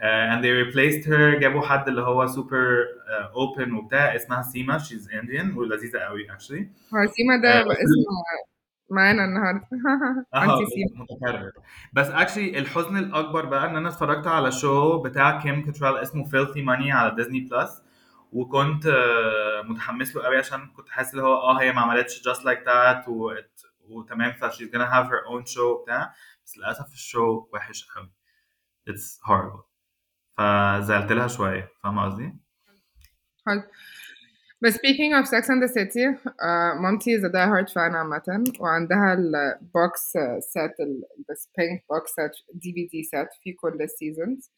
uh, 0.00 0.32
and 0.32 0.38
they 0.44 0.52
replaced 0.64 1.04
her. 1.06 1.40
جابوا 1.40 1.60
حد 1.62 1.88
اللي 1.88 2.00
هو 2.02 2.26
super 2.28 2.86
uh, 3.08 3.34
open 3.34 3.72
وبتاع 3.72 4.16
اسمها 4.16 4.42
سيما 4.42 4.78
she's 4.78 5.08
Indian 5.22 5.56
ولذيذة 5.56 5.98
قوي 5.98 6.26
actually. 6.28 6.62
هو 6.94 7.06
سيما 7.06 7.36
ده 7.42 7.48
آه، 7.60 7.62
اسمه 7.62 8.24
معانا 8.94 9.24
النهارده. 9.24 9.68
انتي 10.34 10.66
سيما 10.70 11.02
متكرر 11.04 11.52
بس 11.92 12.06
اكشلي 12.08 12.58
الحزن 12.58 12.96
الأكبر 12.96 13.44
بقى 13.46 13.66
إن 13.70 13.76
أنا 13.76 13.88
اتفرجت 13.88 14.26
على 14.26 14.52
شو 14.52 15.02
بتاع 15.02 15.40
كيم 15.42 15.64
كاترال 15.66 15.96
اسمه 15.98 16.24
فيلثي 16.24 16.62
ماني 16.62 16.92
على 16.92 17.14
ديزني 17.14 17.40
بلس 17.40 17.82
وكنت 18.32 18.86
آه، 18.86 19.62
متحمس 19.62 20.16
له 20.16 20.22
قوي 20.22 20.36
عشان 20.38 20.66
كنت 20.76 20.88
حاسس 20.88 21.10
اللي 21.14 21.22
هو 21.22 21.34
آه 21.34 21.60
هي 21.60 21.72
ما 21.72 21.80
عملتش 21.80 22.28
just 22.28 22.40
like 22.40 22.64
that 22.66 23.08
و... 23.08 23.34
وتمام 23.88 24.32
ف 24.32 24.44
she's 24.44 24.68
gonna 24.70 24.90
have 24.92 25.06
her 25.06 25.22
own 25.32 25.52
show 25.54 25.82
بتاع 25.82 26.14
بس 26.44 26.58
للأسف 26.58 26.92
الشو 26.92 27.46
وحش 27.52 27.88
قوي. 27.96 28.12
It's 28.90 29.20
horrible. 29.28 29.64
فزعلت 30.38 31.12
لها 31.12 31.26
شوية. 31.28 31.68
فاهمة 31.82 32.04
قصدي؟ 32.04 32.36
حلو 33.46 33.62
بس 34.61 34.75
speaking 34.75 35.13
of 35.21 35.25
Sex 35.27 35.47
and 35.49 35.63
the 35.63 35.67
City 35.73 36.05
uh, 36.25 36.81
مامتي 36.81 37.17
is 37.19 37.23
a 37.23 37.29
die 37.29 37.47
hard 37.47 37.69
fan 37.69 37.95
عامة 37.95 38.43
وعندها 38.59 39.13
البوكس 39.13 40.17
set 40.57 40.75
ال 40.79 41.03
this 41.31 41.45
pink 41.59 41.79
box 41.79 42.05
set 42.11 42.33
DVD 42.55 43.03
set 43.13 43.39
في 43.43 43.53
كل 43.53 43.81
السيزونز 43.81 44.51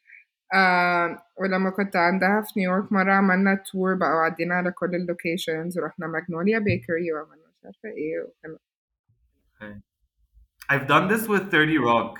uh, 0.53 1.19
ولما 1.37 1.69
كنت 1.69 1.95
عندها 1.95 2.41
في 2.41 2.59
نيويورك 2.59 2.91
مرة 2.91 3.13
عملنا 3.13 3.55
تور 3.71 3.93
بقى 3.93 4.11
وعدينا 4.15 4.55
على 4.55 4.71
كل 4.71 4.95
اللوكيشنز 4.95 5.79
ورحنا 5.79 6.07
ماجنوليا 6.07 6.59
بيكري 6.59 7.13
وعملنا 7.13 7.47
مش 7.59 7.65
عارفة 7.65 7.89
ايه 7.89 8.21
وكان 8.23 8.57
I've 10.71 10.87
done 10.87 11.07
this 11.09 11.27
with 11.27 11.51
30 11.51 11.77
Rock 11.79 12.19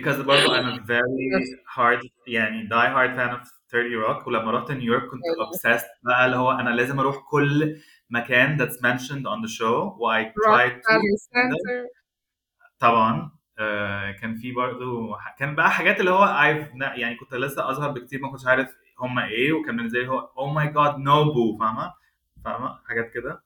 because 0.00 0.20
برضه 0.20 0.46
I'm 0.46 0.78
a 0.78 0.82
very 0.84 1.44
hard 1.76 2.08
يعني 2.26 2.68
die 2.68 2.88
hard 2.94 3.16
fan 3.16 3.40
of 3.40 3.48
30 3.70 3.96
Rock. 4.06 4.26
ولما 4.26 4.50
رحت 4.50 4.70
نيويورك 4.72 5.02
كنت 5.10 5.22
أيوة. 5.24 5.50
obsessed 5.50 5.86
بقى 6.04 6.26
اللي 6.26 6.36
هو 6.36 6.50
أنا 6.52 6.70
لازم 6.70 7.00
أروح 7.00 7.16
كل 7.30 7.76
مكان 8.10 8.58
that's 8.58 8.74
mentioned 8.76 9.24
on 9.24 9.48
the 9.48 9.52
show. 9.58 9.96
و 10.00 10.12
I 10.12 10.24
tried 10.24 10.72
to 10.74 11.88
طبعا. 12.78 13.38
آه، 13.60 14.10
كان 14.10 14.34
في 14.34 14.52
برضه 14.52 15.16
كان 15.38 15.54
بقى 15.54 15.70
حاجات 15.70 16.00
اللي 16.00 16.10
هو 16.10 16.26
I've 16.26 16.82
يعني 16.98 17.16
كنت 17.16 17.34
لسه 17.34 17.70
أصغر 17.70 17.90
بكتير 17.90 18.20
ما 18.20 18.30
كنتش 18.30 18.46
عارف 18.46 18.76
هما 19.00 19.26
إيه. 19.28 19.52
وكان 19.52 19.76
بالنسبة 19.76 19.98
لي 19.98 20.08
هو 20.08 20.20
oh 20.20 20.58
my 20.60 20.66
god 20.74 20.94
no 20.96 21.34
boo 21.34 21.58
فاهمة؟ 21.60 21.92
فاهمة؟ 22.44 22.78
حاجات 22.88 23.10
كده. 23.14 23.42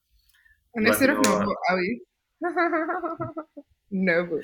أنا 0.78 0.88
نفسي 0.90 1.04
أروح 1.04 1.16
نوبو 1.16 1.52
قوي. 1.70 2.06
نوبو 4.06 4.40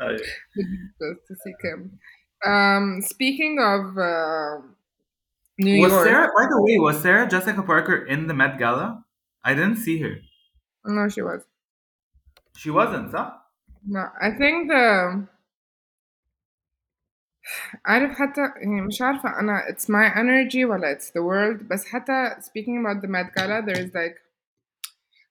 أيوة. 0.00 0.18
just 1.00 1.20
to 1.28 1.34
see 1.42 1.54
Kim. 1.62 1.98
Um, 2.44 3.00
speaking 3.02 3.58
of 3.58 3.96
uh, 3.96 4.60
New 5.58 5.80
Was 5.80 5.92
York, 5.92 6.06
Sarah 6.06 6.28
by 6.36 6.46
the 6.50 6.60
way 6.60 6.78
was 6.78 7.00
Sarah 7.00 7.28
Jessica 7.28 7.62
Parker 7.62 8.04
in 8.04 8.26
the 8.26 8.34
Met 8.34 8.58
Gala? 8.58 9.04
I 9.44 9.54
didn't 9.54 9.76
see 9.76 9.98
her. 10.00 10.14
no, 10.86 11.08
she 11.08 11.22
was. 11.22 11.42
She 12.56 12.70
wasn't 12.70 13.12
صح؟ 13.12 13.40
No, 13.86 14.04
I 14.20 14.30
think 14.30 14.68
the 14.68 15.26
عارف 17.86 18.10
حتى 18.18 18.40
يعني 18.40 18.80
مش 18.80 19.02
عارفة 19.02 19.40
أنا 19.40 19.62
it's 19.68 19.84
my 19.88 20.08
energy 20.16 20.64
ولا 20.64 20.94
it's 20.94 21.10
the 21.10 21.22
world 21.22 21.68
بس 21.68 21.84
حتى 21.86 22.36
speaking 22.40 22.84
about 22.84 23.02
the 23.02 23.08
Met 23.08 23.34
Gala 23.34 23.62
there 23.62 23.78
is 23.78 23.94
like 23.94 24.16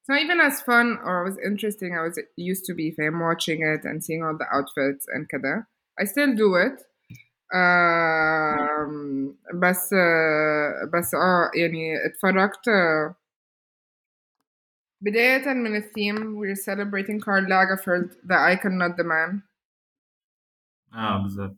it's 0.07 0.09
not 0.09 0.21
even 0.21 0.39
as 0.39 0.61
fun 0.61 0.97
or 1.03 1.27
as 1.27 1.37
interesting 1.45 1.95
I 1.95 2.01
was 2.01 2.19
used 2.35 2.65
to 2.65 2.73
be 2.73 2.91
fam 2.91 3.19
watching 3.19 3.61
it 3.63 3.85
and 3.85 4.03
seeing 4.03 4.23
all 4.23 4.37
the 4.37 4.47
outfits 4.51 5.05
and 5.13 5.27
كده 5.29 5.65
I 5.99 6.05
still 6.05 6.35
do 6.35 6.55
it 6.55 6.83
um, 7.53 9.35
بس 9.53 9.93
uh, 9.93 10.89
بس 10.93 11.15
اه 11.15 11.51
يعني 11.55 12.05
اتفرجت 12.05 12.69
uh, 12.69 13.13
بداية 15.01 15.53
من 15.53 15.75
الثيم 15.75 16.15
we're 16.39 16.55
celebrating 16.55 17.19
Karl 17.19 17.45
Lagerfeld 17.45 18.11
the 18.23 18.37
icon 18.37 18.77
not 18.77 18.97
the 18.97 19.03
man 19.03 19.43
اه 20.93 21.17
بالظبط. 21.23 21.57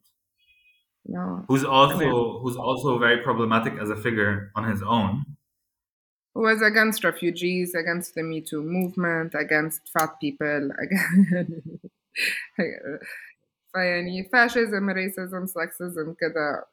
no. 1.07 1.45
Who's 1.47 1.63
also 1.63 2.39
who's 2.41 2.57
also 2.57 2.97
very 2.97 3.21
problematic 3.21 3.73
as 3.79 3.89
a 3.89 3.95
figure 3.95 4.51
on 4.55 4.63
his 4.71 4.81
own. 4.81 5.25
who 6.33 6.41
was 6.41 6.61
against 6.61 7.03
refugees, 7.03 7.75
against 7.75 8.15
the 8.15 8.23
Me 8.23 8.41
Too 8.41 8.61
movement, 8.63 9.33
against 9.35 9.81
fat 9.93 10.11
people, 10.21 10.69
against 10.83 11.87
فيعني 13.73 14.23
fascism, 14.29 14.89
racism, 14.89 15.47
sexism 15.47 16.13
كده 16.19 16.65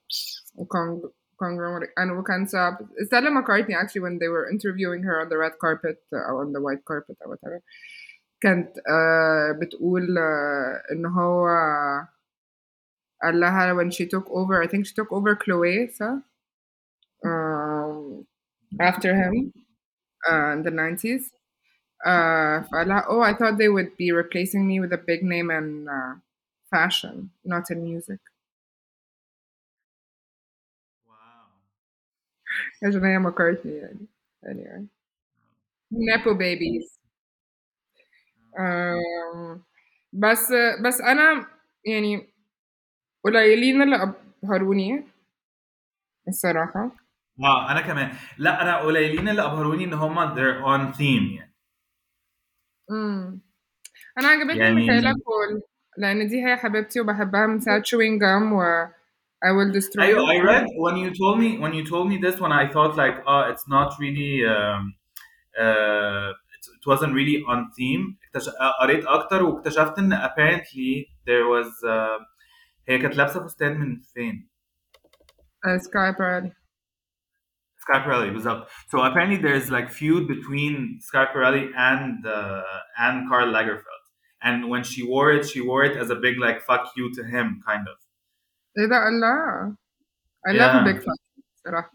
وكون- 0.55 1.11
conglomerate 1.43 1.91
and 1.99 2.11
وكان 2.13 2.47
صعب 2.47 2.79
Stella 3.05 3.31
McCartney 3.31 3.75
actually 3.75 4.01
when 4.01 4.19
they 4.19 4.29
were 4.29 4.49
interviewing 4.51 5.03
her 5.03 5.21
on 5.21 5.29
the 5.29 5.37
red 5.39 5.53
carpet 5.59 5.99
or 6.13 6.45
on 6.45 6.53
the 6.53 6.61
white 6.61 6.85
carpet 6.85 7.17
or 7.21 7.29
whatever 7.29 7.61
كانت 8.41 8.79
آه 8.89 9.53
بتقول 9.61 10.19
آه 10.19 10.83
إن 10.93 11.07
هو 11.07 11.47
قال 13.23 13.41
لها 13.41 13.75
when 13.75 13.91
she 13.91 14.07
took 14.07 14.29
over 14.31 14.63
I 14.63 14.67
think 14.69 14.87
she 14.87 14.95
took 14.95 15.13
over 15.13 15.35
Chloe 15.37 15.89
صح؟ 15.95 16.19
um, 18.77 18.79
after 18.81 19.15
him 19.15 19.53
uh, 20.31 20.53
in 20.53 20.63
the 20.63 20.71
90s. 20.71 21.33
Uh, 22.05 22.63
فقالها, 22.63 23.05
oh, 23.09 23.21
I 23.21 23.35
thought 23.35 23.59
they 23.59 23.69
would 23.69 23.97
be 23.97 24.13
replacing 24.13 24.67
me 24.67 24.81
with 24.81 24.93
a 24.93 24.99
big 24.99 25.23
name 25.23 25.51
in 25.51 25.89
uh, 25.89 26.17
fashion, 26.71 27.31
not 27.45 27.71
in 27.71 27.85
music. 27.85 28.21
Wow. 31.07 31.47
عشان 32.87 33.05
هي 33.05 33.19
مكارتني 33.19 33.73
يعني. 33.77 34.07
Anyway. 34.45 34.87
Nepo 35.93 36.35
babies. 36.35 36.99
Um, 38.59 39.61
بس 40.13 40.53
بس 40.85 41.01
أنا 41.01 41.47
يعني 41.87 42.29
قليلين 43.25 43.83
اللي 43.83 44.15
أبهروني 44.45 45.05
الصراحة. 46.29 46.91
آه 47.44 47.72
أنا 47.72 47.82
كمان 47.82 48.12
لا 48.38 48.62
أنا 48.62 48.78
قليلين 48.78 49.30
اللي 49.30 49.42
ابهروني 49.42 49.84
ان 49.84 49.94
هم 49.94 50.36
they're 50.36 50.64
on 50.66 50.96
theme 50.98 51.32
يعني 51.38 51.56
امم 52.92 53.42
أنا 54.20 54.28
عجبتني 54.28 54.58
يعني- 54.60 54.76
ميكايلا 54.76 55.12
كول 55.12 55.62
لأن 55.98 56.28
دي 56.28 56.46
هي 56.46 56.58
حبيبتي 56.58 57.00
وبحبها 57.02 57.48
من 57.48 57.60
ساعه 57.60 57.82
chewing 57.82 58.20
gum 58.20 58.52
و 58.54 58.88
I 59.46 59.50
will 59.52 59.72
destroy 59.72 60.00
أيوه 60.02 60.20
you. 60.26 60.32
I 60.32 60.46
read 60.46 60.66
when 60.86 60.98
you 60.98 61.10
told 61.12 61.38
me 61.40 61.60
when 61.64 61.74
you 61.74 61.84
told 61.92 62.08
me 62.12 62.18
this 62.18 62.40
when 62.42 62.52
I 62.52 62.66
thought 62.74 62.94
like 62.98 63.18
oh 63.28 63.44
it's 63.52 63.68
not 63.76 63.90
really 64.04 64.34
um, 64.56 64.82
uh, 65.64 66.30
it, 66.56 66.64
it 66.78 66.86
wasn't 66.92 67.14
really 67.14 67.38
on 67.52 67.60
theme. 67.78 68.18
قريت 68.82 69.06
أكتر 69.06 69.44
واكتشفت 69.44 70.00
ان 70.00 70.14
apparently 70.16 71.06
there 71.26 71.46
was 71.54 71.68
uh, 71.84 72.26
هي 72.88 72.98
كانت 73.00 73.16
لابسه 73.18 73.48
فستان 73.48 73.80
من 73.80 74.00
فين؟ 74.14 74.50
Uh, 75.68 75.80
Sky 75.80 76.12
Schiaparelli 77.88 78.34
was 78.34 78.46
up. 78.46 78.70
So 78.90 79.02
apparently 79.02 79.38
there's 79.38 79.72
like 79.72 79.90
feud 79.92 80.28
between 80.28 81.00
Schiaparelli 81.08 81.72
and 81.76 82.26
uh, 82.26 82.64
and 83.00 83.30
Karl 83.30 83.48
Lagerfeld. 83.48 84.04
And 84.44 84.70
when 84.70 84.84
she 84.84 85.04
wore 85.04 85.32
it, 85.32 85.48
she 85.50 85.62
wore 85.62 85.84
it 85.84 85.98
as 85.98 86.10
a 86.10 86.16
big 86.16 86.38
like 86.40 86.62
fuck 86.62 86.92
you 86.96 87.14
to 87.16 87.24
him 87.24 87.62
kind 87.66 87.88
of. 87.88 87.98
ايه 88.78 88.86
ده 88.86 89.78
I 90.46 90.52
yeah. 90.52 90.58
love 90.58 90.76
a 90.76 90.94
big 90.94 91.02
fuck 91.02 91.20
you 91.36 91.44
صراحة. 91.66 91.92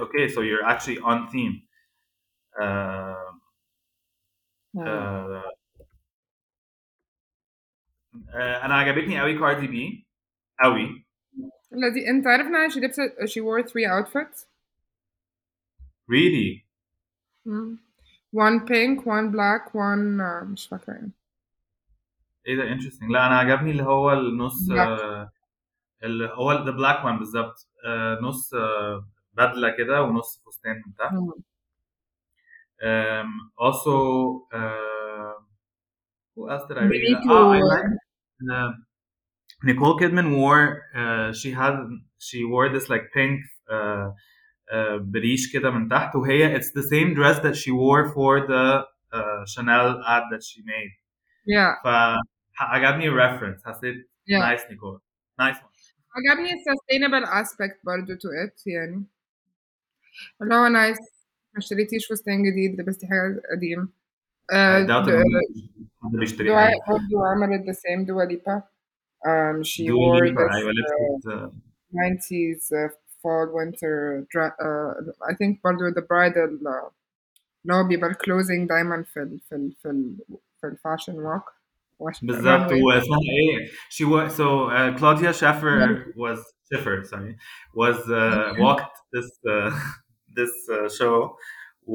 okay 0.00 0.28
so 0.28 0.40
you're 0.42 0.64
actually 0.64 0.98
on 0.98 1.28
theme. 1.28 1.62
Uh, 2.60 3.14
I 4.76 4.80
uh, 4.80 5.42
uh, 8.34 8.64
انا 8.64 8.74
عجبتني 8.74 9.20
قوي 9.20 9.38
Cardi 9.38 9.68
B. 9.68 10.04
قوي 10.62 11.07
الذي 11.73 12.09
انت 12.09 12.27
عارف 12.27 12.47
انها 12.47 12.69
she 12.69 12.77
لبست 12.77 13.13
she 13.21 13.41
wore 13.41 13.63
three 13.69 13.85
outfits 13.87 14.45
really 16.07 16.65
Mm. 17.45 17.79
one 18.31 18.65
pink 18.65 19.05
one 19.05 19.31
black 19.31 19.73
one 19.73 20.19
uh, 20.21 20.43
مش 20.43 20.67
فاكرة 20.67 20.93
يعني 20.93 21.11
ايه 22.47 22.55
ده 22.57 22.63
interesting 22.75 23.11
لا 23.11 23.27
انا 23.27 23.37
عجبني 23.39 23.71
اللي 23.71 23.83
هو 23.83 24.13
النص 24.13 24.69
Black. 24.69 24.77
آه 24.77 25.31
اللي 26.03 26.29
هو 26.33 26.53
ذا 26.53 26.71
بلاك 26.71 27.05
وان 27.05 27.19
بالظبط 27.19 27.69
آه 27.85 28.19
نص 28.21 28.53
آه 28.53 29.07
بدله 29.33 29.77
كده 29.77 30.01
ونص 30.03 30.43
فستان 30.47 30.83
من 30.87 30.95
تحت 30.95 31.13
Mm. 31.13 31.43
Um, 32.81 33.51
also, 33.57 34.47
uh, 34.51 35.33
who 36.35 36.49
else 36.49 36.65
did 36.67 36.77
I 36.77 36.83
really 36.83 37.05
Benito, 37.05 37.29
like? 37.29 37.29
Ah, 37.29 37.53
I 37.53 37.59
uh, 37.59 37.65
like 37.73 37.85
uh, 38.53 38.71
Nicole 39.63 39.97
Kidman 39.99 40.37
wore. 40.37 40.83
Uh, 40.95 41.31
she 41.33 41.51
had 41.51 41.75
she 42.27 42.43
wore 42.43 42.67
this 42.69 42.89
like 42.89 43.05
pink 43.13 43.39
uh, 43.69 44.09
uh, 44.73 44.97
بريش 44.99 45.53
كده 45.53 45.71
من 45.71 45.89
تحت 45.89 46.15
وهي 46.15 46.59
it's 46.59 46.71
the 46.71 46.83
same 46.83 47.13
dress 47.13 47.39
that 47.39 47.55
she 47.55 47.71
wore 47.71 48.11
for 48.13 48.47
the 48.47 48.83
uh, 49.13 49.45
Chanel 49.45 49.87
ad 50.07 50.23
that 50.31 50.43
she 50.43 50.61
made. 50.65 50.91
yeah 51.45 51.73
فعجبني 51.83 53.09
reference 53.09 53.61
حسيت 53.65 54.09
yeah 54.27 54.39
nice 54.39 54.61
Nicole 54.71 54.99
nice 55.41 55.57
one. 55.57 55.71
عجبني 56.15 56.49
ال 56.53 56.59
sustainable 56.69 57.25
aspect 57.27 57.85
برضو 57.85 58.13
to 58.13 58.29
it 58.47 58.63
يعني 58.67 59.03
اللي 60.41 60.55
هو 60.55 60.67
nice 60.67 61.13
ما 61.53 61.57
اشتريتيش 61.57 62.07
فستان 62.11 62.43
جديد 62.43 62.81
لبستي 62.81 63.07
حاجة 63.07 63.41
قديم 63.55 63.93
I 64.51 64.55
آه، 64.55 64.85
doubt 64.87 65.05
د- 65.05 65.09
إن 65.09 65.23
حد 66.03 66.11
بيشتري 66.11 66.47
دعاء 66.49 66.69
حاجة. 66.71 66.81
برضو 66.87 67.23
عملت 67.25 67.69
the 67.69 67.73
same 67.73 68.05
Dua 68.07 68.25
Lipa 68.31 68.61
um, 69.25 69.63
she 69.63 69.87
Dua 69.87 69.97
wore 69.97 70.25
Lipa، 70.25 70.41
this 70.41 70.55
أيوة 70.55 70.71
uh, 70.71 70.73
لبست 70.73 71.53
90s 71.93 72.71
uh, 72.71 72.89
fall 73.21 73.47
winter 73.53 74.25
dra- 74.31 74.57
uh, 74.59 75.29
I 75.31 75.33
think 75.35 75.61
برضو 75.63 75.91
the 75.93 76.01
bridal 76.01 76.57
uh, 76.67 76.91
اللي 77.65 77.73
هو 77.75 77.83
بيبقى 77.87 78.09
الكلوزنج 78.09 78.69
دايما 78.69 79.03
في 79.03 79.19
ال 79.21 79.39
في 79.49 79.55
ال 79.55 79.71
في 79.81 79.89
ال 79.89 80.17
في 80.61 80.67
الفاشن 80.67 81.13
ووك 81.19 81.43
بالظبط 82.23 82.71
واسمها 82.71 83.19
ايه 83.19 83.67
she 83.89 84.05
was 84.05 84.31
so 84.35 84.69
uh, 84.69 84.97
Claudia 84.99 85.33
Schiffer 85.33 86.13
was 86.17 86.39
Schiffer 86.69 87.03
sorry 87.03 87.35
was 87.75 87.97
uh, 88.09 88.53
walked 88.63 88.95
this 89.13 89.29
uh, 89.53 89.71
this 90.37 90.53
uh, 90.75 90.89
show 90.99 91.15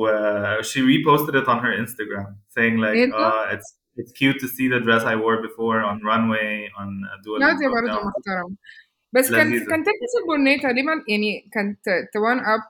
where 0.00 0.62
she 0.68 0.78
reposted 0.92 1.34
it 1.40 1.46
on 1.52 1.58
her 1.64 1.72
Instagram 1.84 2.28
saying 2.56 2.76
like 2.84 2.94
إيه 2.94 3.10
ده؟ 3.10 3.30
uh, 3.30 3.54
it's 3.54 3.68
it's 3.97 4.11
cute 4.19 4.39
to 4.43 4.47
see 4.47 4.67
the 4.73 4.79
dress 4.85 5.03
I 5.03 5.15
wore 5.23 5.39
before 5.47 5.79
on 5.89 5.97
runway 6.11 6.69
on 6.79 6.89
دول 7.25 7.39
نادية 7.39 7.67
برضه 7.67 8.07
محترم 8.07 8.55
بس 9.13 9.31
لذيذة. 9.31 9.59
كان 9.59 9.69
كان 9.69 9.83
تلبس 9.83 10.13
البورنيطه 10.21 10.71
ليه 10.71 10.83
ما 10.83 11.03
يعني 11.07 11.49
كانت 11.53 11.79
توان 12.13 12.39
اب 12.39 12.61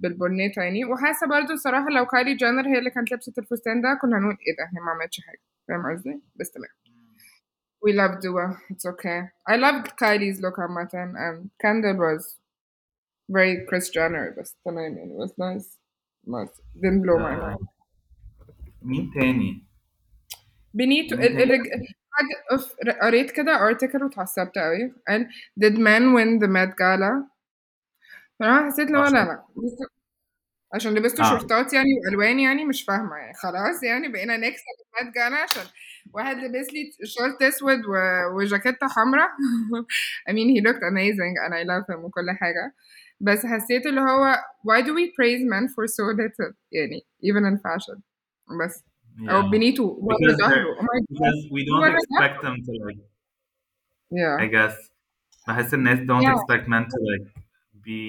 بالبورنيطه 0.00 0.62
يعني 0.62 0.84
وحاسه 0.84 1.26
برضه 1.26 1.56
صراحه 1.56 1.88
لو 1.90 2.06
كايلي 2.06 2.34
جانر 2.34 2.68
هي 2.68 2.78
اللي 2.78 2.90
كانت 2.90 3.12
لبست 3.12 3.38
الفستان 3.38 3.80
ده 3.80 3.98
كنا 4.02 4.18
هنقول 4.18 4.36
ايه 4.46 4.56
ده 4.58 4.64
هي 4.64 4.84
ما 4.84 4.90
عملتش 4.90 5.20
حاجه 5.26 5.40
فاهم 5.68 5.92
قصدي 5.96 6.20
بس 6.36 6.50
تمام 6.50 6.68
we 7.86 7.92
love 7.92 8.14
Dua 8.24 8.46
it's 8.72 8.86
okay 8.92 9.20
I 9.52 9.56
loved 9.56 9.86
Kylie's 10.02 10.38
look 10.44 10.58
عامة 10.58 10.88
and 11.24 11.50
Kendall 11.62 11.96
was 12.06 12.22
very 13.36 13.54
Kris 13.68 13.88
Jenner 13.90 14.38
بس 14.40 14.56
تمام 14.64 14.96
يعني 14.96 15.14
it 15.14 15.18
was 15.22 15.30
nice 15.32 15.78
but 16.26 16.50
didn't 16.82 17.02
blow 17.02 17.18
my 17.18 17.36
mind 17.44 17.66
مين 18.82 19.10
تاني؟ 19.14 19.65
أف- 22.54 23.00
قريت 23.02 23.30
كده 23.30 23.58
article 23.70 24.02
واتعصبت 24.02 24.58
قوي 24.58 24.92
قال 25.08 25.28
did 25.60 25.74
men 25.74 26.02
win 26.16 26.40
the 26.44 26.48
Met 26.48 26.76
Gala? 26.76 27.26
فأنا 28.40 28.66
حسيت 28.66 28.90
لو 28.90 29.02
لا 29.04 29.10
لا. 29.10 29.44
عشان 30.74 30.94
لبستوا 30.94 31.24
آه. 31.24 31.28
شورتات 31.38 31.72
يعني 31.72 31.88
وألوان 32.06 32.40
يعني 32.40 32.64
مش 32.64 32.82
فاهمة 32.84 33.16
يعني. 33.16 33.34
خلاص 33.34 33.82
يعني 33.82 34.08
بقينا 34.08 34.36
نكسب 34.36 34.64
المات 35.00 35.14
جانا 35.14 35.36
عشان 35.36 35.62
واحد 36.14 36.36
لبس 36.36 36.66
لي 36.72 36.92
شورت 37.04 37.42
أسود 37.42 37.78
و... 37.86 37.92
وجاكيتة 38.36 38.88
حمراء 38.88 39.28
I 40.30 40.32
mean 40.32 40.48
he 40.56 40.60
looked 40.68 40.82
amazing 40.92 41.34
and 41.46 41.54
I 41.54 41.62
love 41.62 41.86
him 41.94 42.04
وكل 42.04 42.30
حاجة. 42.30 42.74
بس 43.20 43.46
حسيت 43.46 43.86
اللي 43.86 44.00
هو 44.00 44.34
why 44.68 44.82
do 44.82 44.88
we 44.90 45.06
praise 45.18 45.42
men 45.52 45.68
for 45.68 45.86
so 45.86 46.04
little 46.20 46.54
يعني 46.72 47.06
even 47.24 47.44
in 47.52 47.58
fashion 47.58 47.98
بس. 48.64 48.84
Yeah. 49.21 49.41
بنيته 49.51 49.83
ورا 49.83 50.17
Because 50.17 50.37
ظهره 50.37 50.49
they're- 50.53 50.75
oh 50.79 50.83
my 50.91 50.99
god 50.99 51.15
Because 51.15 51.39
we 51.55 51.61
don't 51.69 51.81
What 51.83 51.95
is 51.99 52.03
expect 52.09 52.37
them 52.45 52.55
to 52.67 52.71
like 52.85 53.01
yeah 54.19 54.37
I 54.45 54.47
guess 54.55 54.75
بحس 55.47 55.73
الناس 55.73 55.99
don't 55.99 56.21
Yeah. 56.27 56.35
expect 56.35 56.67
men 56.67 56.83
to 56.93 56.97
like 57.11 57.27
be 57.89 58.01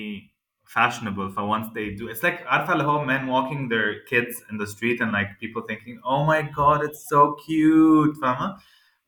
fashionable 0.74 1.28
for 1.36 1.44
once 1.54 1.66
they 1.76 1.86
do 2.00 2.04
it's 2.12 2.22
like 2.22 2.38
عارفة 2.46 2.72
اللي 2.72 2.84
هو 2.84 3.04
men 3.06 3.22
walking 3.36 3.68
their 3.68 3.90
kids 4.10 4.34
in 4.50 4.56
the 4.62 4.66
street 4.74 4.98
and 5.02 5.12
like 5.18 5.30
people 5.44 5.62
thinking 5.70 5.96
oh 6.12 6.20
my 6.32 6.40
god 6.58 6.78
it's 6.88 7.02
so 7.14 7.20
cute 7.46 8.16
فاهمة 8.22 8.56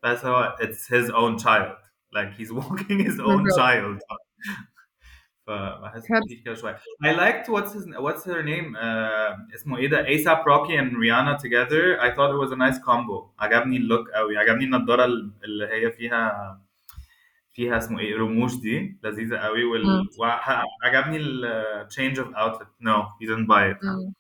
بس 0.03 0.25
هو 0.25 0.57
it's 0.61 0.87
his 0.97 1.11
own 1.11 1.39
child 1.45 1.73
like 2.19 2.31
he's 2.39 2.53
walking 2.61 2.99
his 3.09 3.19
own 3.21 3.43
بالظبط. 3.43 3.59
child 3.59 3.99
فبحس 5.49 6.07
كان- 6.09 6.23
كتير 6.25 6.43
كده 6.45 6.55
شوية 6.55 6.77
I 7.05 7.09
liked 7.17 7.47
what's 7.49 7.73
his 7.73 7.85
what's 7.87 8.25
her 8.25 8.43
name 8.43 8.77
uh, 8.77 9.55
اسمه 9.55 9.79
ايه 9.79 9.89
ده 9.89 10.05
ASAP 10.07 10.39
Rocky 10.45 10.73
and 10.81 10.93
Rihanna 10.97 11.39
together 11.39 12.01
I 12.01 12.11
thought 12.17 12.31
it 12.35 12.39
was 12.47 12.53
a 12.53 12.57
nice 12.57 12.79
combo 12.79 13.35
عجبني 13.39 13.77
اللوك 13.77 14.09
قوي 14.11 14.37
عجبني 14.39 14.65
النضارة 14.65 15.05
اللي 15.45 15.67
هي 15.67 15.93
فيها 15.93 16.61
فيها 17.53 17.79
اسمه 17.79 17.99
ايه 17.99 18.17
رموش 18.17 18.55
دي 18.57 18.99
لذيذة 19.05 19.37
قوي 19.37 19.65
وال... 19.65 19.87
مم. 19.87 20.09
وعجبني 20.21 21.17
ال 21.17 21.87
change 21.91 22.17
of 22.19 22.27
outfit 22.27 22.69
no 22.81 22.97
you 23.21 23.29
didn't 23.29 23.47
buy 23.49 23.75
it 23.75 23.85
مم. 23.85 24.15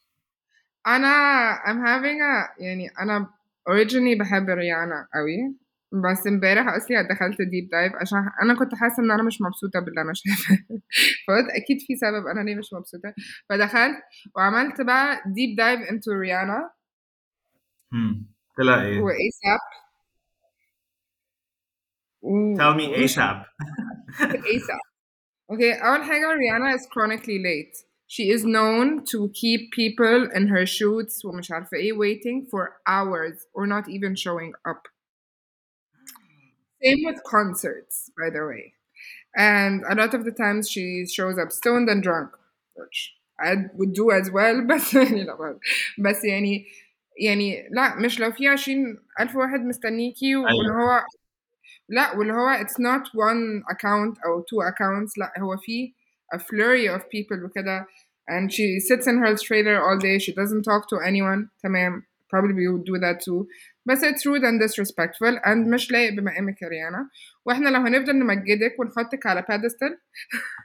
انا 0.86 1.14
I'm 1.66 1.78
having 1.86 2.20
a 2.20 2.62
يعني 2.62 2.88
انا 3.00 3.30
originally 3.70 4.18
بحب 4.20 4.48
ريانا 4.48 5.08
قوي 5.14 5.54
بس 5.91 6.27
امبارح 6.27 6.67
اصلي 6.67 7.03
دخلت 7.03 7.41
ديب 7.41 7.69
دايف 7.71 7.93
عشان 7.95 8.17
أنا 8.41 8.59
كنت 8.59 8.75
حاسة 8.75 9.03
إن 9.03 9.11
أنا 9.11 9.23
مش 9.23 9.41
مبسوطة 9.41 9.79
باللي 9.79 10.01
أنا 10.01 10.13
شايفاه 10.13 10.63
فقلت 11.27 11.49
أكيد 11.49 11.77
في 11.87 11.95
سبب 11.95 12.27
أنا 12.27 12.41
ليه 12.41 12.55
مش 12.55 12.73
مبسوطة 12.73 13.13
فدخلت 13.49 13.97
وعملت 14.35 14.81
بقى 14.81 15.21
ديب 15.25 15.55
دايف 15.57 15.79
into 15.79 16.19
ريانا. 16.21 16.69
طلع 18.57 18.81
إيه 18.81 18.99
واساب 19.01 19.59
tell 22.59 22.75
me 22.79 22.85
ASAP 23.03 23.45
ASAP. 24.21 24.83
Okay, 25.51 25.83
أول 25.83 26.03
حاجة 26.03 26.35
Rihanna 26.37 26.75
is 26.75 26.85
chronically 26.93 27.39
late. 27.39 27.75
She 28.05 28.29
is 28.29 28.43
known 28.45 29.03
to 29.11 29.29
keep 29.33 29.71
people 29.71 30.29
in 30.37 30.47
her 30.47 30.65
shoots 30.65 31.25
ومش 31.25 31.51
عارفة 31.51 31.77
إيه 31.77 31.93
waiting 31.93 32.45
for 32.45 32.69
hours 32.87 33.47
or 33.53 33.65
not 33.65 33.89
even 33.89 34.15
showing 34.15 34.53
up. 34.71 34.98
Same 36.82 36.98
with 37.04 37.22
concerts, 37.24 38.10
by 38.18 38.30
the 38.30 38.44
way. 38.46 38.74
And 39.36 39.84
a 39.88 39.94
lot 39.94 40.14
of 40.14 40.24
the 40.24 40.32
times 40.32 40.70
she 40.70 41.06
shows 41.06 41.38
up 41.38 41.52
stoned 41.52 41.88
and 41.88 42.02
drunk, 42.02 42.30
which 42.74 43.14
I 43.40 43.56
would 43.74 43.92
do 43.94 44.10
as 44.12 44.30
well 44.30 44.60
بس 44.62 44.94
يعني 44.94 45.24
لا 45.24 45.58
بس 45.98 46.24
يعني 46.24 46.66
يعني 47.20 47.68
لا 47.70 47.96
مش 47.96 48.20
لو 48.20 48.32
في 48.32 48.48
عشرين 48.48 48.98
ألف 49.20 49.36
واحد 49.36 49.60
مستنيكي 49.60 50.36
واللي 50.36 50.72
هو 50.72 51.02
لا 51.88 52.16
واللي 52.16 52.32
هو 52.32 52.54
it's 52.54 52.78
not 52.78 53.08
one 53.08 53.62
account 53.74 54.18
أو 54.26 54.42
two 54.42 54.62
accounts 54.72 55.18
لا 55.18 55.32
هو 55.38 55.56
في 55.56 55.94
a 56.34 56.38
flurry 56.38 56.88
of 56.98 57.02
people 57.02 57.44
وكده 57.44 57.86
and 58.30 58.52
she 58.52 58.80
sits 58.80 59.06
in 59.06 59.18
her 59.18 59.36
trailer 59.36 59.76
all 59.82 59.98
day 59.98 60.18
she 60.18 60.32
doesn't 60.32 60.62
talk 60.62 60.88
to 60.88 60.96
anyone 61.00 61.48
تمام 61.62 62.02
probably 62.33 62.63
you 62.65 62.73
would 62.73 62.85
do 62.85 62.99
that 63.05 63.19
too. 63.25 63.47
بس 63.85 64.01
it's 64.05 64.25
rude 64.25 64.43
and 64.43 64.61
disrespectful 64.63 65.39
and 65.45 65.67
مش 65.73 65.91
لايق 65.91 66.13
بمقامك 66.13 66.61
يا 66.61 66.67
ريانا. 66.67 67.09
وإحنا 67.45 67.69
لو 67.69 67.79
هنفضل 67.81 68.13
نمجدك 68.19 68.75
ونحطك 68.79 69.25
على 69.25 69.41
pedestal 69.43 69.93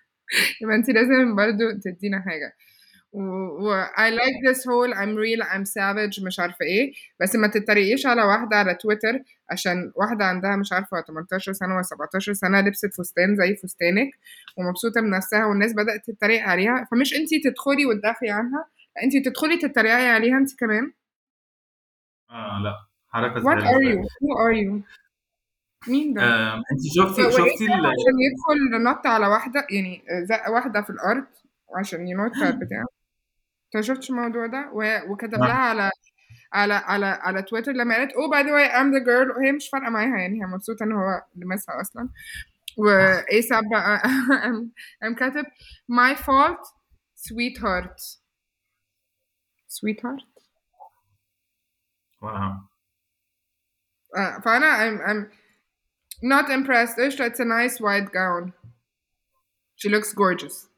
يبقى 0.63 0.77
انت 0.77 0.91
لازم 0.91 1.37
برضو 1.37 1.71
تدينا 1.85 2.21
حاجة. 2.21 2.53
و, 3.13 3.21
و 3.69 3.85
I 3.97 4.11
like 4.11 4.39
this 4.49 4.65
whole 4.65 4.93
I'm 5.03 5.15
real 5.17 5.43
I'm 5.55 5.65
savage 5.65 6.25
مش 6.27 6.41
عارفة 6.41 6.65
إيه. 6.65 6.93
بس 7.21 7.37
ما 7.37 7.49
تتريقيش 7.49 8.07
على 8.07 8.23
واحدة 8.23 8.57
على 8.57 8.75
تويتر 8.75 9.19
عشان 9.51 9.93
واحدة 9.97 10.25
عندها 10.25 10.57
مش 10.57 10.73
عارفة 10.73 11.01
18 11.09 11.53
سنة 11.53 11.75
ولا 11.75 11.83
17 11.83 12.33
سنة 12.33 12.61
لبست 12.61 12.95
فستان 13.01 13.37
زي 13.37 13.57
فستانك 13.57 14.09
ومبسوطة 14.59 15.01
بنفسها 15.01 15.47
والناس 15.47 15.73
بدأت 15.75 16.11
تتريق 16.11 16.43
عليها. 16.43 16.89
فمش 16.91 17.15
انتي 17.17 17.41
تدخلي 17.45 17.87
وتدافعي 17.87 18.31
عنها 18.31 18.67
لا 18.97 19.03
انتي 19.05 19.21
تدخلي 19.21 19.57
تتريقي 19.59 20.09
عليها 20.09 20.39
انتي 20.39 20.57
كمان. 20.57 20.93
آه 22.35 22.59
لا 22.63 22.87
زبالة 23.41 23.61
are 23.71 23.75
شوية. 23.75 23.95
you? 23.95 24.05
Who 24.05 24.29
are 24.39 24.55
you? 24.57 24.83
مين 25.89 26.15
ده؟ 26.15 26.23
آم، 26.23 26.63
انت 26.73 26.81
شفتي 26.97 27.23
هو 27.25 27.31
شفتي. 27.31 27.65
عشان 27.65 28.15
يدخل 28.27 28.83
نط 28.85 29.07
على 29.07 29.27
واحدة 29.27 29.67
يعني 29.71 30.03
زق 30.25 30.51
واحدة 30.51 30.83
في 30.83 30.91
الأرض 30.91 31.25
عشان 31.79 32.09
ينط 32.09 32.33
بتاع 32.37 32.85
انت 33.77 33.85
شفتش 33.85 34.11
الموضوع 34.11 34.47
ده 34.47 34.71
وكتب. 35.09 35.35
لها 35.35 35.53
على 35.53 35.91
على 36.53 36.75
على 36.75 37.07
على 37.07 37.43
تويتر 37.43 37.73
لما 37.73 37.95
قالت 37.97 38.11
oh 38.13 38.31
by 38.35 38.43
the 38.47 38.51
way 38.53 38.73
I'm 38.75 38.91
the 39.01 39.05
girl 39.07 39.37
وهي 39.37 39.53
مش 39.53 39.69
فارقة 39.69 39.91
معاها 39.91 40.19
يعني 40.19 40.43
هي 40.43 40.47
مبسوطة 40.47 40.85
إن 40.85 40.93
هو 40.93 41.23
لمسها 41.37 41.81
أصلا 41.81 42.09
واساب 42.77 43.63
بقى 43.73 44.03
قام 44.43 44.73
قام 45.03 45.15
كاتب 45.15 45.45
my 45.93 46.17
fault 46.17 46.67
sweetheart 47.29 48.01
sweetheart 49.69 50.34
واو 52.24 52.52
آه، 54.18 54.40
فانا 54.46 54.78
I'm, 54.78 55.00
I'm 55.10 55.32
not 56.24 56.50
impressed 56.50 57.00
قشطة 57.00 57.30
it's 57.30 57.40
a 57.40 57.46
nice 57.46 57.80
white 57.80 58.12
gown 58.12 58.54
she 59.76 59.90
looks 59.90 60.14
gorgeous 60.14 60.70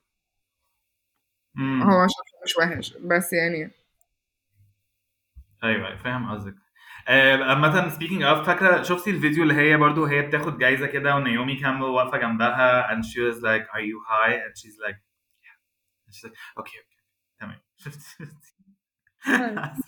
مم. 1.56 1.84
هو 1.84 2.08
شكله 2.08 2.42
مش 2.46 2.58
وحش 2.58 2.94
بس 2.98 3.34
يعني 3.34 3.72
ايوه 5.64 5.88
أيوة، 5.88 5.96
فاهم 5.96 6.32
قصدك 6.32 6.56
آه، 7.08 7.44
عامة 7.44 7.90
سبيكينج 7.90 8.24
اوف 8.24 8.46
فاكرة 8.48 8.84
شفتي 8.84 9.10
الفيديو 9.10 9.44
اللي 9.44 9.54
هي 9.54 9.78
برضو 9.78 10.06
هي 10.06 10.22
بتاخد 10.22 10.58
جايزة 10.58 10.88
كده 10.88 11.16
ونيومي 11.16 11.56
كامبل 11.56 11.86
واقفة 11.86 12.18
جنبها 12.18 12.88
and 12.96 13.04
she 13.06 13.20
was 13.20 13.42
like 13.42 13.66
are 13.76 13.84
you 13.84 14.00
high 14.10 14.34
and 14.34 14.54
she's 14.58 14.78
like 14.86 14.98
yeah 15.44 15.58
and 16.06 16.14
she's 16.16 16.24
like 16.24 16.36
okay 16.60 16.78
okay 16.78 17.02
تمام 17.40 17.60
شفتي 17.78 18.26
شفتي 19.76 19.85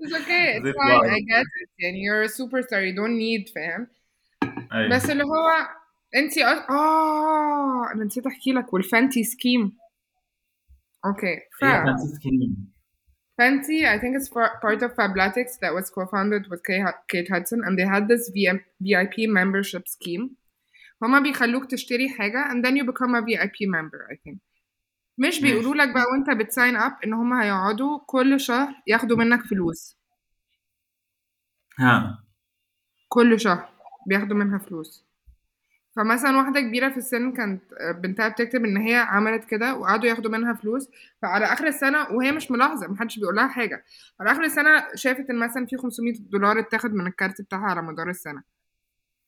It's 0.00 0.14
okay. 0.20 0.46
It's 0.56 0.76
fine. 0.76 1.10
I 1.16 1.20
get 1.20 1.46
it. 1.60 1.68
And 1.86 1.96
you're 2.02 2.22
a 2.22 2.28
superstar. 2.28 2.80
You 2.86 2.94
don't 2.94 3.16
need 3.18 3.48
فاهم؟ 3.54 3.86
أيوة. 4.72 4.96
بس 4.96 5.10
اللي 5.10 5.24
هو 5.24 5.50
انت 6.16 6.38
اه 6.38 7.92
انا 7.92 8.04
نسيت 8.04 8.26
احكي 8.26 8.52
لك 8.52 8.72
والفانتي 8.72 9.24
سكيم 9.24 9.76
اوكي 11.06 11.36
ف 11.60 11.64
فانتي 11.64 12.06
سكيم 12.16 12.74
Fenty, 13.40 13.84
I 13.84 13.98
think 13.98 14.14
it's 14.16 14.28
part 14.28 14.80
of 14.86 14.94
Fabletics 14.94 15.58
that 15.60 15.74
was 15.74 15.90
co-founded 15.90 16.42
with 16.50 16.62
Kate 17.08 17.28
Hudson 17.28 17.62
and 17.64 17.76
they 17.76 17.86
had 17.94 18.06
this 18.06 18.30
VIP 18.80 19.16
membership 19.26 19.88
scheme. 19.88 20.36
هما 21.02 21.20
بيخلوك 21.20 21.70
تشتري 21.70 22.08
حاجة 22.08 22.44
and 22.50 22.64
then 22.64 22.76
you 22.76 22.84
become 22.84 23.14
a 23.14 23.22
VIP 23.22 23.66
member, 23.66 24.08
I 24.12 24.16
think. 24.24 24.38
مش 25.18 25.40
بيقولوا 25.40 25.74
لك 25.74 25.94
بقى 25.94 26.04
وانت 26.12 26.30
بتساين 26.30 26.76
اب 26.76 26.92
ان 27.04 27.12
هما 27.12 27.44
هيقعدوا 27.44 27.98
كل 28.06 28.40
شهر 28.40 28.74
ياخدوا 28.86 29.16
منك 29.16 29.42
فلوس. 29.42 29.96
ها. 31.78 32.24
كل 33.08 33.40
شهر 33.40 33.68
بياخدوا 34.06 34.36
منها 34.36 34.58
فلوس. 34.58 35.04
فمثلا 35.96 36.36
واحدة 36.36 36.60
كبيرة 36.60 36.88
في 36.88 36.96
السن 36.96 37.32
كانت 37.32 37.62
بنتها 38.02 38.28
بتكتب 38.28 38.64
إن 38.64 38.76
هي 38.76 38.94
عملت 38.94 39.44
كده 39.44 39.74
وقعدوا 39.74 40.08
ياخدوا 40.08 40.30
منها 40.30 40.52
فلوس. 40.54 40.88
فعلى 41.22 41.44
آخر 41.44 41.66
السنة 41.66 42.10
وهي 42.10 42.32
مش 42.32 42.50
ملاحظة 42.50 42.86
محدش 42.88 43.18
بيقول 43.18 43.36
لها 43.36 43.48
حاجة. 43.48 43.84
على 44.20 44.32
آخر 44.32 44.44
السنة 44.44 44.86
شافت 44.94 45.30
إن 45.30 45.38
مثلا 45.38 45.66
في 45.66 45.76
500 45.76 46.14
دولار 46.18 46.58
اتاخد 46.58 46.94
من 46.94 47.06
الكارت 47.06 47.40
بتاعها 47.40 47.64
على 47.64 47.82
مدار 47.82 48.10
السنة. 48.10 48.42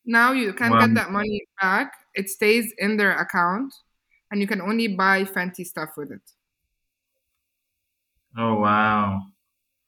Now 0.08 0.30
you 0.32 0.52
can't 0.58 0.72
Wow. 0.72 0.80
get 0.84 0.94
that 0.98 1.10
money 1.10 1.40
back. 1.62 1.88
It 2.20 2.26
stays 2.36 2.66
in 2.84 2.90
their 3.00 3.14
account. 3.24 3.70
and 4.31 4.41
you 4.41 4.47
can 4.47 4.61
only 4.61 4.87
buy 4.87 5.25
fancy 5.25 5.63
stuff 5.63 5.91
with 5.97 6.11
it 6.11 6.27
oh 8.37 8.55
wow 8.55 9.21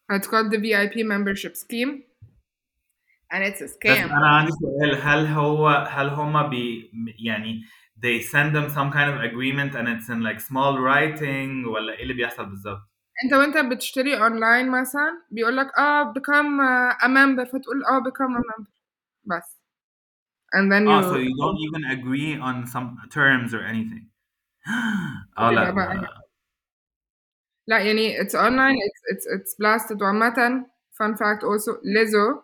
it's 0.09 0.27
called 0.27 0.51
the 0.51 0.57
VIP 0.57 0.95
membership 1.13 1.55
scheme 1.55 2.03
and 3.31 3.43
it's 3.43 3.61
a 3.61 3.65
بس 3.65 3.73
scam 3.73 4.11
انا 4.11 4.27
عندي 4.27 4.51
سؤال 4.51 5.01
هل 5.01 5.27
هو 5.27 5.67
هل 5.69 6.09
هما 6.09 6.47
بي 6.47 6.91
يعني 7.19 7.61
they 7.97 8.21
send 8.21 8.53
them 8.55 8.69
some 8.69 8.91
kind 8.91 9.09
of 9.09 9.21
agreement 9.31 9.75
and 9.75 9.87
it's 9.87 10.09
in 10.09 10.21
like 10.21 10.39
small 10.39 10.77
writing 10.77 11.67
ولا 11.67 11.93
ايه 11.93 12.03
اللي 12.03 12.13
بيحصل 12.13 12.45
بالظبط؟ 12.45 12.81
انت 13.23 13.33
وانت 13.33 13.57
بتشتري 13.73 14.17
اونلاين 14.17 14.71
مثلا 14.71 15.21
بيقول 15.31 15.57
لك 15.57 15.67
اه 15.77 16.13
become 16.13 16.59
uh, 16.59 17.03
a 17.03 17.07
member 17.07 17.43
فتقول 17.51 17.83
اه 17.85 17.99
become 18.03 18.35
a 18.37 18.41
member 18.41 18.69
بس 19.25 19.59
and 20.55 20.71
then 20.71 20.85
you 20.85 20.89
اه 20.89 21.11
so 21.11 21.17
you 21.17 21.33
don't 21.43 21.59
even 21.67 21.83
agree 21.97 22.39
on 22.39 22.67
some 22.73 23.09
terms 23.09 23.53
or 23.53 23.63
anything 23.73 24.03
اه 25.37 25.51
لا 25.51 25.69
يبقى 25.69 25.75
بقى 25.75 25.95
لا. 25.95 26.23
لا 27.67 27.79
يعني 27.79 28.17
it's 28.19 28.35
online 28.35 28.77
it's 28.77 29.01
it's 29.11 29.25
it's 29.25 29.55
blasted 29.55 30.01
وعامة 30.01 30.65
fun 30.97 31.15
fact 31.15 31.43
also 31.43 31.71
Lizzo 31.85 32.43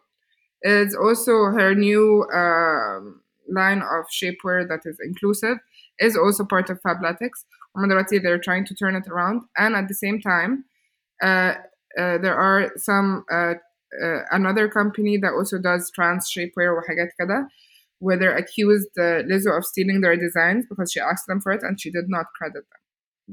is 0.64 0.96
also 0.96 1.34
her 1.58 1.74
new 1.76 2.26
um, 2.34 3.22
line 3.48 3.82
of 3.82 4.06
shapewear 4.20 4.68
that 4.68 4.82
is 4.86 4.98
inclusive 5.04 5.58
is 6.00 6.16
also 6.18 6.44
part 6.44 6.70
of 6.70 6.82
Fabletics 6.82 7.46
هما 7.78 7.88
دلوقتي 7.88 8.20
they're 8.20 8.40
trying 8.40 8.66
to 8.66 8.74
turn 8.76 8.96
it 8.96 9.08
around 9.08 9.42
and 9.58 9.76
at 9.76 9.88
the 9.88 9.94
same 9.94 10.20
time 10.22 10.66
uh, 11.24 11.54
uh, 11.98 12.18
there 12.18 12.36
are 12.36 12.72
some 12.78 13.26
uh, 13.32 13.54
uh, 14.04 14.22
another 14.32 14.68
company 14.68 15.18
that 15.18 15.34
also 15.34 15.58
does 15.58 15.92
trans 15.92 16.30
shapewear 16.30 16.78
وحاجات 16.78 17.10
كده 17.20 17.48
where 18.00 18.18
they're 18.20 18.38
accused 18.44 18.94
uh, 18.98 19.22
Lizzo 19.30 19.52
of 19.58 19.64
stealing 19.66 20.00
their 20.02 20.16
designs 20.26 20.66
because 20.70 20.92
she 20.94 21.00
asked 21.12 21.28
them 21.28 21.40
for 21.42 21.52
it 21.52 21.62
and 21.64 21.80
she 21.82 21.90
did 21.98 22.08
not 22.16 22.26
credit 22.38 22.64
them 22.72 22.82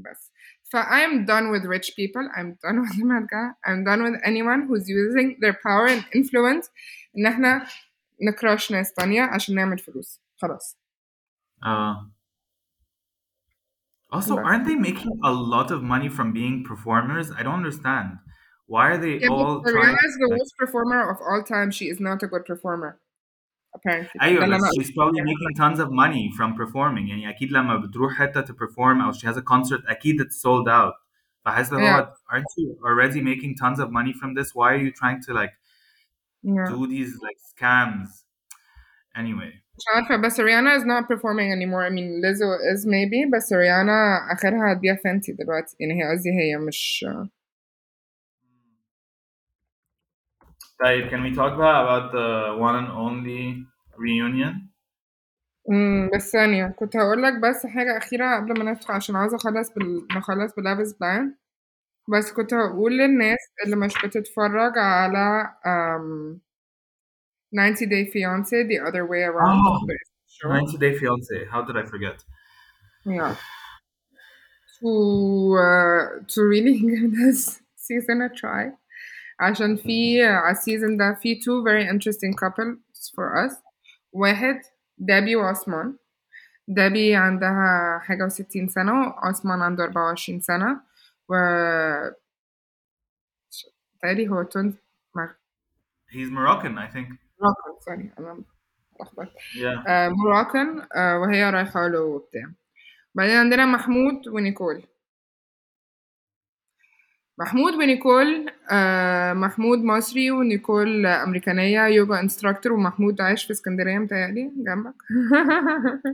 بس 0.05 0.31
ف 0.71 0.75
I'm 0.75 1.25
done 1.25 1.45
with 1.53 1.63
rich 1.75 1.87
people 1.99 2.23
I'm 2.37 2.49
done 2.65 2.77
with 2.81 2.93
the 2.99 3.05
mad 3.11 3.25
guy 3.35 3.47
I'm 3.69 3.81
done 3.89 4.01
with 4.05 4.15
anyone 4.31 4.61
who's 4.67 4.87
using 4.89 5.27
their 5.41 5.55
power 5.67 5.85
and 5.93 6.03
influence 6.19 6.65
إن 7.17 7.25
احنا 7.25 7.67
نكراش 8.21 8.71
ناس 8.71 8.93
تانية 8.93 9.21
عشان 9.23 9.55
نعمل 9.55 9.79
فلوس 9.79 10.21
خلاص 10.37 10.77
Uh, 11.65 11.95
also, 14.11 14.35
Right. 14.35 14.45
aren't 14.45 14.65
they 14.65 14.75
making 14.75 15.13
a 15.23 15.31
lot 15.31 15.71
of 15.71 15.79
money 15.93 16.09
from 16.17 16.27
being 16.31 16.63
performers? 16.63 17.27
I 17.31 17.41
don't 17.43 17.59
understand. 17.63 18.07
Why 18.73 18.83
are 18.91 18.97
they 19.05 19.15
Yeah, 19.19 19.29
all 19.29 19.61
but 19.63 19.71
trying? 19.71 19.95
Rihanna 19.95 20.05
is 20.09 20.15
the 20.21 20.27
like- 20.29 20.39
worst 20.39 20.55
performer 20.61 21.01
of 21.11 21.17
all 21.29 21.41
time 21.55 21.69
she 21.77 21.85
is 21.93 21.99
not 22.07 22.19
a 22.23 22.27
good 22.33 22.45
performer 22.51 22.91
apparently 23.77 24.21
ايوه 24.21 24.39
ده 24.39 24.45
اللي 24.45 24.57
بس 24.57 24.63
أنا 24.63 24.71
she's 24.71 24.89
probably 24.89 25.21
making 25.21 25.53
tons 25.57 25.79
of 25.79 25.89
money 25.89 26.37
from 26.37 26.53
performing 26.61 27.09
يعني 27.09 27.29
اكيد 27.29 27.51
لما 27.51 27.77
بتروح 27.77 28.13
حته 28.13 28.41
to 28.41 28.55
perform 28.55 29.01
او 29.05 29.11
she 29.11 29.27
has 29.27 29.37
a 29.37 29.43
concert 29.43 29.89
اكيد 29.89 30.21
it's 30.21 30.35
sold 30.35 30.67
out 30.67 31.07
فحاسس 31.45 31.73
اللي 31.73 31.89
هو 31.89 32.13
aren't 32.31 32.61
you 32.61 32.87
already 32.87 33.21
making 33.21 33.55
tons 33.63 33.79
of 33.79 33.89
money 33.89 34.13
from 34.13 34.33
this 34.39 34.49
why 34.55 34.73
are 34.73 34.83
you 34.85 34.91
trying 34.91 35.21
to 35.27 35.33
like 35.33 35.53
yeah. 36.43 36.69
do 36.71 36.87
these 36.87 37.13
like 37.27 37.39
scams 37.53 38.09
anyway 39.15 39.67
مش 39.77 39.83
عارفة 39.95 40.15
بس 40.15 40.41
Rihanna 40.41 40.77
is 40.79 40.85
not 40.85 41.07
performing 41.07 41.49
anymore 41.57 41.83
I 41.85 41.91
mean 41.97 42.21
Lizzo 42.23 42.49
is 42.73 42.85
maybe 42.85 43.31
بس 43.35 43.53
Rihanna 43.53 44.31
آخرها 44.31 44.73
هتبيع 44.73 44.95
فانتي 44.95 45.31
دلوقتي 45.31 45.75
يعني 45.79 46.03
هي 46.03 46.11
قصدي 46.11 46.29
هي 46.29 46.57
مش 46.57 47.05
طيب 50.83 51.09
can 51.09 51.23
we 51.23 51.35
talk 51.35 51.53
about, 51.53 51.83
about 51.85 52.11
the 52.11 52.57
one 52.59 52.75
and 52.75 52.89
only 52.91 53.65
reunion 53.97 54.53
امم 55.69 56.09
بس 56.15 56.31
ثانية 56.31 56.67
كنت 56.67 56.97
هقول 56.97 57.23
لك 57.23 57.33
بس 57.39 57.65
حاجة 57.65 57.97
أخيرة 57.97 58.35
قبل 58.35 58.59
ما 58.63 58.71
ندخل 58.71 58.93
عشان 58.93 59.15
عاوزة 59.15 59.35
أخلص 59.37 59.73
بال... 59.73 60.07
نخلص 60.17 60.53
بلافز 60.57 60.93
بلان 60.93 61.35
بس 62.13 62.31
كنت 62.33 62.53
هقول 62.53 62.97
للناس 62.97 63.37
اللي 63.65 63.75
مش 63.75 63.93
بتتفرج 64.05 64.77
على 64.77 65.49
um, 65.65 66.39
90 67.53 67.75
Day 67.89 68.05
Fiancé 68.11 68.67
the 68.67 68.79
other 68.87 69.05
way 69.05 69.23
around 69.23 69.57
Oh. 69.57 69.85
باسم 69.87 70.13
الشو. 70.27 70.49
90 70.49 70.77
Day 70.77 70.99
Fiancé 70.99 71.51
how 71.51 71.61
did 71.61 71.77
I 71.77 71.85
forget 71.89 72.23
Yeah. 73.05 73.35
To 74.79 74.91
uh, 75.67 76.01
to 76.33 76.39
really 76.53 76.75
give 76.87 77.11
this 77.21 77.39
season 77.85 78.17
a 78.27 78.29
try. 78.41 78.63
عشان 79.42 79.76
في 79.76 80.22
على 80.24 80.52
السيزون 80.52 80.96
ده 80.96 81.18
في 81.22 81.34
two 81.34 81.64
very 81.66 81.86
interesting 81.92 82.34
couples 82.44 83.10
for 83.14 83.48
us. 83.48 83.54
واحد 84.12 84.60
دابي 84.98 85.36
وعثمان. 85.36 85.96
دابي 86.68 87.14
عندها 87.16 87.98
حاجة 88.02 88.24
وستين 88.24 88.68
سنة 88.68 89.00
وعثمان 89.00 89.62
عنده 89.62 89.84
أربعة 89.84 90.04
وعشرين 90.04 90.40
سنة 90.40 90.80
و 91.28 91.34
تقريبا 94.02 94.34
هو 94.36 94.42
تونس 94.42 94.74
he's 96.12 96.30
Moroccan 96.30 96.78
I 96.78 96.88
think. 96.94 97.08
مراكن 97.40 97.80
سوري 97.80 98.10
أنا 98.18 98.44
لخبطت 99.00 99.28
yeah. 99.30 99.88
آه، 99.88 100.08
مراكن 100.08 100.82
آه، 100.96 101.18
وهي 101.18 101.50
رايحة 101.50 101.88
له 101.88 102.00
وبتاع. 102.00 102.52
بعدين 103.14 103.36
عندنا 103.36 103.66
محمود 103.66 104.28
ونيكول. 104.28 104.82
محمود 107.38 107.74
ونيكول 107.74 108.46
آه، 108.70 109.32
محمود 109.32 109.78
مصري 109.78 110.30
ونيكول 110.30 111.06
أمريكانية 111.06 111.86
يوجا 111.86 112.20
انستراكتور 112.20 112.72
ومحمود 112.72 113.20
عايش 113.20 113.44
في 113.44 113.50
اسكندرية 113.50 113.98
متهيألي 113.98 114.50
جنبك. 114.56 114.94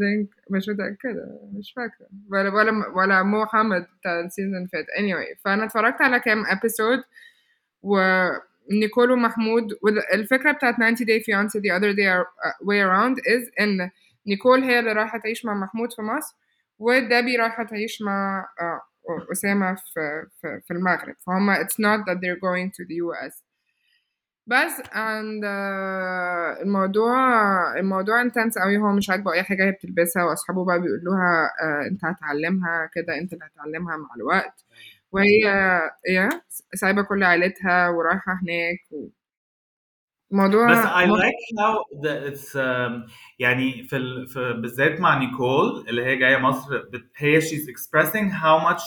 think 0.00 0.28
مش 0.50 0.68
متأكدة 0.68 1.40
مش 1.52 1.72
فاكرة. 1.76 2.06
ولا 2.32 2.50
ولا 2.54 2.88
ولا 2.96 3.22
محمد 3.22 3.86
بتاع 4.00 4.20
السيزون 4.20 4.56
اللي 4.56 4.68
فات. 4.68 4.84
Anyway 4.86 5.40
فأنا 5.44 5.64
اتفرجت 5.64 6.02
على 6.02 6.20
كام 6.20 6.44
episode 6.44 7.02
ونيكول 7.82 9.10
ومحمود 9.10 9.72
وال- 9.82 10.12
الفكرة 10.14 10.52
بتاعت 10.52 10.74
90 10.74 10.96
Day 10.96 11.22
Fiancé 11.22 11.60
the 11.60 11.72
other 11.80 11.92
day 11.96 12.24
way 12.64 12.80
around 12.88 13.16
is 13.18 13.50
إن 13.60 13.90
نيكول 14.26 14.62
هي 14.62 14.78
اللي 14.78 14.92
رايحة 14.92 15.18
تعيش 15.18 15.44
مع 15.44 15.54
محمود 15.54 15.92
في 15.92 16.02
مصر 16.02 16.36
ودابي 16.78 17.36
رايحة 17.36 17.64
تعيش 17.64 18.02
مع 18.02 18.48
آه، 18.60 18.80
أسامة 19.32 19.74
في 19.74 20.26
في, 20.40 20.60
في 20.66 20.70
المغرب. 20.74 21.14
فهم 21.26 21.54
it's 21.54 21.76
not 21.80 22.00
that 22.08 22.18
they're 22.20 22.40
going 22.40 22.70
to 22.70 22.84
the 22.88 22.94
US 23.04 23.42
بس 24.46 24.80
and 24.80 25.44
uh, 25.44 26.62
الموضوع 26.62 27.14
الموضوع 27.78 28.24
intense 28.28 28.62
قوي 28.62 28.78
هو 28.78 28.92
مش 28.92 29.10
عاجبه 29.10 29.32
أي 29.32 29.42
حاجة 29.42 29.64
هي 29.66 29.72
بتلبسها 29.72 30.24
وأصحابه 30.24 30.64
بقى 30.64 30.80
بيقولوها 30.80 31.48
uh, 31.48 31.90
أنت 31.92 32.04
هتعلمها 32.04 32.90
كده 32.94 33.18
أنت 33.18 33.32
اللي 33.32 33.44
هتعلمها 33.44 33.96
مع 33.96 34.08
الوقت. 34.16 34.64
وهي 35.12 35.48
هي 36.08 36.30
سايبة 36.74 37.02
كل 37.02 37.24
عيلتها 37.24 37.88
ورايحة 37.88 38.32
هناك 38.42 38.78
و... 38.92 39.08
الموضوع 40.31 40.71
بس 40.71 40.85
I 40.85 41.05
like 41.05 41.59
how 41.59 41.83
the 42.03 42.31
it's 42.31 42.55
um, 42.55 43.11
يعني 43.39 43.83
في, 43.83 43.95
ال, 43.97 44.27
في 44.27 44.53
بالذات 44.53 44.99
مع 44.99 45.17
نيكول 45.17 45.85
اللي 45.89 46.05
هي 46.05 46.15
جايه 46.15 46.37
مصر 46.37 46.77
بت- 46.77 47.11
هي 47.17 47.41
she's 47.41 47.67
expressing 47.67 48.31
how 48.31 48.59
much 48.69 48.81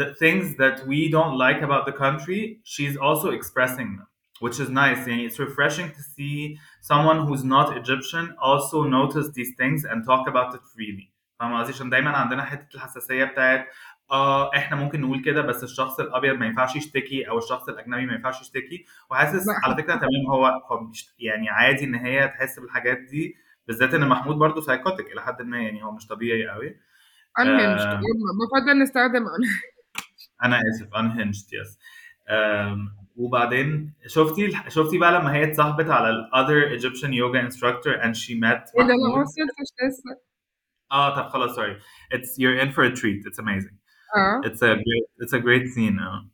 the 0.00 0.14
things 0.14 0.56
that 0.56 0.86
we 0.86 1.10
don't 1.10 1.36
like 1.38 1.60
about 1.62 1.86
the 1.86 1.92
country 2.04 2.60
she's 2.64 2.96
also 2.96 3.28
expressing 3.30 3.88
them 3.96 4.06
which 4.40 4.58
is 4.60 4.68
nice 4.70 5.08
يعني 5.08 5.28
it's 5.30 5.38
refreshing 5.38 5.88
to 5.96 6.02
see 6.16 6.58
someone 6.90 7.18
who's 7.26 7.44
not 7.44 7.76
Egyptian 7.76 8.34
also 8.38 8.82
notice 8.98 9.26
these 9.38 9.52
things 9.60 9.84
and 9.90 10.04
talk 10.10 10.28
about 10.28 10.54
it 10.54 10.60
freely 10.74 11.12
فاهم 11.40 11.54
قصدي 11.60 11.72
عشان 11.72 11.90
دايما 11.90 12.10
عندنا 12.10 12.44
حته 12.44 12.74
الحساسيه 12.74 13.24
بتاعت 13.24 13.66
آه 14.11 14.55
إحنا 14.55 14.77
ممكن 14.77 15.01
نقول 15.01 15.21
كده 15.21 15.41
بس 15.41 15.63
الشخص 15.63 15.99
الأبيض 15.99 16.35
ما 16.35 16.45
ينفعش 16.45 16.75
يشتكي 16.75 17.29
أو 17.29 17.37
الشخص 17.37 17.69
الأجنبي 17.69 18.05
ما 18.05 18.13
ينفعش 18.13 18.41
يشتكي. 18.41 18.85
وحاسس. 19.11 19.45
على 19.63 19.75
فكرة 19.75 19.95
تمام 19.95 20.25
هو 20.31 20.45
هو 20.45 20.79
مش 20.83 21.09
يعني 21.19 21.49
عادي 21.49 21.85
إن 21.85 21.95
هي 21.95 22.27
تحس 22.27 22.59
بالحاجات 22.59 22.97
دي 22.97 23.35
بالذات 23.67 23.93
إن 23.93 24.07
محمود 24.07 24.35
برضه 24.35 24.61
سايكوتيك 24.61 25.11
إلى 25.11 25.21
حد 25.21 25.41
ما 25.41 25.57
يعني 25.61 25.83
هو 25.83 25.91
مش 25.91 26.07
طبيعي 26.07 26.47
قوي 26.49 26.69
unhinged. 27.39 27.81
آه. 27.81 28.01
بفضل 28.41 28.81
نستخدم 28.83 29.25
أنا 30.43 30.59
آسف 30.59 30.87
unhinged 30.95 31.49
يس 31.53 31.79
وبعدين 33.15 33.93
شفتي 34.07 34.51
شفتي 34.67 34.97
بقى 34.97 35.11
لما 35.19 35.33
هي 35.35 35.43
اتصاحبت 35.43 35.89
على 35.89 36.09
ال 36.09 36.29
other 36.33 36.79
Egyptian 36.81 37.09
yoga 37.09 37.49
instructor 37.51 38.01
and 38.03 38.15
she 38.15 38.33
met 38.33 38.71
إيه 38.79 38.83
ده؟ 38.83 38.83
أنا 38.83 38.95
ما 38.95 39.09
محمود 39.09 39.21
وصلتش 39.25 39.73
لسه. 39.87 40.21
آه 40.91 41.15
طب 41.15 41.29
خلاص 41.29 41.59
sorry. 41.59 41.75
It's 42.15 42.37
you're 42.39 42.65
in 42.65 42.71
for 42.75 42.83
a 42.83 42.95
treat. 42.95 43.25
It's 43.29 43.39
amazing. 43.39 43.75
اه 44.16 44.40
it's 44.44 44.62
a 44.62 44.74
great 44.76 45.24
it's 45.24 45.32
a 45.32 45.40
great 45.40 45.66
scene 45.74 46.00
اه 46.00 46.28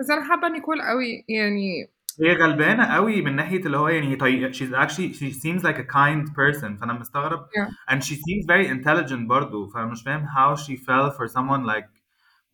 بس 0.00 0.10
انا 0.10 0.24
حابه 0.28 0.48
نيكول 0.48 0.82
قوي 0.82 1.24
يعني 1.28 1.90
هي 2.20 2.32
غلبانه 2.36 2.94
قوي 2.94 3.22
من 3.22 3.36
ناحيه 3.36 3.60
اللي 3.66 3.76
هو 3.76 3.88
يعني 3.88 4.16
طي... 4.16 4.52
she's 4.52 4.72
actually 4.72 5.12
she 5.14 5.32
seems 5.32 5.62
like 5.62 5.78
a 5.78 5.84
kind 5.84 6.28
person 6.34 6.80
فانا 6.80 6.92
مستغرب 6.92 7.46
Yeah. 7.48 7.94
and 7.94 7.98
she 8.04 8.14
seems 8.14 8.46
very 8.46 8.66
intelligent 8.66 9.28
برضه 9.28 9.68
فانا 9.68 9.86
مش 9.86 10.02
فاهم 10.02 10.26
how 10.26 10.56
she 10.60 10.76
fell 10.76 11.10
for 11.18 11.28
someone 11.32 11.64
like 11.66 11.88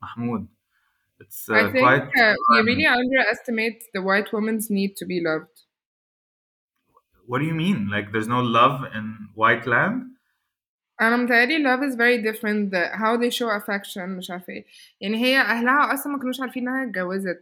محمود 0.02 0.48
it's 1.22 1.48
uh, 1.48 1.54
I 1.54 1.72
think 1.72 1.84
quite 1.86 2.06
uh, 2.22 2.34
we 2.50 2.58
really 2.70 2.86
underestimate 2.86 3.78
the 3.94 4.02
white 4.08 4.28
woman's 4.36 4.66
need 4.78 4.92
to 5.00 5.06
be 5.12 5.18
loved 5.30 5.56
what 7.28 7.38
do 7.40 7.46
you 7.50 7.56
mean 7.64 7.78
like 7.94 8.06
there's 8.12 8.30
no 8.36 8.42
love 8.58 8.76
in 8.96 9.04
white 9.42 9.66
land 9.74 9.96
أنا 11.01 11.17
متهيألي 11.17 11.63
love 11.63 11.81
is 11.91 11.95
very 11.95 12.23
different 12.31 12.71
the, 12.71 12.97
how 12.97 13.17
they 13.21 13.29
show 13.37 13.49
affection 13.61 13.97
مش 14.17 14.31
عارفة 14.31 14.53
إيه. 14.53 14.65
يعني 15.01 15.17
هي 15.25 15.37
أهلها 15.41 15.93
أصلا 15.93 16.13
ما 16.13 16.19
كانوش 16.19 16.41
عارفين 16.41 16.67
إنها 16.69 16.83
اتجوزت. 16.83 17.39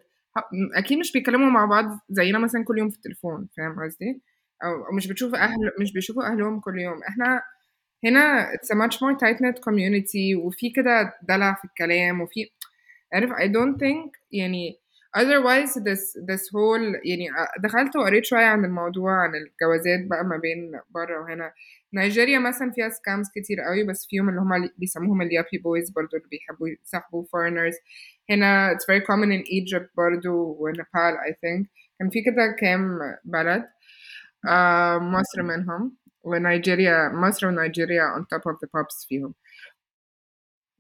أكيد 0.76 0.98
مش 1.00 1.12
بيتكلموا 1.12 1.50
مع 1.50 1.66
بعض 1.66 2.00
زينا 2.10 2.40
مثلا 2.40 2.64
كل 2.64 2.78
يوم 2.78 2.90
في 2.90 2.96
التليفون 2.98 3.48
فاهم 3.58 3.80
قصدي؟ 3.84 4.22
أو 4.64 4.86
أو 4.86 4.92
مش 4.96 5.08
بتشوف 5.08 5.36
أهل 5.36 5.72
مش 5.82 5.94
بيشوفوا 5.94 6.24
أهلهم 6.32 6.60
كل 6.60 6.80
يوم. 6.80 7.04
إحنا 7.10 7.42
هنا 8.06 8.52
it's 8.54 8.68
a 8.76 8.76
much 8.76 8.96
more 8.98 9.16
tight 9.20 9.38
knit 9.40 9.58
community 9.70 10.38
وفي 10.46 10.70
كده 10.70 11.14
دلع 11.24 11.54
في 11.54 11.66
الكلام 11.66 12.22
وفي 12.22 12.50
عارف 13.14 13.32
I 13.32 13.46
don't 13.48 13.78
think 13.80 14.12
يعني 14.32 14.80
otherwise 15.18 15.70
this 15.74 16.02
this 16.32 16.42
whole 16.54 17.02
يعني 17.06 17.28
دخلت 17.64 17.96
وقريت 17.96 18.26
شوية 18.26 18.46
عن 18.46 18.66
الموضوع 18.66 19.12
عن 19.24 19.32
الجوازات 19.36 20.08
بقى 20.08 20.24
ما 20.26 20.38
بين 20.38 20.80
بره 20.90 21.22
وهنا. 21.22 21.54
نيجيريا 21.94 22.40
مثلا 22.40 22.72
فيها 22.72 22.90
سكامز 22.90 23.28
كتير 23.36 23.62
قوي 23.62 23.84
بس 23.84 24.08
فيهم 24.10 24.30
اللي 24.30 24.42
هم 24.42 24.70
بيسموهم 24.78 25.22
اليابي 25.22 25.58
بويز 25.58 25.90
برضو 25.90 26.18
اللي 26.18 26.28
بيحبوا 26.32 26.68
يسحبوا 26.70 27.24
foreigners. 27.26 27.76
هنا 28.30 28.74
it's 28.74 28.84
very 28.86 29.02
common 29.02 29.30
in 29.32 29.44
Egypt 29.48 29.90
برضو 29.98 30.58
ونيبال 30.60 31.18
I 31.30 31.32
think. 31.34 31.68
كان 32.00 32.10
في 32.10 32.22
كده 32.24 32.56
كام 32.60 33.00
بلد 33.26 33.66
آه 34.50 34.98
مصر 35.00 35.44
منهم 35.44 35.98
ونيجيريا 36.24 37.10
مصر 37.10 37.48
ونيجيريا 37.48 38.04
on 38.18 38.22
top 38.22 38.42
of 38.52 38.56
the 38.56 38.68
pops 38.68 39.08
فيهم. 39.08 39.34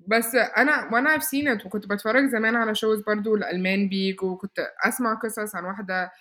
بس 0.08 0.36
أنا 0.36 0.90
وأنا 0.94 1.18
I've 1.18 1.22
seen 1.24 1.60
it 1.62 1.66
وكنت 1.66 1.86
بتفرج 1.88 2.26
زمان 2.30 2.56
على 2.56 2.76
شوز 2.76 3.02
برضو 3.02 3.36
الألمان 3.36 3.90
بيجوا 3.90 4.32
وكنت 4.32 4.60
أسمع 4.86 5.14
قصص 5.14 5.56
عن 5.56 5.66
واحدة 5.66 6.12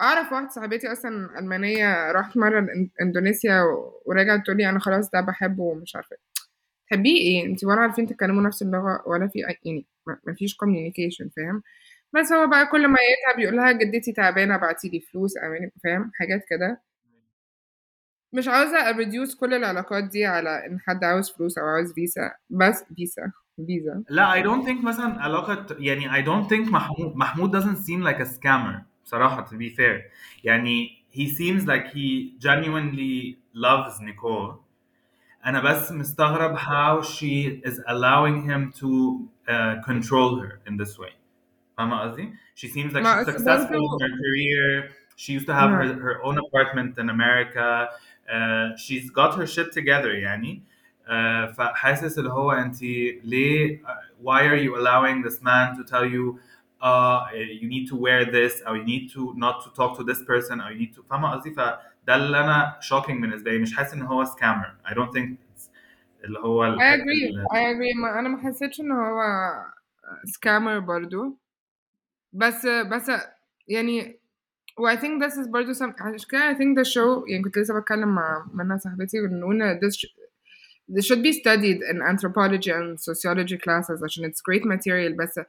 أعرف 0.00 0.32
واحدة 0.32 0.48
صاحبتي 0.48 0.92
أصلا 0.92 1.38
ألمانية 1.38 2.12
راحت 2.12 2.36
مرة 2.36 2.66
إندونيسيا 3.02 3.62
ورجعت 4.06 4.44
تقول 4.44 4.56
لي 4.56 4.68
أنا 4.68 4.78
خلاص 4.78 5.10
ده 5.10 5.20
بحبه 5.20 5.62
ومش 5.62 5.96
عارفة. 5.96 6.16
تحبيه؟ 6.90 7.16
إيه 7.20 7.46
انت 7.46 7.64
ولا 7.64 7.80
عارفين 7.80 8.06
تتكلموا 8.06 8.42
نفس 8.42 8.62
اللغة 8.62 9.02
ولا 9.06 9.28
في 9.28 9.38
أي- 9.38 9.56
يعني 9.64 9.86
مفيش 10.26 10.54
communication 10.54 11.28
فاهم؟ 11.36 11.62
بس 12.12 12.32
هو 12.32 12.46
بقى 12.46 12.66
كل 12.66 12.88
ما 12.88 12.98
يتعب 13.00 13.38
يقول 13.38 13.56
لها 13.56 13.72
جدتي 13.72 14.12
تعبانة 14.12 14.56
بعتي 14.56 14.88
لي 14.88 15.00
فلوس 15.00 15.36
اعملي 15.36 15.70
فاهم؟ 15.84 16.10
حاجات 16.14 16.44
كده. 16.50 16.80
مش 18.32 18.48
عاوزة 18.48 18.88
أريديوس 18.88 19.34
كل 19.34 19.54
العلاقات 19.54 20.04
دي 20.04 20.26
على 20.26 20.66
إن 20.66 20.80
حد 20.80 21.04
عاوز 21.04 21.30
فلوس 21.30 21.58
أو 21.58 21.66
عاوز 21.66 21.92
فيزا 21.92 22.32
بس 22.50 22.84
فيزا 22.96 23.32
فيزا 23.66 24.04
لا 24.08 24.32
I 24.42 24.44
don't 24.44 24.66
think 24.68 24.84
مثلا 24.84 25.22
علاقة 25.22 25.66
يعني 25.78 26.08
I 26.10 26.26
don't 26.26 26.48
think 26.48 26.72
محمود 26.72 27.16
محمود 27.16 27.56
doesn't 27.60 27.76
seem 27.78 28.04
like 28.06 28.20
a 28.26 28.28
scammer. 28.30 28.89
بصراحة 29.09 29.45
to 29.45 29.53
be 29.57 29.69
fair 29.75 30.01
يعني 30.43 30.89
he 31.11 31.27
seems 31.29 31.65
like 31.65 31.87
he 31.93 32.33
genuinely 32.39 33.35
loves 33.53 33.99
Nicole 34.01 34.59
أنا 35.45 35.59
بس 35.61 35.91
مستغرب 35.91 36.57
how 36.57 37.01
she 37.05 37.61
is 37.65 37.79
allowing 37.87 38.41
him 38.49 38.71
to 38.79 39.19
uh, 39.47 39.75
control 39.85 40.39
her 40.39 40.59
in 40.67 40.77
this 40.77 40.97
way 40.99 41.13
فاهمة 41.77 42.01
قصدي؟ 42.01 42.33
She 42.55 42.67
seems 42.67 42.93
like 42.93 43.03
ما 43.03 43.23
she's 43.23 43.27
أصل 43.27 43.33
successful 43.37 43.69
برضو- 43.71 43.97
in 43.97 44.01
her 44.01 44.17
career 44.17 44.91
she 45.17 45.33
used 45.33 45.45
to 45.47 45.53
have 45.53 45.69
her, 45.69 45.85
نعم. 45.85 45.99
her 46.01 46.23
own 46.23 46.37
apartment 46.37 46.97
in 46.97 47.09
America 47.09 47.89
uh, 48.29 48.75
she's 48.77 49.09
got 49.11 49.35
her 49.35 49.45
shit 49.47 49.71
together 49.71 50.11
يعني 50.13 50.61
uh, 51.07 51.53
فحاسس 51.53 52.19
اللي 52.19 52.29
هو 52.29 52.51
انت 52.51 52.81
ليه 52.83 53.81
uh, 53.83 53.87
why 54.23 54.41
are 54.41 54.57
you 54.57 54.75
allowing 54.75 55.21
this 55.27 55.41
man 55.41 55.75
to 55.77 55.83
tell 55.83 56.05
you 56.05 56.39
uh, 56.81 57.19
you 57.61 57.67
need 57.75 57.85
to 57.91 57.95
wear 58.05 58.25
this 58.37 58.53
or 58.67 58.73
you 58.77 58.85
need 58.93 59.05
to 59.15 59.33
not 59.43 59.55
to 59.63 59.69
talk 59.79 59.91
to 59.97 60.03
this 60.03 60.21
person 60.31 60.55
or 60.61 60.71
you 60.71 60.79
need 60.79 60.93
to 60.95 61.01
فاهمة 61.09 61.31
قصدي 61.31 61.53
فده 61.53 62.15
اللي 62.15 62.39
انا 62.39 62.79
shocking 62.81 63.21
بالنسبة 63.21 63.51
لي 63.51 63.57
مش 63.59 63.75
حاسس 63.75 63.93
ان 63.93 64.01
هو 64.01 64.25
scammer 64.25 64.89
I 64.89 64.93
don't 64.93 65.11
think 65.17 65.27
it's 65.29 65.69
اللي 66.23 66.39
هو 66.39 66.63
I 66.65 66.67
الحتة 66.73 67.01
agree 67.03 67.29
ال- 67.29 67.45
I 67.53 67.57
agree 67.75 68.01
ما 68.01 68.19
أنا 68.19 68.29
ما 68.29 68.37
حسيتش 68.37 68.79
إن 68.79 68.91
هو 68.91 69.21
سكامر 70.25 70.79
برضو 70.79 71.37
بس 72.33 72.65
بس 72.65 73.11
يعني 73.67 74.19
و 74.79 74.89
I 74.89 74.95
think 74.97 75.23
this 75.23 75.33
is 75.37 75.49
برضو 75.49 75.73
some 75.73 76.01
عشان 76.01 76.27
كده 76.31 76.53
I 76.53 76.57
think 76.57 76.77
the 76.79 76.91
show 76.93 77.29
يعني 77.31 77.43
كنت 77.43 77.57
لسه 77.57 77.79
بتكلم 77.79 78.15
مع 78.15 78.45
منى 78.53 78.77
صاحبتي 78.79 79.19
إنه 79.19 79.79
this 79.79 79.93
sh- 79.95 80.18
this 80.89 81.05
should 81.05 81.23
be 81.23 81.31
studied 81.31 81.79
in 81.91 82.01
anthropology 82.01 82.71
and 82.71 82.99
sociology 82.99 83.57
classes 83.57 84.03
عشان 84.03 84.31
it's 84.31 84.41
great 84.41 84.65
material 84.65 85.15
بس 85.17 85.39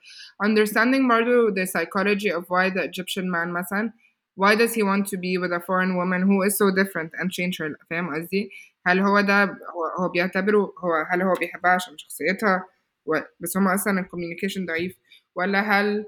understanding 0.44 1.08
برضو 1.08 1.54
the 1.54 1.66
psychology 1.66 2.30
of 2.30 2.44
why 2.48 2.70
the 2.70 2.82
Egyptian 2.82 3.30
man 3.30 3.52
مثلا 3.52 3.92
why 4.36 4.54
does 4.54 4.74
he 4.74 4.82
want 4.82 5.06
to 5.06 5.16
be 5.16 5.38
with 5.38 5.52
a 5.52 5.60
foreign 5.60 5.96
woman 5.96 6.22
who 6.22 6.42
is 6.42 6.58
so 6.58 6.70
different 6.70 7.10
and 7.18 7.30
change 7.30 7.58
her 7.58 7.70
فاهم 7.90 8.14
قصدي؟ 8.14 8.50
هل 8.86 9.00
هو 9.00 9.20
ده 9.20 9.44
هو, 9.44 9.86
هو 10.00 10.08
بيعتبره 10.08 10.74
هو 10.78 11.06
هل 11.10 11.22
هو 11.22 11.34
بيحبها 11.34 11.70
عشان 11.70 11.98
شخصيتها 11.98 12.64
و... 13.06 13.18
بس 13.40 13.56
هما 13.56 13.74
أصلا 13.74 14.00
الكوميونيكيشن 14.00 14.66
ضعيف 14.66 14.96
ولا 15.34 15.60
هل 15.60 16.06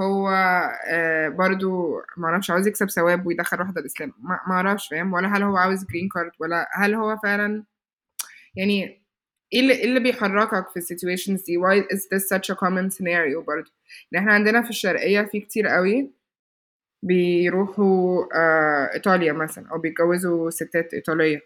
هو 0.00 0.28
آه 0.88 1.28
برضو 1.28 2.00
معرفش 2.16 2.50
عاوز 2.50 2.66
يكسب 2.66 2.90
ثواب 2.90 3.26
ويدخل 3.26 3.60
واحدة 3.60 3.80
الإسلام 3.80 4.12
ما 4.22 4.40
معرفش 4.48 4.88
فاهم 4.88 5.12
ولا 5.12 5.36
هل 5.36 5.42
هو 5.42 5.56
عاوز 5.56 5.84
جرين 5.84 6.08
كارد 6.08 6.30
ولا 6.40 6.68
هل 6.74 6.94
هو 6.94 7.16
فعلا 7.16 7.64
يعني 8.55 9.03
إيه 9.53 9.59
اللي, 9.59 9.73
إيه 9.73 9.83
اللي 9.85 9.99
بيحركك 9.99 10.69
في 10.69 10.77
السيتويشنز 10.77 11.43
دي؟ 11.43 11.57
Why 11.57 11.85
is 11.95 11.99
this 11.99 12.23
such 12.27 12.55
a 12.55 12.57
common 12.59 12.89
scenario 12.97 13.39
برضو؟ 13.47 13.71
ان 14.13 14.17
إحنا 14.19 14.33
عندنا 14.33 14.61
في 14.61 14.69
الشرقية 14.69 15.21
في 15.21 15.39
كتير 15.39 15.67
قوي 15.67 16.11
بيروحوا 17.03 18.23
آه 18.35 18.93
إيطاليا 18.93 19.33
مثلا 19.33 19.69
أو 19.71 19.77
بيتجوزوا 19.79 20.49
ستات 20.49 20.93
إيطالية. 20.93 21.41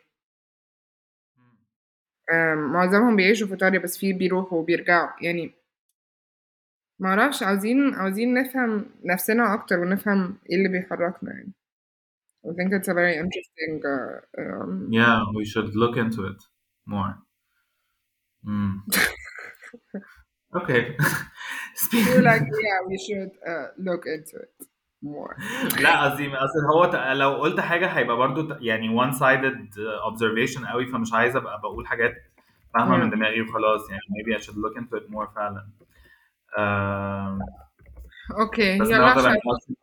آم، 2.33 2.73
معظمهم 2.73 3.15
بيعيشوا 3.15 3.47
في 3.47 3.53
إيطاليا 3.53 3.79
بس 3.79 3.97
في 3.97 4.13
بيروحوا 4.13 4.59
وبيرجعوا. 4.59 5.09
يعني 5.21 5.51
معرفش 6.99 7.43
عاوزين 7.43 7.93
عاوزين 7.93 8.33
نفهم 8.33 8.85
نفسنا 9.05 9.53
أكتر 9.53 9.79
ونفهم 9.79 10.37
إيه 10.49 10.55
اللي 10.57 10.69
بيحركنا 10.69 11.31
يعني. 11.33 11.51
I 12.47 12.49
think 12.49 12.71
it's 12.73 12.87
a 12.87 12.93
very 12.93 13.15
interesting 13.23 13.73
uh, 13.95 14.41
um, 14.41 14.87
Yeah, 14.91 15.19
we 15.37 15.43
should 15.51 15.75
look 15.75 15.95
into 15.97 16.21
it. 16.31 16.39
more. 16.86 17.14
امم 18.46 18.84
اوكي 20.54 20.96
You're 21.92 22.22
like 22.30 22.42
yeah 22.66 22.80
we 22.90 22.96
should 23.06 23.30
uh, 23.52 23.66
look 23.88 24.02
into 24.14 24.36
it 24.44 24.66
more 25.04 25.34
لا 25.82 26.04
قصدي 26.04 26.28
اصل 26.36 26.58
هو 26.74 26.84
ت- 26.84 26.94
لو 27.16 27.34
قلت 27.34 27.60
حاجه 27.60 27.86
هيبقى 27.86 28.16
برضو 28.16 28.42
ت- 28.48 28.58
يعني 28.60 28.88
one 29.00 29.12
sided 29.14 29.68
observation 30.10 30.66
قوي 30.70 30.86
فمش 30.86 31.12
عايز 31.12 31.36
ابقى 31.36 31.60
بقول 31.60 31.86
حاجات 31.86 32.12
فاهمه 32.74 32.96
من 32.96 33.10
Yeah. 33.10 33.14
دماغي 33.14 33.40
وخلاص 33.42 33.90
يعني 33.90 34.02
maybe 34.10 34.38
I 34.40 34.42
should 34.44 34.56
look 34.56 34.76
into 34.82 34.96
it 35.02 35.10
more 35.14 35.34
فعلا 35.34 35.68
um, 36.58 37.38
okay 38.32 38.80
بس 38.80 38.88
يلا 38.90 39.14
now 39.14 39.16
that 39.16 39.24
I'm 39.24 39.26
عشان 39.26 39.40
watching 39.40 39.74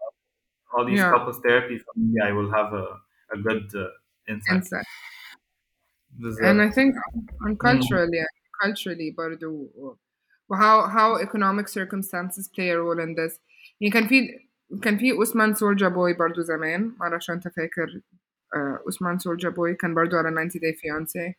all 0.73 0.85
these 0.85 0.99
Yeah. 0.99 1.13
couples 1.13 1.37
therapy 1.45 1.77
maybe 1.95 2.19
I 2.29 2.31
will 2.37 2.51
have 2.57 2.69
a, 2.83 2.85
a 3.35 3.37
good 3.47 3.65
uh, 3.75 4.31
insight 4.33 4.55
insight 4.55 4.87
And 6.14 6.22
بالظبط 6.22 6.72
I 6.72 6.74
think 6.74 6.94
on 7.46 7.56
culturally 7.56 8.14
يعني 8.14 8.44
culturally 8.64 9.16
برضو 9.16 9.50
و 10.48 10.54
how 10.54 10.88
how 10.88 11.26
economic 11.26 11.68
circumstances 11.68 12.48
play 12.48 12.68
a 12.70 12.76
role 12.76 13.00
in 13.00 13.14
this. 13.14 13.40
يعني 13.80 13.92
كان 13.92 14.06
في 14.06 14.28
كان 14.82 14.98
في 14.98 15.12
عثمان 15.12 15.54
سولجا 15.54 15.88
بوي 15.88 16.14
برضو 16.14 16.40
زمان 16.40 16.94
معرفش 17.00 17.30
انت 17.30 17.48
فاكر 17.48 18.00
عثمان 18.86 19.18
سولجا 19.18 19.48
بوي 19.48 19.74
كان 19.74 19.94
برضو 19.94 20.16
على 20.16 20.30
90 20.30 20.50
Day 20.50 20.76
Fiancé 20.76 21.34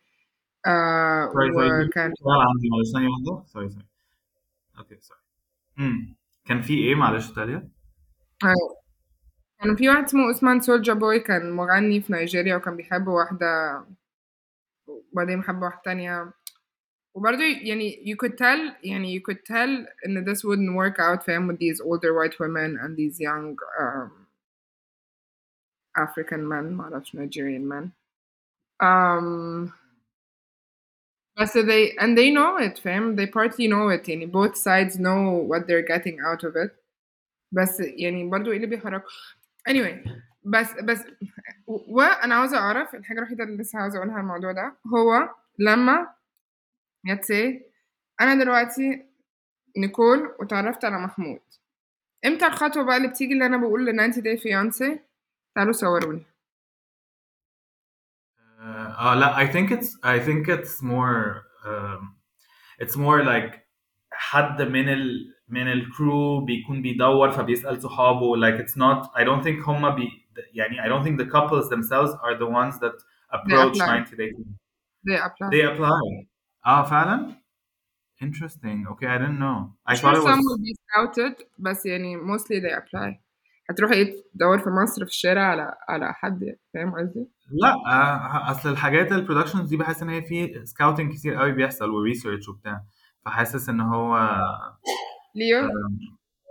آه 0.66 1.30
وكان 1.30 2.12
سؤال 2.14 2.40
عندي 2.40 2.68
معلش 2.70 2.92
أوكي 4.78 4.98
امم 5.78 6.16
كان 6.44 6.62
في 6.62 6.74
إيه؟ 6.74 6.94
معلش 6.94 7.30
تاليا 7.30 7.68
آه، 8.44 8.76
كان 9.62 9.76
في 9.76 9.88
واحد 9.88 10.04
اسمه 10.04 10.22
عثمان 10.28 10.60
سولجا 10.60 10.92
بوي 10.92 11.20
كان 11.20 11.50
مغني 11.50 12.00
في 12.00 12.12
نيجيريا 12.12 12.56
وكان 12.56 12.76
بيحب 12.76 13.06
واحدة 13.06 13.46
وبعدين 14.87 15.43
حب 15.43 15.61
واحدة 15.61 15.81
تانية 15.85 16.33
وبرضه 17.15 17.43
يعني 17.43 18.03
you 18.05 18.15
could 18.25 18.33
tell 18.37 18.85
يعني 18.85 19.19
you 19.19 19.21
could 19.21 19.39
tell 19.45 19.87
إن 20.05 20.25
this 20.25 20.39
wouldn't 20.43 20.75
work 20.75 20.99
out 20.99 21.23
فاهم 21.23 21.47
with 21.51 21.59
these 21.59 21.81
older 21.81 22.13
white 22.13 22.39
women 22.39 22.77
and 22.77 22.95
these 22.97 23.19
young 23.19 23.55
um, 23.79 24.11
African 25.97 26.47
men 26.47 26.73
معرفش 26.73 27.15
Nigerian 27.15 27.67
men 27.67 27.91
um, 28.83 29.71
بس 31.39 31.57
they 31.57 31.95
and 31.99 32.17
they 32.17 32.31
know 32.31 32.57
it 32.57 32.79
فاهم 32.79 33.15
they 33.15 33.27
partly 33.27 33.67
know 33.67 33.89
it 33.89 34.09
يعني 34.09 34.31
both 34.31 34.55
sides 34.55 34.97
know 34.97 35.45
what 35.47 35.67
they're 35.67 35.87
getting 35.87 36.19
out 36.19 36.43
of 36.43 36.55
it 36.55 36.71
بس 37.51 37.79
يعني 37.79 38.29
برضو 38.29 38.51
ايه 38.51 38.55
اللي 38.57 38.67
بيحرك 38.67 39.03
anyway 39.69 40.09
بس 40.46 40.72
بس 40.72 41.04
وأنا 41.66 42.34
عاوزة 42.34 42.58
أعرف 42.58 42.94
الحاجة 42.94 43.18
الوحيدة 43.18 43.44
اللي 43.44 43.56
لسه 43.56 43.78
عاوزة 43.78 43.98
أقولها 43.98 44.20
الموضوع 44.20 44.52
ده 44.52 44.76
هو 44.94 45.28
لما 45.58 46.14
يتسي 47.04 47.62
أنا 48.20 48.44
دلوقتي 48.44 49.06
نيكول 49.78 50.34
وتعرفت 50.40 50.84
على 50.84 50.98
محمود. 50.98 51.40
إمتى 52.26 52.46
الخطوة 52.46 52.84
بقى 52.84 52.96
اللي 52.96 53.08
بتيجي 53.08 53.32
اللي 53.32 53.46
أنا 53.46 53.56
بقول 53.56 53.86
ل 53.86 54.12
90 54.12 54.12
day 54.36 54.40
fiance 54.40 54.98
تعالوا 55.54 55.72
صوروني. 55.72 56.22
آه 58.98 59.14
لا 59.14 59.36
I 59.46 59.52
think 59.52 59.70
it's 59.70 59.88
I 60.04 60.18
think 60.26 60.48
it's 60.48 60.82
more 60.82 61.42
um, 61.66 62.14
it's 62.82 62.96
more 62.96 63.22
like 63.24 63.58
حد 64.12 64.62
من 64.62 64.88
ال 64.88 65.34
من 65.48 65.72
الكرو 65.72 66.44
بيكون 66.44 66.82
بيدور 66.82 67.30
فبيسأل 67.30 67.82
صحابه 67.82 68.36
like 68.36 68.60
it's 68.60 68.74
not 68.76 69.10
I 69.14 69.24
don't 69.24 69.44
think 69.44 69.68
هما 69.68 69.88
بي 69.90 70.25
يعني 70.53 70.81
I 70.81 70.87
don't 70.89 71.03
think 71.05 71.17
the 71.25 71.29
couples 71.31 71.69
themselves 71.69 72.11
are 72.25 72.35
the 72.43 72.49
ones 72.59 72.79
that 72.79 72.95
approach 73.33 73.75
apply. 73.79 73.99
90 73.99 74.15
days 74.17 74.35
they 75.07 75.17
apply 75.17 75.49
they 75.51 75.63
apply 75.71 76.25
اه 76.65 76.83
فعلا 76.83 77.35
interesting 78.23 78.85
okay 78.91 79.07
I 79.07 79.17
didn't 79.17 79.39
know 79.39 79.59
I 79.87 79.93
I'm 79.93 79.97
thought 79.97 80.15
sure 80.15 80.21
it 80.21 80.23
some 80.29 80.39
was 80.39 80.45
will 80.47 80.61
be 80.69 80.73
scouted 80.85 81.45
بس 81.59 81.85
يعني 81.85 82.17
mostly 82.17 82.59
they 82.61 82.73
apply 82.81 83.19
هتروح 83.69 83.91
ايه 83.91 84.15
تدور 84.35 84.59
في 84.59 84.69
مصر 84.69 85.05
في 85.05 85.11
الشارع 85.11 85.43
على 85.43 85.75
على 85.89 86.13
حد 86.13 86.55
فاهم 86.73 86.91
قصدي؟ 86.95 87.27
لا 87.51 87.73
آه، 87.73 88.51
اصل 88.51 88.69
الحاجات 88.69 89.11
البرودكشنز 89.11 89.69
دي 89.69 89.77
بحس 89.77 90.01
ان 90.01 90.09
هي 90.09 90.21
في 90.21 90.65
سكاوتنج 90.65 91.13
كتير 91.13 91.35
قوي 91.35 91.51
بيحصل 91.51 91.89
وريسيرش 91.89 92.49
وبتاع 92.49 92.83
فحاسس 93.25 93.69
ان 93.69 93.81
هو 93.81 94.37
ليو 95.35 95.69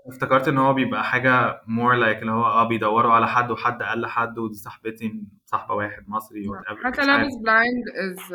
افتكرت 0.05 0.47
إن 0.47 0.57
هو 0.57 0.73
بيبقى 0.73 1.03
حاجة 1.03 1.61
مور 1.67 1.93
لايك 1.95 2.17
اللي 2.19 2.31
هو 2.31 2.45
آه 2.45 2.67
بيدوروا 2.67 3.13
على 3.13 3.27
حد 3.27 3.51
وحد 3.51 3.83
قال 3.83 4.01
لحد 4.01 4.37
ودي 4.39 4.55
صاحبتي 4.55 5.23
صاحبة 5.45 5.75
واحد 5.75 6.09
مصري 6.09 6.43
whatever 6.47 6.85
حتى 6.85 7.01
مش 7.01 7.07
Love 7.07 7.09
عارف. 7.09 7.27
is 7.27 7.35
Blind 7.35 7.85
is 7.95 8.33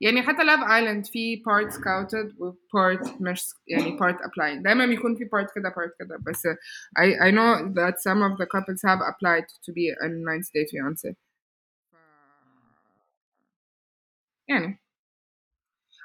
يعني 0.00 0.22
حتى 0.22 0.42
Love 0.42 0.60
Island 0.68 1.10
في 1.12 1.42
part 1.48 1.70
scouted 1.72 2.40
و 2.40 2.52
part 2.52 3.20
مش 3.22 3.44
يعني 3.66 3.98
part 3.98 4.16
applying 4.16 4.62
دايما 4.62 4.86
بيكون 4.86 5.14
في 5.16 5.24
part 5.24 5.54
كده 5.54 5.70
part 5.70 5.96
كده 5.98 6.18
بس 6.26 6.46
I, 6.98 7.28
I 7.28 7.30
know 7.34 7.74
that 7.74 7.94
some 7.98 8.22
of 8.22 8.38
the 8.38 8.46
couples 8.46 8.82
have 8.88 9.00
applied 9.00 9.46
to 9.66 9.72
be 9.72 9.90
a 10.04 10.08
90 10.08 10.42
day 10.54 10.66
fiance. 10.70 11.14
يعني 14.48 14.81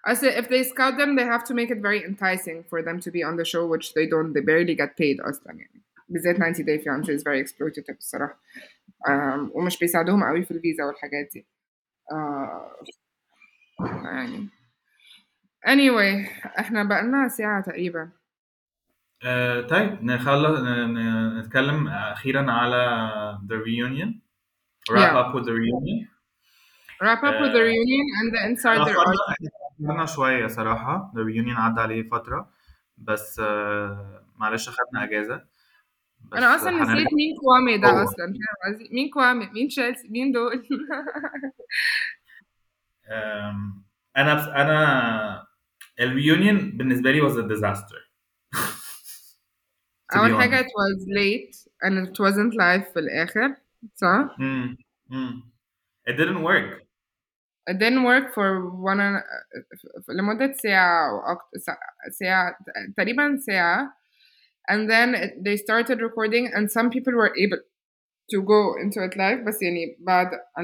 أصل 0.06 0.30
if 0.30 0.44
they 0.48 0.62
scout 0.64 0.96
them 0.98 1.16
they 1.16 1.24
have 1.24 1.44
to 1.44 1.54
make 1.54 1.70
it 1.70 1.78
very 1.78 2.02
enticing 2.04 2.62
for 2.70 2.82
them 2.82 2.98
to 3.00 3.10
be 3.10 3.22
on 3.22 3.36
the 3.36 3.44
show 3.44 3.66
which 3.66 3.92
they 3.94 4.06
don't 4.06 4.32
they 4.34 4.40
barely 4.44 4.74
get 4.74 4.96
paid 4.96 5.20
أصلا 5.20 5.52
يعني 5.52 5.82
بالذات 6.08 6.36
90 6.36 6.62
day 6.64 6.78
fiance 6.84 7.08
is 7.18 7.22
very 7.22 7.40
exploitative 7.44 7.96
الصراحة 7.98 8.40
um, 9.08 9.50
ومش 9.56 9.78
بيساعدوهم 9.78 10.24
قوي 10.24 10.42
في 10.44 10.50
الفيزا 10.50 10.84
والحاجات 10.84 11.28
دي 11.32 11.46
آه 12.12 12.76
يعني 14.04 14.48
anyway 15.66 16.28
احنا 16.58 16.84
بقالنا 16.84 17.28
ساعة 17.28 17.62
تقريبا 17.62 18.10
آه 19.24 19.60
طيب 19.60 20.04
نخلص 20.04 20.60
ن- 20.60 20.94
ن- 20.94 21.38
نتكلم 21.40 21.88
اخيرا 21.88 22.52
على 22.52 23.38
the 23.46 23.54
reunion 23.56 24.08
wrap 24.92 25.12
Yeah. 25.12 25.20
up 25.22 25.34
with 25.34 25.44
the 25.46 25.52
reunion 25.52 26.08
wrap 27.02 27.18
up 27.18 27.34
with 27.42 27.52
the 27.56 27.62
آه، 27.62 27.70
reunion 27.72 28.06
and 28.18 28.28
the 28.34 28.40
insider 28.50 28.80
أخرنا 28.80 29.04
arc 29.04 29.30
احنا 29.30 29.90
أخرنا 29.90 30.06
شويه 30.06 30.46
صراحه 30.46 31.12
the 31.16 31.18
reunion 31.20 31.56
عدى 31.58 31.80
عليه 31.80 32.08
فتره 32.08 32.50
بس 32.98 33.38
آه 33.44 34.24
معلش 34.36 34.68
اخدنا 34.68 35.04
اجازه 35.04 35.44
بس 36.22 36.38
انا 36.38 36.54
اصلا 36.56 36.70
هنرجع 36.70 36.92
نسيت 36.94 37.14
مين 37.14 37.36
كوامي 37.40 37.78
ده 37.78 37.88
هو. 37.88 38.02
اصلا 38.04 38.26
فاهم 38.26 38.74
قصدي 38.74 38.88
مين 38.92 39.10
كوامي 39.10 39.46
مين 39.54 39.68
تشيلسي 39.68 40.08
مين 40.08 40.32
دول 40.32 40.66
آم، 43.10 43.84
انا 44.16 44.34
بس 44.34 44.44
انا 44.48 45.46
الريونيون 46.00 46.70
بالنسبه 46.76 47.10
لي 47.10 47.20
was 47.28 47.32
a 47.32 47.42
disaster 47.48 47.98
To 50.12 50.14
be 50.14 50.18
اول 50.18 50.34
حاجة 50.40 50.56
honest. 50.62 50.64
it 50.66 50.72
was 50.72 51.06
late 51.08 51.56
and 51.84 52.08
it 52.08 52.18
wasn't 52.20 52.54
live 52.54 52.92
في 52.92 52.98
الاخر 52.98 53.56
صح 53.94 54.36
مم. 54.38 54.76
مم. 55.10 55.50
it 56.10 56.12
didn't 56.12 56.42
work 56.44 56.82
it 57.66 57.78
didn't 57.78 58.04
work 58.04 58.34
for 58.34 58.48
one 58.70 59.00
and- 59.00 59.22
لمدة 60.08 60.52
ساعة 60.52 61.10
أو 61.10 61.18
أكتر 61.32 61.58
ساعة 62.10 62.56
تقريبا 62.96 63.36
ساعة 63.36 63.92
and 64.70 64.88
then 64.90 65.14
it, 65.14 65.44
they 65.44 65.56
started 65.56 66.00
recording 66.00 66.50
and 66.54 66.70
some 66.70 66.88
people 66.90 67.12
were 67.12 67.32
able 67.36 67.58
to 68.30 68.42
go 68.42 68.74
into 68.82 69.02
it 69.02 69.16
live 69.16 69.44
بس 69.46 69.62
يعني 69.62 69.96
بعد 70.00 70.30
a, 70.58 70.62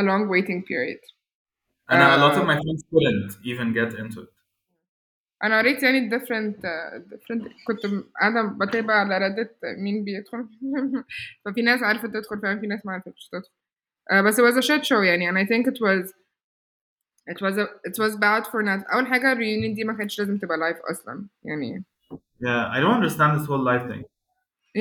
a 0.00 0.02
long 0.02 0.28
waiting 0.28 0.62
period 0.62 1.00
انا 1.90 2.16
a 2.16 2.18
lot 2.18 2.36
آه. 2.36 2.40
of 2.40 2.46
my 2.46 2.54
friends 2.54 2.84
couldn't 2.90 3.32
even 3.44 3.72
get 3.74 3.98
into 3.98 4.20
it 4.22 4.34
أنا 5.44 5.58
قريت 5.58 5.82
يعني 5.82 6.10
different 6.10 6.56
uh, 6.56 7.14
different 7.14 7.48
كنت 7.66 7.86
قاعدة 8.20 8.56
بتابع 8.66 8.94
على 8.94 9.18
ريدت 9.18 9.56
مين 9.78 10.04
بيدخل 10.04 10.48
ففي 11.44 11.62
ناس 11.62 11.82
عرفت 11.82 12.06
تدخل 12.06 12.40
فاهم 12.40 12.60
في 12.60 12.66
ناس 12.66 12.86
ما 12.86 12.92
عرفتش 12.92 13.28
تدخل 13.28 13.50
uh, 14.12 14.22
بس 14.22 14.40
it 14.40 14.42
was 14.44 14.56
a 14.56 14.62
shit 14.62 14.84
show 14.86 15.00
يعني 15.02 15.28
and 15.30 15.38
I 15.38 15.44
think 15.44 15.66
it 15.66 15.78
was 15.80 16.12
it 17.26 17.40
was 17.40 17.56
a, 17.58 17.66
it 17.84 17.96
was 17.98 18.16
bad 18.16 18.46
for 18.46 18.62
Nat 18.62 18.84
أول 18.92 19.06
حاجة 19.06 19.32
الريونيون 19.32 19.74
دي 19.74 19.84
ما 19.84 19.92
كانتش 19.92 20.18
لازم 20.18 20.38
تبقى 20.38 20.58
لايف 20.58 20.76
أصلا 20.90 21.26
يعني 21.44 21.84
yeah 22.40 22.68
I 22.76 22.80
don't 22.80 23.02
understand 23.02 23.40
this 23.40 23.46
whole 23.46 23.64
life 23.72 23.86
thing 23.92 24.04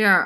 Yeah, 0.05 0.23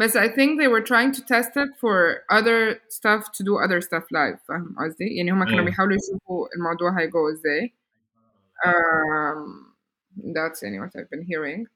but 0.00 0.10
I 0.26 0.28
think 0.36 0.50
they 0.60 0.68
were 0.74 0.84
trying 0.92 1.10
to 1.18 1.22
test 1.34 1.52
it 1.64 1.70
for 1.82 1.94
other 2.38 2.58
stuff 2.98 3.22
to 3.36 3.40
do 3.48 3.52
other 3.64 3.80
stuff 3.88 4.04
live 4.18 4.38
فاهم 4.48 4.76
قصدي؟ 4.78 5.16
يعني 5.16 5.30
هما 5.32 5.44
كانوا 5.44 5.58
أيوة. 5.58 5.64
بيحاولوا 5.70 5.96
يشوفوا 5.96 6.48
الموضوع 6.56 7.00
هيجو 7.00 7.28
ازاي. 7.28 7.74
Um, 8.66 9.74
that's 10.36 10.62
يعني 10.62 10.80
what 10.80 10.90
I've 10.96 11.10
been 11.10 11.24
hearing. 11.32 11.66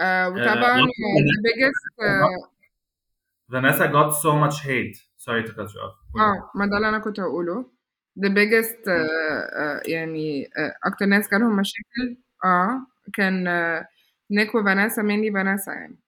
Uh, 0.00 0.28
وطبعا 0.32 0.80
Uh, 0.80 0.84
uh, 0.84 1.20
the 1.30 1.38
biggest 1.48 1.84
uh, 2.02 2.28
Vanessa 3.53 3.87
got 3.97 4.09
so 4.25 4.31
much 4.43 4.57
hate 4.67 4.97
sorry 5.25 5.43
to 5.47 5.51
cut 5.57 5.69
you 5.73 5.79
off 5.85 5.95
آه 6.19 6.51
ما 6.55 6.65
ده 6.65 6.77
اللي 6.77 6.89
أنا 6.89 6.99
كنت 6.99 7.19
هقوله. 7.19 7.71
The 8.19 8.29
biggest 8.29 8.79
uh, 8.85 8.89
uh, 8.89 9.89
يعني 9.89 10.45
uh, 10.45 10.87
أكتر 10.87 11.05
ناس 11.05 11.31
جالهم 11.31 11.55
مشاكل 11.55 12.17
آه 12.45 12.87
كان 13.13 13.43
نيك 14.31 14.55
وفانيسا 14.55 15.01
mainly 15.01 15.33
فانيسا 15.33 15.71
يعني. 15.71 15.99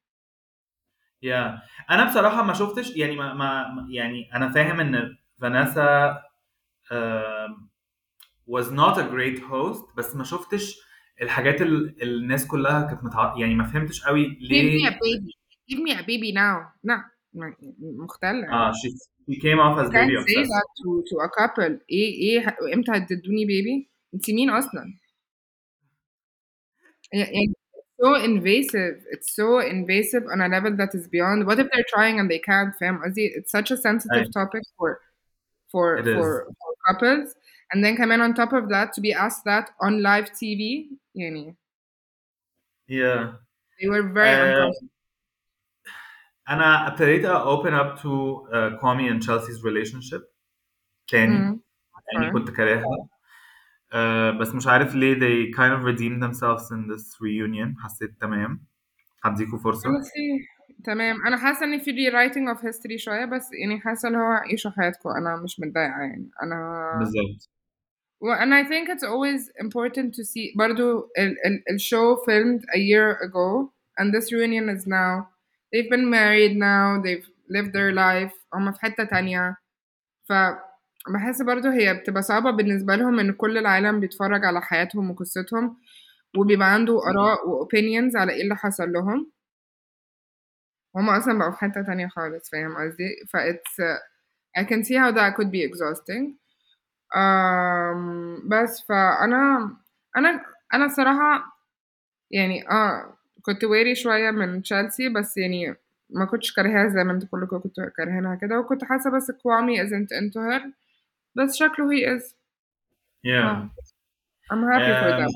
yeah 1.26 1.62
أنا 1.92 2.10
بصراحة 2.10 2.44
ما 2.44 2.54
شفتش 2.54 2.96
يعني 2.96 3.16
ما, 3.16 3.34
ما 3.34 3.88
يعني 3.90 4.30
أنا 4.34 4.50
فاهم 4.50 4.80
إن 4.80 5.18
فانيسا 5.42 6.18
was 8.48 8.72
not 8.72 8.98
a 8.98 9.04
great 9.04 9.40
host 9.40 9.96
بس 9.98 10.16
ما 10.16 10.24
شفتش 10.24 10.76
الحاجات 11.22 11.62
اللي 11.62 11.96
الناس 12.04 12.48
كلها 12.48 12.82
كانت 12.82 13.04
متع... 13.04 13.34
يعني 13.38 13.56
ما 13.56 13.64
فهمتش 13.64 14.04
قوي 14.04 14.26
Give 14.26 14.38
me 14.38 14.38
a 14.38 14.50
ليه 14.50 14.90
baby. 14.90 15.32
Give 15.72 15.80
me 15.80 15.92
a 15.92 16.04
baby 16.04 16.32
now. 16.34 16.74
م- 16.84 17.15
مختلة 17.81 18.49
اه 18.53 18.73
she, 18.73 18.89
she 19.31 19.41
came 19.41 19.59
off 19.61 19.79
as 19.79 19.87
You 19.89 19.93
can't 19.93 20.11
baby 20.11 20.17
say 20.17 20.41
obsessed 20.41 20.51
that 20.57 20.67
to, 20.81 21.05
to 21.09 21.15
a 21.19 21.29
couple. 21.39 21.79
ايه 21.91 22.13
ايه 22.23 22.57
امتى 22.75 22.93
هتدوني 22.93 23.45
بيبي؟ 23.47 23.91
انت 24.15 24.31
مين 24.31 24.51
اصلا؟ 24.51 24.95
يعني 27.13 27.55
it's 27.77 28.07
so 28.07 28.15
invasive. 28.25 28.97
It's 29.15 29.35
so 29.35 29.59
invasive 29.61 30.25
on 30.33 30.41
a 30.41 30.49
level 30.49 30.73
that 30.77 30.95
is 30.95 31.07
beyond. 31.09 31.47
What 31.47 31.59
if 31.59 31.67
they're 31.73 31.91
trying 31.95 32.19
and 32.21 32.31
they 32.31 32.39
can't? 32.39 32.75
فاهم 32.81 33.03
قصدي؟ 33.05 33.29
It's 33.37 33.51
such 33.51 33.71
a 33.71 33.77
sensitive 33.77 34.27
Right. 34.27 34.33
topic 34.33 34.63
for 34.79 34.91
for 35.73 35.87
It 36.01 36.07
is. 36.07 36.15
for, 36.17 36.29
for 36.61 36.71
couples. 36.89 37.35
And 37.73 37.85
then 37.85 37.97
كمان 37.97 38.21
on 38.23 38.35
top 38.35 38.53
of 38.53 38.69
that 38.69 38.93
to 38.95 39.01
be 39.01 39.13
asked 39.13 39.45
that 39.45 39.71
on 39.81 40.03
live 40.03 40.29
TV 40.33 40.89
يعني 41.15 41.57
yeah 42.89 43.33
they 43.81 43.89
were 43.89 44.03
very 44.03 44.35
Uh, 44.35 44.47
uncomfortable. 44.47 44.94
انا 46.49 46.89
ابتديت 46.89 47.27
open 47.27 47.73
up 47.81 47.99
to 48.03 48.09
uh, 48.49 48.81
Kwame 48.81 49.11
and 49.13 49.23
Chelsea's 49.27 49.63
relationship 49.63 50.23
تاني 51.09 51.39
مم. 51.39 51.61
يعني 52.15 52.31
Okay. 52.31 52.33
كنت 52.33 52.51
كارهها 52.51 53.09
uh, 53.93 54.41
بس 54.41 54.55
مش 54.55 54.67
عارف 54.67 54.95
ليه 54.95 55.15
they 55.15 55.55
kind 55.57 55.73
of 55.81 55.85
redeemed 55.85 56.23
themselves 56.23 56.71
in 56.71 56.93
this 56.93 57.17
reunion 57.21 57.85
حسيت 57.85 58.21
تمام 58.21 58.67
هديكوا 59.25 59.59
فرصة 59.59 59.89
Honestly 59.89 60.61
تمام 60.85 61.27
انا 61.27 61.37
حاسه 61.37 61.65
ان 61.65 61.79
في 61.79 61.91
rewriting 61.91 62.57
of 62.57 62.61
history 62.63 62.97
شويه 62.97 63.25
بس 63.25 63.49
يعني 63.63 63.81
حاسه 63.81 64.09
اللي 64.09 64.19
هو 64.19 64.23
عيشوا 64.23 64.71
حياتكم 64.71 65.09
انا 65.11 65.37
مش 65.45 65.61
متضايقه 65.61 66.01
يعني 66.01 66.31
انا 66.43 66.91
بالظبط 66.99 67.51
Well, 68.23 68.39
and 68.45 68.53
I 68.53 68.65
think 68.73 68.85
it's 68.93 69.07
always 69.13 69.43
important 69.65 70.09
to 70.19 70.23
see 70.33 70.57
برضو 70.59 71.11
ال, 71.19 71.47
ال, 71.47 71.63
ال 71.71 71.81
show 71.81 72.17
filmed 72.27 72.63
a 72.77 72.79
year 72.79 73.09
ago 73.27 73.73
and 73.99 74.07
this 74.15 74.27
reunion 74.35 74.69
is 74.77 74.87
now 74.87 75.13
they've 75.74 75.90
been 75.92 76.08
married 76.10 76.54
now 76.58 77.02
they've 77.06 77.28
lived 77.50 77.74
their 77.74 77.92
life 77.94 78.34
هم 78.54 78.72
في 78.72 78.82
حتة 78.82 79.04
تانية. 79.04 79.58
ف 80.30 80.34
بحس 81.16 81.42
برضو 81.42 81.70
هي 81.70 81.94
بتبقى 81.94 82.22
صعبة 82.24 82.52
بالنسبة 82.52 82.96
لهم 82.96 83.20
إن 83.20 83.34
كل 83.34 83.58
العالم 83.58 84.00
بيتفرج 84.00 84.46
على 84.46 84.62
حياتهم 84.62 85.12
وقصتهم 85.12 85.78
وبيبقى 86.38 86.74
عنده 86.74 86.94
آراء 87.10 87.50
و 87.50 87.66
opinions 87.66 88.16
على 88.16 88.34
إيه 88.34 88.44
اللي 88.44 88.56
حصل 88.56 88.92
لهم. 88.94 89.32
هما 90.96 91.18
أصلا 91.18 91.40
بقوا 91.40 91.52
في 91.52 91.58
حتة 91.58 91.82
تانية 91.84 92.08
خالص 92.08 92.50
فاهم 92.52 92.76
قصدي؟ 92.78 93.10
ف 93.34 93.38
it's 93.38 93.82
I 94.60 94.64
can 94.66 94.84
see 94.84 94.96
how 94.96 95.12
that 95.12 95.36
could 95.38 95.52
be 95.52 95.62
exhausting. 95.70 96.36
um, 97.16 98.02
بس 98.50 98.82
فأنا 98.90 99.78
أنا 100.18 100.46
أنا 100.74 100.86
الصراحة 100.86 101.44
يعني 102.32 102.70
آه 102.72 103.15
كنت 103.46 103.64
واري 103.64 103.96
شوية 103.96 104.32
من 104.32 104.62
تشيلسي 104.62 105.10
بس 105.10 105.38
يعني 105.38 105.76
ما 106.10 106.26
كنتش 106.26 106.54
كارهاها 106.54 106.90
زي 106.90 107.04
ما 107.04 107.14
أنتوا 107.14 107.28
كلكم 107.32 107.60
كنتوا 107.60 107.86
كارهينها 107.98 108.36
كده 108.36 108.60
وكنت 108.60 108.84
حاسة 108.84 109.12
بس 109.12 109.32
كوامي 109.32 109.84
isn't 109.84 110.08
into 110.22 110.40
her 110.40 110.64
بس 111.36 111.56
شكله 111.56 111.90
he 111.90 112.20
is 112.20 112.24
yeah 113.28 113.46
آه 113.46 113.70
I'm 114.52 114.64
happy 114.74 114.94
for 115.02 115.10
Um, 115.12 115.20
them 115.22 115.32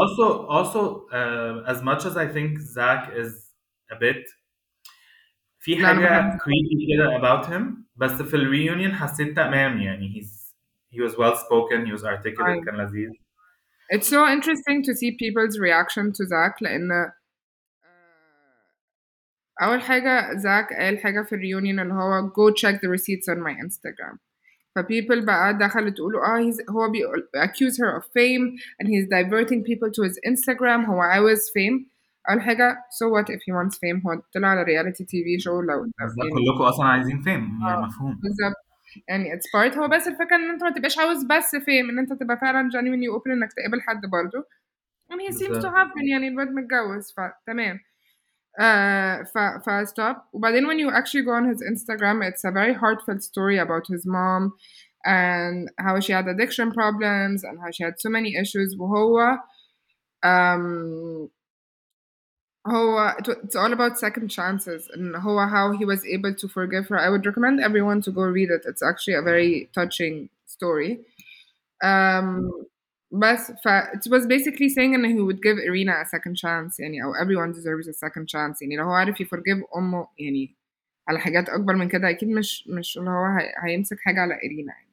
also, 0.00 0.26
also, 0.56 0.80
uh, 1.18 1.72
as 1.72 1.82
much 1.82 2.02
as 2.10 2.16
I 2.16 2.26
think 2.36 2.50
Zach 2.76 3.02
is 3.22 3.32
a 3.90 3.96
bit 3.96 4.24
في 5.58 5.86
حاجة 5.86 6.38
creepy 6.38 6.94
كده 6.96 7.18
about 7.18 7.46
him 7.46 7.62
بس 7.96 8.22
في 8.22 8.36
الريونيون 8.36 8.92
حسيت 8.94 9.36
تمام 9.36 9.80
يعني 9.80 10.08
he's 10.14 10.54
he 10.96 11.00
was 11.00 11.12
well 11.16 11.36
spoken 11.36 11.86
he 11.86 11.92
was 11.92 12.04
articulate 12.04 12.48
أيوة. 12.48 12.64
كان 12.64 12.76
لذيذ 12.76 13.10
It's 13.92 14.08
so 14.08 14.26
interesting 14.26 14.82
to 14.82 14.92
see 14.94 15.10
people's 15.22 15.58
reaction 15.58 16.12
to 16.12 16.24
Zach 16.26 16.62
لأن 16.62 16.92
آه، 16.92 17.12
أول 19.62 19.80
حاجة 19.80 20.34
زاك 20.36 20.72
قال 20.72 20.98
حاجة 20.98 21.22
في 21.22 21.34
الريونيون 21.34 21.80
اللي 21.80 21.94
هو 21.94 22.28
go 22.28 22.54
check 22.54 22.74
the 22.74 22.88
receipts 22.98 23.34
on 23.34 23.38
my 23.38 23.66
Instagram. 23.66 24.16
فبيبل 24.76 25.24
بقى 25.26 25.58
دخلت 25.58 25.96
تقولوا 25.96 26.20
آه 26.20 26.50
he's, 26.50 26.70
هو 26.70 26.90
بيقول 26.90 27.28
accuse 27.36 27.74
her 27.74 28.00
of 28.00 28.04
fame 28.04 28.58
and 28.82 28.86
he's 28.88 29.06
diverting 29.08 29.62
people 29.62 29.90
to 29.90 30.02
his 30.08 30.16
Instagram. 30.30 30.88
هو 30.88 31.00
عاوز 31.00 31.48
fame. 31.48 31.94
أول 32.30 32.40
حاجة 32.40 32.74
so 32.74 33.06
what 33.10 33.26
if 33.26 33.38
he 33.38 33.52
wants 33.52 33.74
fame 33.76 34.06
هو 34.06 34.22
طلع 34.34 34.48
على 34.48 34.92
TV 34.92 35.42
show 35.44 35.48
لو 35.48 35.82
بس 35.82 36.14
لو 36.18 36.24
يعني 36.24 36.30
كلكم 36.30 36.64
أصلا 36.64 36.86
عايزين 36.86 37.22
فيم 37.22 37.58
يعني 37.62 37.74
آه 37.76 37.86
مفهوم. 37.86 38.20
بالظبط. 38.22 38.56
يعني 39.08 39.30
it's 39.32 39.44
part 39.56 39.78
هو 39.78 39.88
بس 39.88 40.08
الفكرة 40.08 40.36
إن 40.36 40.50
أنت 40.50 40.62
ما 40.62 40.70
تبقاش 40.70 40.98
عاوز 40.98 41.24
بس 41.24 41.56
fame 41.56 41.90
إن 41.90 41.98
أنت 41.98 42.12
تبقى 42.12 42.36
فعلا 42.38 42.70
genuinely 42.70 43.20
open 43.20 43.30
إنك 43.30 43.52
تقابل 43.52 43.80
حد 43.82 44.00
برضه. 44.06 44.44
And 45.12 45.20
he 45.20 45.32
seems 45.32 45.58
to 45.64 45.68
been 45.68 46.10
يعني 46.10 46.28
الواد 46.28 46.48
متجوز 46.48 47.12
فتمام. 47.12 47.80
uh, 48.59 49.23
ف 49.33 49.37
ف 49.65 49.69
stop 49.89 50.17
وبعدين 50.33 50.67
when 50.67 50.79
you 50.79 50.89
actually 50.91 51.23
go 51.23 51.31
on 51.31 51.47
his 51.47 51.61
Instagram 51.63 52.23
it's 52.27 52.43
a 52.43 52.51
very 52.51 52.73
heartfelt 52.73 53.23
story 53.23 53.57
about 53.57 53.87
his 53.87 54.05
mom 54.05 54.53
and 55.05 55.69
how 55.79 55.99
she 55.99 56.11
had 56.11 56.27
addiction 56.27 56.71
problems 56.71 57.43
and 57.43 57.59
how 57.59 57.71
she 57.71 57.83
had 57.83 57.99
so 57.99 58.09
many 58.09 58.35
issues 58.35 58.75
وهو 58.79 59.37
um, 60.23 61.29
هو 62.67 62.97
it 63.19 63.27
wa- 63.27 63.35
it's 63.43 63.55
all 63.55 63.71
about 63.73 63.97
second 63.97 64.27
chances 64.29 64.89
and 64.93 65.15
هو 65.15 65.47
how 65.49 65.71
he 65.71 65.85
was 65.85 66.05
able 66.05 66.33
to 66.35 66.47
forgive 66.47 66.87
her 66.89 66.99
I 66.99 67.09
would 67.09 67.25
recommend 67.25 67.59
everyone 67.61 68.01
to 68.03 68.11
go 68.11 68.23
read 68.23 68.49
it 68.49 68.63
it's 68.65 68.83
actually 68.83 69.15
a 69.15 69.21
very 69.21 69.69
touching 69.73 70.29
story 70.45 70.99
um, 71.83 72.51
بس 73.13 73.51
ف 73.51 73.67
it 73.67 74.11
was 74.11 74.23
basically 74.27 74.69
saying 74.69 74.93
إن 74.95 75.05
he 75.15 75.21
would 75.21 75.39
give 75.41 75.57
Irina 75.69 75.93
a 76.01 76.05
second 76.05 76.35
chance 76.35 76.79
يعني 76.79 77.03
أو 77.03 77.13
everyone 77.13 77.53
deserves 77.55 77.87
a 77.87 77.93
second 77.93 78.25
chance 78.27 78.61
يعني 78.61 78.75
لو 78.77 78.83
هو 78.83 78.91
عارف 78.91 79.21
يفرجيف 79.21 79.57
أمه 79.77 80.07
يعني 80.19 80.55
على 81.07 81.19
حاجات 81.19 81.49
أكبر 81.49 81.75
من 81.75 81.87
كده 81.89 82.09
أكيد 82.09 82.29
مش 82.29 82.67
مش 82.67 82.97
اللي 82.97 83.09
هو 83.09 83.25
هي- 83.25 83.53
هيمسك 83.63 83.97
حاجة 83.99 84.19
على 84.21 84.33
إرينا 84.33 84.73
يعني 84.73 84.89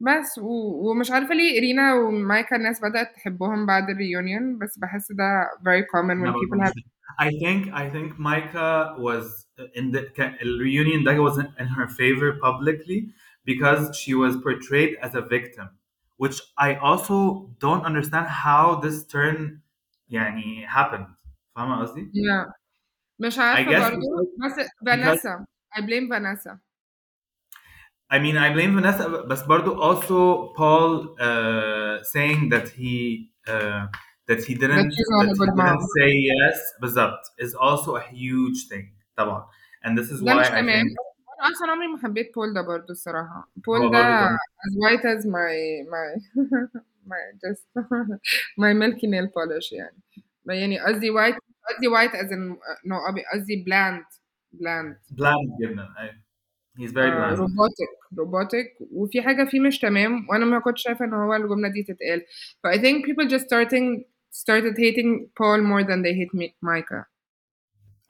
بس 0.00 0.38
و... 0.38 0.90
ومش 0.90 1.10
عارفة 1.10 1.34
ليه 1.34 1.58
إرينا 1.58 1.94
ومايكا 1.94 2.56
الناس 2.56 2.80
بدأت 2.80 3.14
تحبهم 3.14 3.66
بعد 3.66 3.90
الريونيون 3.90 4.58
بس 4.58 4.78
بحس 4.78 5.12
ده 5.12 5.50
very 5.60 5.84
common 5.96 6.10
انا 6.10 6.32
when 6.32 6.34
برضه 6.34 6.46
people 6.46 6.62
مش 6.62 6.68
have 6.68 6.98
I 7.20 7.30
think 7.42 7.72
I 7.74 7.84
think 7.94 8.18
Micah 8.18 8.94
was 8.98 9.24
in 9.80 9.92
the 9.96 10.12
كان- 10.16 10.34
الreunion 10.34 11.04
ده 11.04 11.28
was 11.30 11.38
in 11.38 11.66
her 11.66 11.88
favor 11.88 12.38
publicly 12.46 13.00
because 13.50 13.96
she 14.00 14.14
was 14.14 14.34
portrayed 14.46 14.92
as 15.06 15.14
a 15.14 15.22
victim 15.36 15.68
which 16.22 16.40
I 16.58 16.74
also 16.76 17.50
don't 17.60 17.84
understand 17.84 18.26
how 18.28 18.76
this 18.76 19.06
turn 19.06 19.62
يعني 20.10 20.66
happened 20.68 21.06
فاهمة 21.56 21.80
قصدي؟ 21.82 22.14
yeah. 22.14 22.52
مش 23.20 23.38
I 23.38 23.40
عارفة 23.40 23.70
guess 23.70 23.90
برضو 23.90 24.00
because, 24.00 24.28
بس 24.44 24.66
because 24.90 25.20
فانيسا 25.20 25.44
I 25.76 25.80
blame 25.80 26.08
Vanessa 26.10 26.60
I 28.10 28.18
mean 28.18 28.36
I 28.36 28.52
blame 28.52 28.74
Vanessa 28.74 29.08
بس 29.08 29.42
برضو 29.42 29.74
also 29.82 30.52
Paul 30.56 31.16
uh, 31.20 32.02
saying 32.04 32.48
that 32.50 32.68
he 32.70 33.30
uh, 33.46 33.86
that 34.28 34.44
he 34.44 34.54
that 34.74 34.84
didn't 34.84 34.92
she's 34.94 35.10
not 35.10 35.26
that 35.26 35.32
a 35.32 35.34
he 35.40 35.40
good 35.40 35.54
didn't 35.56 35.56
mom 35.56 35.78
say 35.96 36.10
yes 36.32 36.58
بالظبط 36.80 37.20
is 37.38 37.54
also 37.54 37.96
a 37.96 38.02
huge 38.02 38.68
thing 38.68 38.86
طبعا 39.16 39.46
and 39.84 39.98
this 39.98 40.10
is 40.10 40.22
ده 40.24 40.34
why 40.34 40.40
مش 40.40 40.46
I 40.46 40.50
تمام 40.50 40.84
think 40.84 40.96
أنا 41.39 41.51
أصلا 41.51 41.71
عمري 41.71 41.87
ما 41.87 41.97
حبيت 42.03 42.35
بول 42.35 42.53
ده 42.53 42.61
برضو 42.61 42.91
الصراحة 42.91 43.51
بول 43.55 43.91
ده 43.91 44.27
as 44.65 44.73
white 44.83 45.05
as 45.05 45.25
my 45.25 45.55
my 45.93 46.07
my 47.11 47.21
just 47.43 47.65
my 48.63 48.73
milky 48.73 49.07
nail 49.07 49.27
polish 49.27 49.73
يعني 49.73 49.97
يعني 50.45 50.79
قصدي 50.79 51.11
white 51.11 51.37
قصدي 51.69 51.89
white 51.89 52.13
as 52.15 52.31
in 52.31 52.57
no 52.85 52.95
قصدي 53.33 53.65
bland 53.67 54.05
bland 54.53 54.95
bland 55.11 55.61
جدا 55.61 55.87
أيوة. 55.99 56.23
he's 56.77 56.91
very 56.91 57.11
uh, 57.11 57.17
bland 57.17 57.39
robotic 57.39 57.91
robotic 58.19 58.67
وفي 58.91 59.21
حاجة 59.21 59.45
فيه 59.45 59.59
مش 59.59 59.79
تمام 59.79 60.27
وأنا 60.29 60.45
ما 60.45 60.59
كنتش 60.59 60.83
شايفة 60.83 61.05
إن 61.05 61.13
هو 61.13 61.35
الجملة 61.35 61.69
دي 61.69 61.83
تتقال 61.83 62.25
ف 62.63 62.67
I 62.67 62.77
think 62.81 63.05
people 63.05 63.27
just 63.29 63.45
starting 63.45 64.03
started 64.31 64.77
hating 64.77 65.29
Paul 65.39 65.61
more 65.61 65.83
than 65.83 66.01
they 66.01 66.13
hate 66.19 66.33
Mi- 66.33 66.55
Micah 66.61 67.05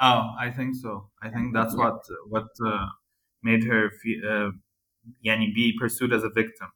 oh 0.01 0.23
I 0.45 0.49
think 0.57 0.75
so 0.75 0.91
I 1.21 1.29
think 1.29 1.53
that's 1.53 1.75
what 1.75 1.99
what 2.33 2.49
uh, 2.65 2.87
made 3.42 3.64
her 3.64 3.90
feel, 3.90 4.20
uh, 4.24 4.52
يعني 5.22 5.46
be 5.54 5.72
pursued 5.82 6.12
as 6.12 6.22
a 6.24 6.30
victim 6.40 6.68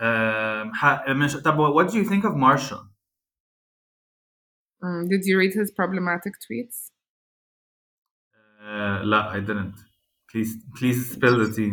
um, 0.00 0.74
ح- 0.74 1.08
مش 1.08 1.36
طب 1.36 1.56
what 1.74 1.90
do 1.90 1.94
you 1.94 2.04
think 2.04 2.24
of 2.24 2.34
Marshall 2.36 2.84
mm, 4.84 5.08
did 5.08 5.22
you 5.28 5.38
read 5.38 5.54
his 5.54 5.70
problematic 5.70 6.34
tweets 6.46 6.90
uh, 8.60 9.02
لا 9.04 9.32
I 9.32 9.40
didn't 9.40 9.76
please 10.32 10.52
please 10.78 11.12
spill 11.14 11.38
the 11.38 11.52
tea 11.56 11.72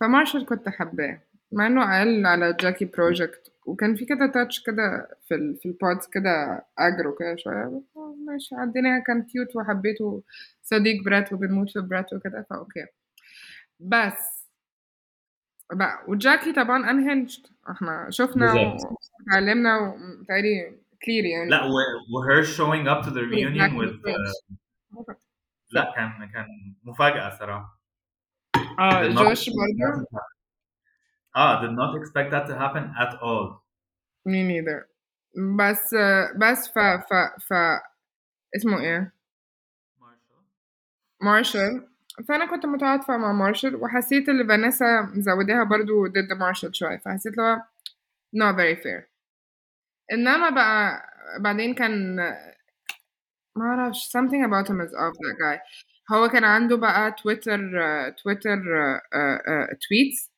فمارشال 0.00 0.46
كنت 0.46 0.68
حباه 0.68 1.22
مع 1.52 1.66
انه 1.66 1.84
قال 1.84 2.26
على 2.26 2.56
جاكي 2.60 2.84
بروجكت 2.84 3.52
وكان 3.66 3.94
في 3.96 4.04
كده 4.04 4.26
تاتش 4.34 4.62
كده 4.66 5.08
في 5.28 5.34
ال 5.34 5.56
في 5.56 5.66
البودز 5.68 6.06
كده 6.12 6.64
اجرو 6.78 7.14
كده 7.14 7.36
شويه 7.36 7.64
بس 7.64 7.96
آه، 7.96 8.05
ماشي 8.27 8.55
عديناها. 8.55 8.99
كان 9.07 9.23
كيوت 9.23 9.55
وحبيته. 9.55 10.23
صديق 10.61 11.03
برات 11.05 11.33
وبنموت 11.33 11.69
في 11.69 11.79
برات 11.81 12.13
وكده 12.13 12.45
فأوكي. 12.49 12.85
بس. 13.79 14.47
بقى 15.73 16.03
وجاكي 16.07 16.53
طبعا 16.53 16.83
unhinged. 16.83 17.51
إحنا 17.69 18.07
شفنا. 18.09 18.53
وتعلمنا 18.53 19.77
وتقري 19.77 20.81
كلير 21.05 21.25
يعني. 21.25 21.49
لا 21.49 21.63
و 21.63 21.73
و 22.13 22.23
her 22.27 22.45
showing 22.45 22.87
up 22.87 23.05
to 23.05 23.09
the 23.09 23.21
reunion 23.31 23.71
with 23.79 23.93
uh, 23.93 24.15
لا 25.71 25.93
كان 25.95 26.31
كان 26.33 26.45
مفاجأة 26.83 27.37
صراحة. 27.39 27.81
آه 28.79 29.07
جوش 29.07 29.49
برضه. 29.49 30.07
آه 31.35 31.61
did 31.61 31.71
not 31.71 31.99
expect 32.01 32.31
that 32.31 32.47
to 32.49 32.53
happen 32.53 32.83
at 33.03 33.13
all. 33.19 33.67
Me 34.27 34.43
neither. 34.51 34.97
بس 35.59 35.95
بس 36.41 36.67
ف 36.67 36.79
ف 36.79 37.13
ف 37.47 37.53
اسمه 38.55 38.79
إيه؟ 38.79 39.11
مارشال. 41.21 41.87
فأنا 42.27 42.45
كنت 42.45 42.65
متعاطفة 42.65 43.17
مع 43.17 43.31
مارشال 43.31 43.75
وحسيت 43.75 44.29
إن 44.29 44.47
فانيسا 44.47 45.01
مزوداها 45.01 45.63
برضو 45.63 46.07
ضد 46.07 46.33
مارشال 46.39 46.75
شوية 46.75 46.97
فحسيت 46.97 47.37
له 47.37 47.63
not 48.35 48.55
very 48.55 48.75
fair. 48.83 49.03
إنما 50.13 50.49
بقى 50.49 51.01
بعدين 51.39 51.73
كان 51.73 52.15
ما 53.55 53.65
أعرفش 53.65 54.17
something 54.17 54.43
about 54.45 54.67
him 54.69 54.81
is 54.81 54.93
off 54.93 55.13
that 55.17 55.37
guy. 55.39 55.59
هو 56.11 56.27
كان 56.29 56.43
عنده 56.43 56.77
بقى 56.77 57.11
تويتر 57.11 57.59
تويتر 58.23 58.57
tweets 59.73 60.29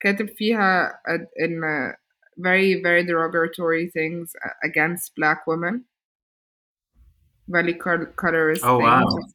كاتب 0.00 0.28
فيها 0.28 1.00
إن 1.40 1.92
very 2.40 2.82
very 2.82 3.04
derogatory 3.04 3.90
things 3.90 4.32
against 4.64 5.14
black 5.16 5.46
women. 5.46 5.89
very 7.49 7.73
colorist 8.15 8.63
Oh, 8.63 8.79
wow. 8.79 9.05
things 9.07 9.33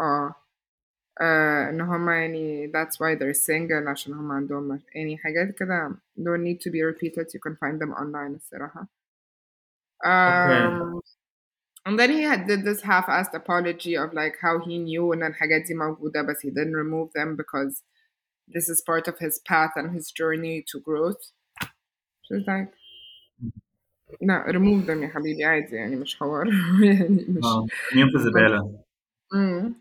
اه 0.00 0.34
آه، 1.20 1.68
ان 1.70 1.80
هما 1.80 2.20
يعني 2.20 2.72
that's 2.72 2.94
why 2.98 3.14
they're 3.18 3.34
single 3.34 3.88
عشان 3.88 4.14
هما 4.14 4.34
عندهم 4.34 4.80
يعني 4.94 5.18
حاجات 5.18 5.54
كده 5.58 5.96
don't 6.18 6.40
need 6.44 6.60
to 6.60 6.70
be 6.70 6.82
repeated 6.82 7.26
you 7.34 7.40
can 7.40 7.56
find 7.56 7.78
them 7.80 7.92
online 7.92 8.34
الصراحة 8.34 8.88
um, 10.04 11.00
and 11.86 11.98
then 11.98 12.10
he 12.10 12.22
had 12.22 12.46
did 12.46 12.64
this 12.64 12.82
half-assed 12.82 13.34
apology 13.34 13.96
of 13.96 14.12
like 14.12 14.36
how 14.40 14.58
he 14.58 14.78
knew 14.78 15.12
ان 15.12 15.22
الحاجات 15.22 15.62
دي 15.66 15.74
موجودة 15.74 16.22
بس 16.22 16.46
he 16.46 16.50
didn't 16.50 16.74
remove 16.74 17.12
them 17.12 17.36
because 17.36 17.82
this 18.48 18.68
is 18.68 18.80
part 18.80 19.08
of 19.08 19.18
his 19.18 19.38
path 19.38 19.72
and 19.76 19.90
his 19.96 20.10
journey 20.10 20.64
to 20.70 20.80
growth 20.80 21.22
she's 22.22 22.46
like 22.46 22.72
لا 24.21 24.45
remove 24.47 24.87
them 24.87 25.03
يا 25.03 25.07
حبيبي 25.07 25.45
عادي 25.45 25.75
يعني 25.75 25.95
مش 25.95 26.19
حوار 26.19 26.47
يعني 26.83 27.25
مش 27.29 27.43
آه 27.43 27.65
مين 27.95 28.09
في 28.09 28.15
الزبالة 28.15 28.83
امم 29.33 29.75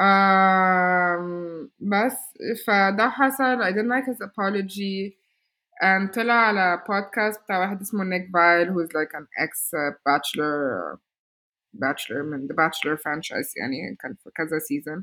um, 0.00 1.68
بس 1.80 2.16
فده 2.66 3.08
حصل 3.08 3.62
I 3.62 3.72
didn't 3.72 3.88
like 3.88 4.06
his 4.06 4.20
apology 4.20 5.16
and 5.82 6.10
طلع 6.14 6.34
على 6.34 6.82
podcast 6.84 7.44
بتاع 7.44 7.58
واحد 7.58 7.80
اسمه 7.80 8.04
نيك 8.04 8.30
فايل 8.34 8.68
who's 8.68 8.88
like 8.88 9.20
an 9.20 9.26
ex 9.44 9.70
bachelor 10.08 10.98
bachelor 11.74 12.22
من 12.22 12.48
the 12.48 12.54
bachelor 12.54 12.96
franchise 12.96 13.52
يعني 13.56 13.96
كان 14.00 14.14
في 14.14 14.30
كذا 14.34 14.58
season 14.58 15.02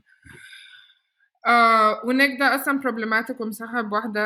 آه 1.47 2.05
ونيك 2.05 2.39
ده 2.39 2.55
أصلا 2.55 2.79
problematic 2.81 3.41
ومصاحب 3.41 3.91
واحدة 3.91 4.21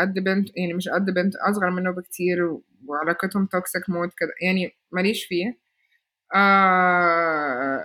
قد 0.00 0.14
بنت 0.14 0.48
يعني 0.56 0.74
مش 0.74 0.88
قد 0.88 1.04
بنت 1.10 1.36
أصغر 1.36 1.70
منه 1.70 1.90
بكتير 1.90 2.58
وعلاقتهم 2.86 3.46
توكسيك 3.46 3.90
موت 3.90 4.10
كده 4.18 4.30
يعني 4.42 4.76
ماليش 4.92 5.24
فيه. 5.24 5.58
آه 6.34 7.84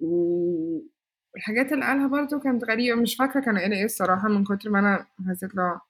والحاجات 0.00 1.72
اللي 1.72 1.84
قالها 1.86 2.08
برضو 2.08 2.40
كانت 2.40 2.64
غريبة 2.64 3.02
مش 3.02 3.16
فاكرة 3.16 3.40
كان 3.40 3.56
إيه 3.58 3.84
الصراحة 3.84 4.28
من 4.28 4.44
كتر 4.44 4.70
ما 4.70 4.78
أنا 4.80 5.06
حسيت 5.30 5.54
له 5.54 5.80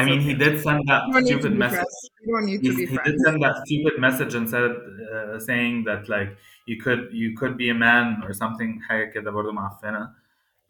I 0.00 0.04
mean 0.04 0.20
he 0.28 0.34
did 0.34 0.54
send 0.66 0.80
that 0.90 1.02
You 1.08 1.12
don't 1.14 1.24
need 1.24 1.30
to 1.30 1.38
stupid 1.38 1.52
be 1.52 1.58
message 1.58 1.76
friends. 1.76 2.10
You 2.26 2.32
don't 2.34 2.46
need 2.50 2.60
he, 2.62 2.68
to 2.70 2.74
be 2.76 2.86
he 2.86 2.96
did 2.96 3.02
friends. 3.04 3.22
send 3.24 3.36
that 3.44 3.54
stupid 3.64 3.94
message 4.06 4.32
and 4.38 4.46
said 4.54 4.70
uh, 5.14 5.38
saying 5.48 5.84
that 5.88 6.08
like 6.14 6.30
you 6.70 6.76
could 6.84 7.02
you 7.22 7.28
could 7.40 7.54
be 7.62 7.68
a 7.70 7.74
man 7.74 8.06
or 8.24 8.32
something 8.32 8.80
حاجة 8.88 9.04
كده 9.14 9.30
برضه 9.30 9.52
معفنة 9.52 10.10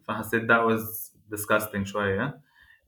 فحسيت 0.07 0.43
that 0.51 0.63
was 0.65 1.11
disgusting 1.35 1.83
شوية 1.83 2.39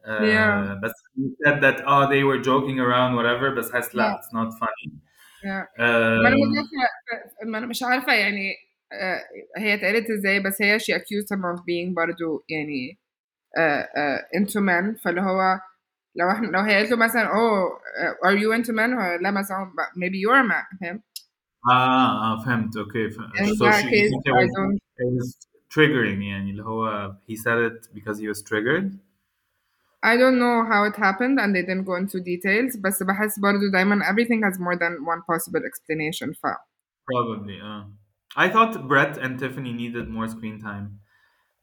uh, 0.05 0.09
Yeah. 0.21 0.79
بس 0.83 0.91
he 1.17 1.23
said 1.45 1.61
that 1.61 1.77
oh 1.85 2.03
they 2.13 2.23
were 2.23 2.39
joking 2.49 2.79
around 2.79 3.15
whatever 3.15 3.55
بس 3.57 3.71
حاسس 3.71 3.95
لا 3.95 4.03
Yeah. 4.11 4.17
it's 4.19 4.33
not 4.33 4.53
funny 4.59 4.91
Yeah. 5.43 5.63
um, 5.79 5.83
ما 6.23 6.27
انا 6.27 6.35
مش 6.35 6.53
عارفة 6.79 7.45
ما 7.45 7.57
انا 7.57 7.65
مش 7.67 7.83
عارفة 7.83 8.13
يعني 8.13 8.53
آه، 8.93 9.21
هي 9.57 9.73
اتقالت 9.73 10.09
ازاي 10.09 10.39
بس 10.39 10.61
هي 10.61 10.79
she 10.79 10.93
accused 10.93 11.29
him 11.37 11.41
of 11.55 11.59
being 11.59 11.93
برضو 11.95 12.45
يعني 12.49 12.97
آه، 13.57 13.89
آه، 13.97 14.27
into 14.37 14.59
men 14.61 15.01
فاللي 15.03 15.21
هو 15.21 15.59
لو 16.15 16.31
احنا 16.31 16.47
لو 16.47 16.59
هي 16.59 16.75
قالت 16.75 16.91
له 16.91 16.97
مثلا 16.97 17.27
oh 17.27 17.79
uh, 18.01 18.27
are 18.27 18.37
you 18.37 18.51
into 18.57 18.73
men 18.73 18.93
هو 18.93 19.17
لا 19.21 19.31
مثلا 19.31 19.71
maybe 19.95 20.17
you're 20.17 20.45
a 20.45 20.49
man 20.51 20.79
فاهم 20.81 21.01
اه 21.69 22.33
اه 22.33 22.45
فهمت 22.45 22.77
اوكي 22.77 23.09
ف... 23.09 23.17
in 23.17 23.45
so 23.45 23.65
that 23.65 23.73
she, 23.73 23.85
you 23.85 23.89
case 23.89 24.09
think 24.09 24.25
it 24.25 24.33
I 24.33 24.43
was, 24.43 24.51
don't 24.57 24.77
it 24.97 25.13
was 25.13 25.47
triggering 25.69 26.21
يعني 26.21 26.51
اللي 26.51 26.63
هو 26.63 27.11
he 27.29 27.35
said 27.35 27.71
it 27.71 27.87
because 27.93 28.19
he 28.19 28.27
was 28.27 28.41
triggered 28.41 28.97
I 30.03 30.15
don't 30.21 30.37
know 30.43 30.57
how 30.71 30.81
it 30.89 30.95
happened 30.95 31.39
and 31.39 31.49
they 31.55 31.63
didn't 31.67 31.85
go 31.85 31.95
into 31.95 32.19
details 32.19 32.77
بس 32.81 33.03
بحس 33.03 33.39
برضو 33.39 33.71
دايما 33.73 33.99
everything 34.03 34.41
has 34.49 34.59
more 34.59 34.75
than 34.75 34.93
one 35.05 35.21
possible 35.31 35.61
explanation 35.65 36.33
ف 36.33 36.47
Probably, 37.07 37.57
uh. 37.61 37.83
I 38.35 38.49
thought 38.49 38.87
Brett 38.87 39.17
and 39.17 39.39
Tiffany 39.39 39.73
needed 39.73 40.09
more 40.09 40.27
screen 40.27 40.59
time. 40.59 40.99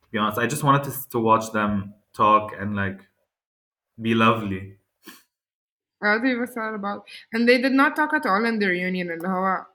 To 0.03 0.09
be 0.11 0.19
honest, 0.19 0.39
I 0.39 0.47
just 0.47 0.65
wanted 0.65 0.85
to 0.85 0.93
to 1.11 1.19
watch 1.21 1.53
them 1.53 1.73
talk 2.15 2.45
and 2.59 2.75
like 2.75 3.01
be 4.03 4.13
lovely. 4.15 4.63
How 6.05 6.19
do 6.19 6.29
you 6.29 6.47
sad 6.47 6.75
about 6.81 7.01
and 7.33 7.49
they 7.49 7.59
did 7.65 7.73
not 7.81 7.93
talk 7.97 8.13
at 8.19 8.27
all 8.31 8.45
in 8.51 8.59
their 8.59 8.73
reunion 8.79 9.11
اللي 9.11 9.29
هو 9.29 9.67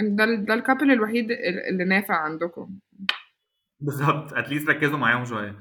ده 0.00 0.24
ال- 0.24 0.44
ده 0.44 0.54
الكابل 0.54 0.90
الوحيد 0.90 1.30
ال- 1.30 1.68
اللي 1.68 1.84
نافع 1.84 2.14
عندكم 2.16 2.78
بالظبط 3.80 4.34
at 4.34 4.46
least 4.46 4.68
ركزوا 4.68 4.98
معاهم 4.98 5.24
شوية. 5.24 5.56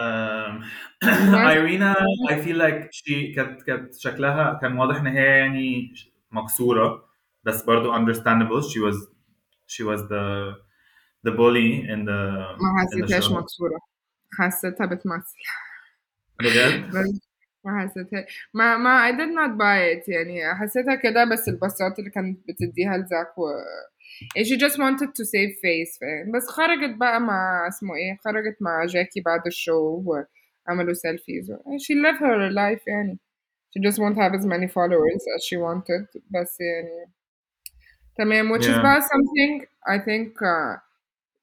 Um, 0.00 0.64
Yes. 1.02 1.56
Irina, 1.56 1.94
I 2.30 2.36
feel 2.44 2.56
like 2.56 2.90
she 2.92 3.34
كانت 3.36 3.62
كانت 3.62 3.94
شكلها 3.98 4.58
كان 4.62 4.78
واضح 4.78 4.96
إن 4.96 5.06
هي 5.06 5.38
يعني 5.38 5.92
مكسورة 6.30 7.08
بس 7.44 7.62
برضو 7.62 7.92
understandable. 7.94 8.62
She 8.62 8.78
was 8.80 8.96
she 9.66 9.82
was 9.84 10.00
the 10.08 10.54
the 11.26 11.30
bully 11.32 11.70
in 11.92 12.04
the 12.04 12.20
ما 12.60 12.86
in 12.92 12.98
the 12.98 13.04
حسيتهاش 13.04 13.28
show. 13.28 13.32
مكسورة 13.32 13.78
حسيتها 14.38 14.86
بتمثل 14.86 15.36
بجد؟ 16.40 16.90
بس 16.90 17.20
ما 17.64 17.80
حسيتها 17.88 18.26
ما 18.54 18.76
ما 18.76 19.10
I 19.10 19.12
did 19.14 19.30
not 19.38 19.58
buy 19.58 19.98
it 20.02 20.08
يعني 20.08 20.54
حسيتها 20.54 20.94
كده 20.94 21.24
بس 21.24 21.48
البصات 21.48 21.98
اللي 21.98 22.10
كانت 22.10 22.38
بتديها 22.48 22.96
لزاك 22.96 23.38
و 23.38 23.42
يعني 24.36 24.48
she 24.48 24.58
just 24.60 24.74
wanted 24.76 25.08
to 25.08 25.24
save 25.24 25.54
face 25.64 26.00
فاهم 26.00 26.32
بس 26.34 26.46
خرجت 26.48 26.96
بقى 26.96 27.20
مع 27.20 27.68
اسمه 27.68 27.94
ايه 27.94 28.16
خرجت 28.24 28.56
مع 28.60 28.84
جاكي 28.86 29.20
بعد 29.20 29.46
الشو 29.46 30.02
وعملوا 30.68 30.94
سيلفيز 30.94 31.52
she 31.52 31.94
lived 32.04 32.18
her 32.20 32.52
life 32.54 32.82
يعني 32.86 33.18
she 33.70 33.80
just 33.90 33.96
won't 33.98 34.16
have 34.16 34.34
as 34.40 34.46
many 34.46 34.68
followers 34.68 35.22
as 35.36 35.42
she 35.48 35.56
wanted 35.56 36.20
بس 36.30 36.60
يعني 36.60 37.06
تمام 38.18 38.52
which 38.58 38.62
is 38.64 38.68
Yeah. 38.68 38.82
بقى 38.82 39.00
something 39.00 39.66
I 39.94 39.98
think 39.98 40.32
uh, 40.42 40.83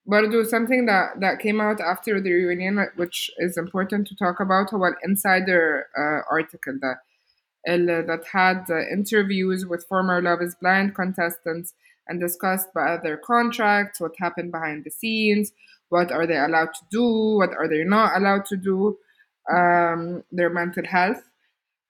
برضو 0.06 0.44
something 0.44 0.86
that 0.86 1.20
that 1.20 1.40
came 1.40 1.60
out 1.60 1.82
after 1.82 2.22
the 2.22 2.32
reunion 2.32 2.88
which 2.96 3.32
is 3.40 3.58
important 3.58 4.08
to 4.08 4.16
talk 4.16 4.40
about 4.40 4.74
هو 4.74 4.88
الانسايدر 4.88 5.84
uh, 5.98 6.22
article 6.32 6.74
that 6.82 6.98
ال- 7.68 8.06
that 8.08 8.24
had 8.32 8.60
uh, 8.70 8.88
interviews 8.98 9.66
with 9.66 9.86
former 9.88 10.22
Love 10.22 10.42
is 10.42 10.56
Blind 10.56 10.96
contestants 10.96 11.74
and 12.08 12.20
discussed 12.20 12.70
about 12.72 13.04
their 13.04 13.18
contracts, 13.18 14.00
what 14.00 14.14
happened 14.18 14.52
behind 14.52 14.84
the 14.84 14.90
scenes, 14.90 15.52
what 15.90 16.12
are 16.12 16.26
they 16.26 16.38
allowed 16.38 16.74
to 16.74 16.86
do, 16.90 17.06
what 17.40 17.52
are 17.60 17.68
they 17.68 17.84
not 17.84 18.16
allowed 18.18 18.46
to 18.46 18.56
do, 18.56 18.98
um, 19.52 20.24
their 20.32 20.50
mental 20.50 20.86
health. 20.86 21.24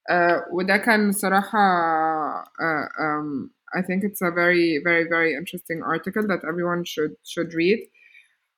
Uh, 0.09 0.39
وده 0.51 0.77
كان 0.77 1.11
صراحة 1.11 2.43
uh, 2.59 2.85
um, 2.99 3.51
I 3.75 3.81
think 3.81 4.03
it's 4.03 4.21
a 4.21 4.31
very 4.31 4.79
very 4.83 5.05
very 5.09 5.33
interesting 5.35 5.83
article 5.83 6.25
that 6.27 6.45
everyone 6.47 6.85
should 6.85 7.15
should 7.23 7.53
read. 7.53 7.79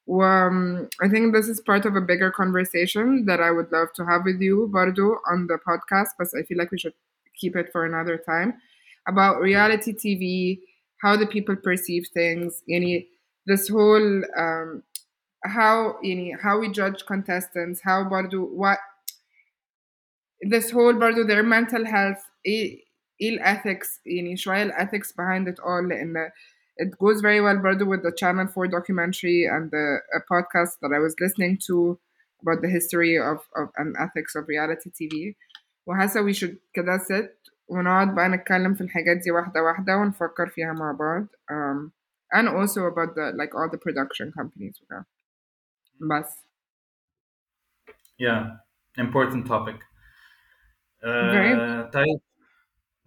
Um, 0.09 0.89
I 1.01 1.07
think 1.07 1.33
this 1.33 1.47
is 1.47 1.61
part 1.61 1.85
of 1.85 1.95
a 1.95 2.01
bigger 2.01 2.31
conversation 2.31 3.25
that 3.25 3.39
I 3.39 3.51
would 3.51 3.71
love 3.71 3.89
to 3.95 4.05
have 4.05 4.23
with 4.25 4.41
you, 4.41 4.67
Bardo, 4.73 5.17
on 5.29 5.45
the 5.47 5.59
podcast, 5.67 6.09
but 6.17 6.27
I 6.37 6.41
feel 6.43 6.57
like 6.57 6.71
we 6.71 6.79
should 6.79 6.93
keep 7.35 7.55
it 7.55 7.69
for 7.71 7.85
another 7.85 8.17
time 8.17 8.55
about 9.07 9.39
reality 9.39 9.93
TV, 9.93 10.59
how 11.01 11.15
the 11.15 11.27
people 11.27 11.55
perceive 11.55 12.07
things, 12.13 12.63
yani, 12.69 13.07
this 13.45 13.67
whole 13.67 14.23
um, 14.37 14.83
how 15.45 15.95
yani, 16.03 16.33
how 16.41 16.59
we 16.59 16.69
judge 16.69 17.05
contestants, 17.05 17.81
how 17.83 18.03
Bardo 18.03 18.41
what 18.41 18.79
this 20.41 20.71
whole 20.71 20.93
برضو 20.93 21.27
their 21.27 21.43
mental 21.43 21.85
health 21.85 22.19
ايه 22.45 22.83
ايه 23.21 23.37
الethics 23.39 23.99
يعني 24.05 24.37
شوية 24.37 24.63
الethics 24.63 25.11
behind 25.11 25.47
it 25.47 25.59
all 25.59 25.83
لأن 25.87 26.31
it 26.77 26.89
goes 26.97 27.21
very 27.21 27.41
well 27.41 27.57
برضه 27.61 27.85
with 27.85 28.01
the 28.03 28.11
Channel 28.11 28.47
4 28.47 28.67
documentary 28.67 29.45
and 29.45 29.71
the 29.71 29.99
a 30.17 30.21
podcast 30.33 30.73
that 30.81 30.91
I 30.93 30.99
was 30.99 31.15
listening 31.19 31.57
to 31.67 31.99
about 32.41 32.61
the 32.61 32.69
history 32.69 33.15
of, 33.17 33.37
of 33.59 33.67
and 33.77 33.95
ethics 33.99 34.35
of 34.35 34.47
reality 34.47 34.89
TV 34.89 35.35
وحاسة 35.87 36.21
we 36.23 36.33
should 36.33 36.57
كده 36.73 36.97
sit 36.97 37.51
ونقعد 37.67 38.15
بقى 38.15 38.29
نتكلم 38.29 38.73
في 38.73 38.81
الحاجات 38.81 39.17
دي 39.17 39.31
واحدة 39.31 39.63
واحدة 39.63 39.97
ونفكر 39.97 40.47
فيها 40.47 40.73
مع 40.73 40.91
بعض 40.91 41.25
um, 41.51 41.91
and 42.33 42.47
also 42.47 42.81
about 42.85 43.15
the 43.15 43.31
like 43.41 43.53
all 43.55 43.69
the 43.69 43.77
production 43.77 44.31
companies 44.31 44.81
وكده 44.83 45.05
بس 46.01 46.49
Yeah, 48.19 48.57
important 48.97 49.47
topic. 49.47 49.77
Very 51.01 51.53
Uh, 51.55 51.89
طيب, 51.91 52.19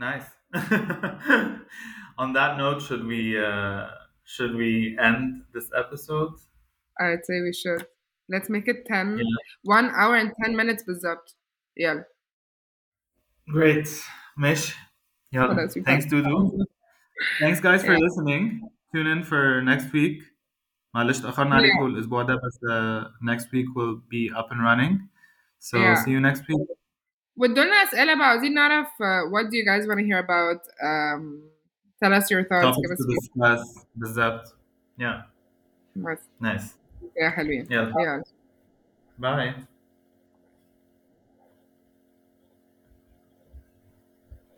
nice. 0.00 0.26
On 2.18 2.32
that 2.34 2.56
note, 2.58 2.80
should 2.82 3.04
we 3.12 3.20
uh, 3.38 3.86
should 4.24 4.54
we 4.62 4.96
end 5.08 5.44
this 5.54 5.68
episode? 5.82 6.32
I'd 7.00 7.24
say 7.28 7.40
we 7.48 7.52
should 7.52 7.86
let's 8.28 8.48
make 8.50 8.66
it 8.68 8.86
10 8.86 9.18
Yeah. 9.18 9.24
one 9.78 9.86
hour 10.00 10.14
and 10.16 10.30
10 10.44 10.56
minutes 10.56 10.82
بالظبط 10.86 11.36
يلا 11.76 12.04
Great. 13.52 13.88
ماشي. 14.36 14.74
يلا. 15.32 15.54
خلاص 15.54 15.78
Thanks, 15.78 16.06
Dudu. 16.06 16.64
Thanks, 17.40 17.60
guys, 17.60 17.82
for 17.84 17.92
Yeah. 17.92 18.04
listening. 18.06 18.42
Tune 18.92 19.06
in 19.14 19.22
for 19.24 19.62
next 19.62 19.92
week. 19.92 20.22
معلش 20.94 21.18
تأخرنا 21.20 21.54
عليكم 21.54 21.86
الأسبوع 21.86 22.22
ده 22.22 22.34
بس 22.34 22.58
uh, 22.70 23.04
next 23.30 23.46
week 23.52 23.66
will 23.76 23.96
be 24.14 24.30
up 24.40 24.50
and 24.52 24.60
running. 24.62 25.08
So 25.58 25.78
Yeah. 25.78 25.94
see 26.04 26.10
you 26.10 26.20
next 26.20 26.42
week. 26.48 26.68
ودولنا 27.36 27.74
أسئلة 27.82 28.14
بقى 28.18 28.28
عاوزين 28.28 28.54
نعرف 28.54 28.86
uh, 28.88 29.30
what 29.32 29.44
do 29.50 29.56
you 29.56 29.64
guys 29.64 29.86
want 29.88 29.98
to 30.00 30.04
hear 30.04 30.18
about 30.18 30.60
um, 30.82 31.22
tell 32.02 32.12
us 32.14 32.30
your 32.30 32.44
thoughts 32.44 32.64
Topics 32.76 32.82
give 32.82 32.90
us 32.90 32.98
to 32.98 33.06
discuss 33.14 33.86
بالظبط. 33.96 34.56
Yeah. 34.98 35.22
feedback. 35.94 36.18
بس 36.18 36.18
Nice. 36.42 36.66
يا 37.16 37.30
حلوين 37.30 37.66
يلا. 37.70 37.92
يلا 38.02 38.22
Bye. 39.18 39.75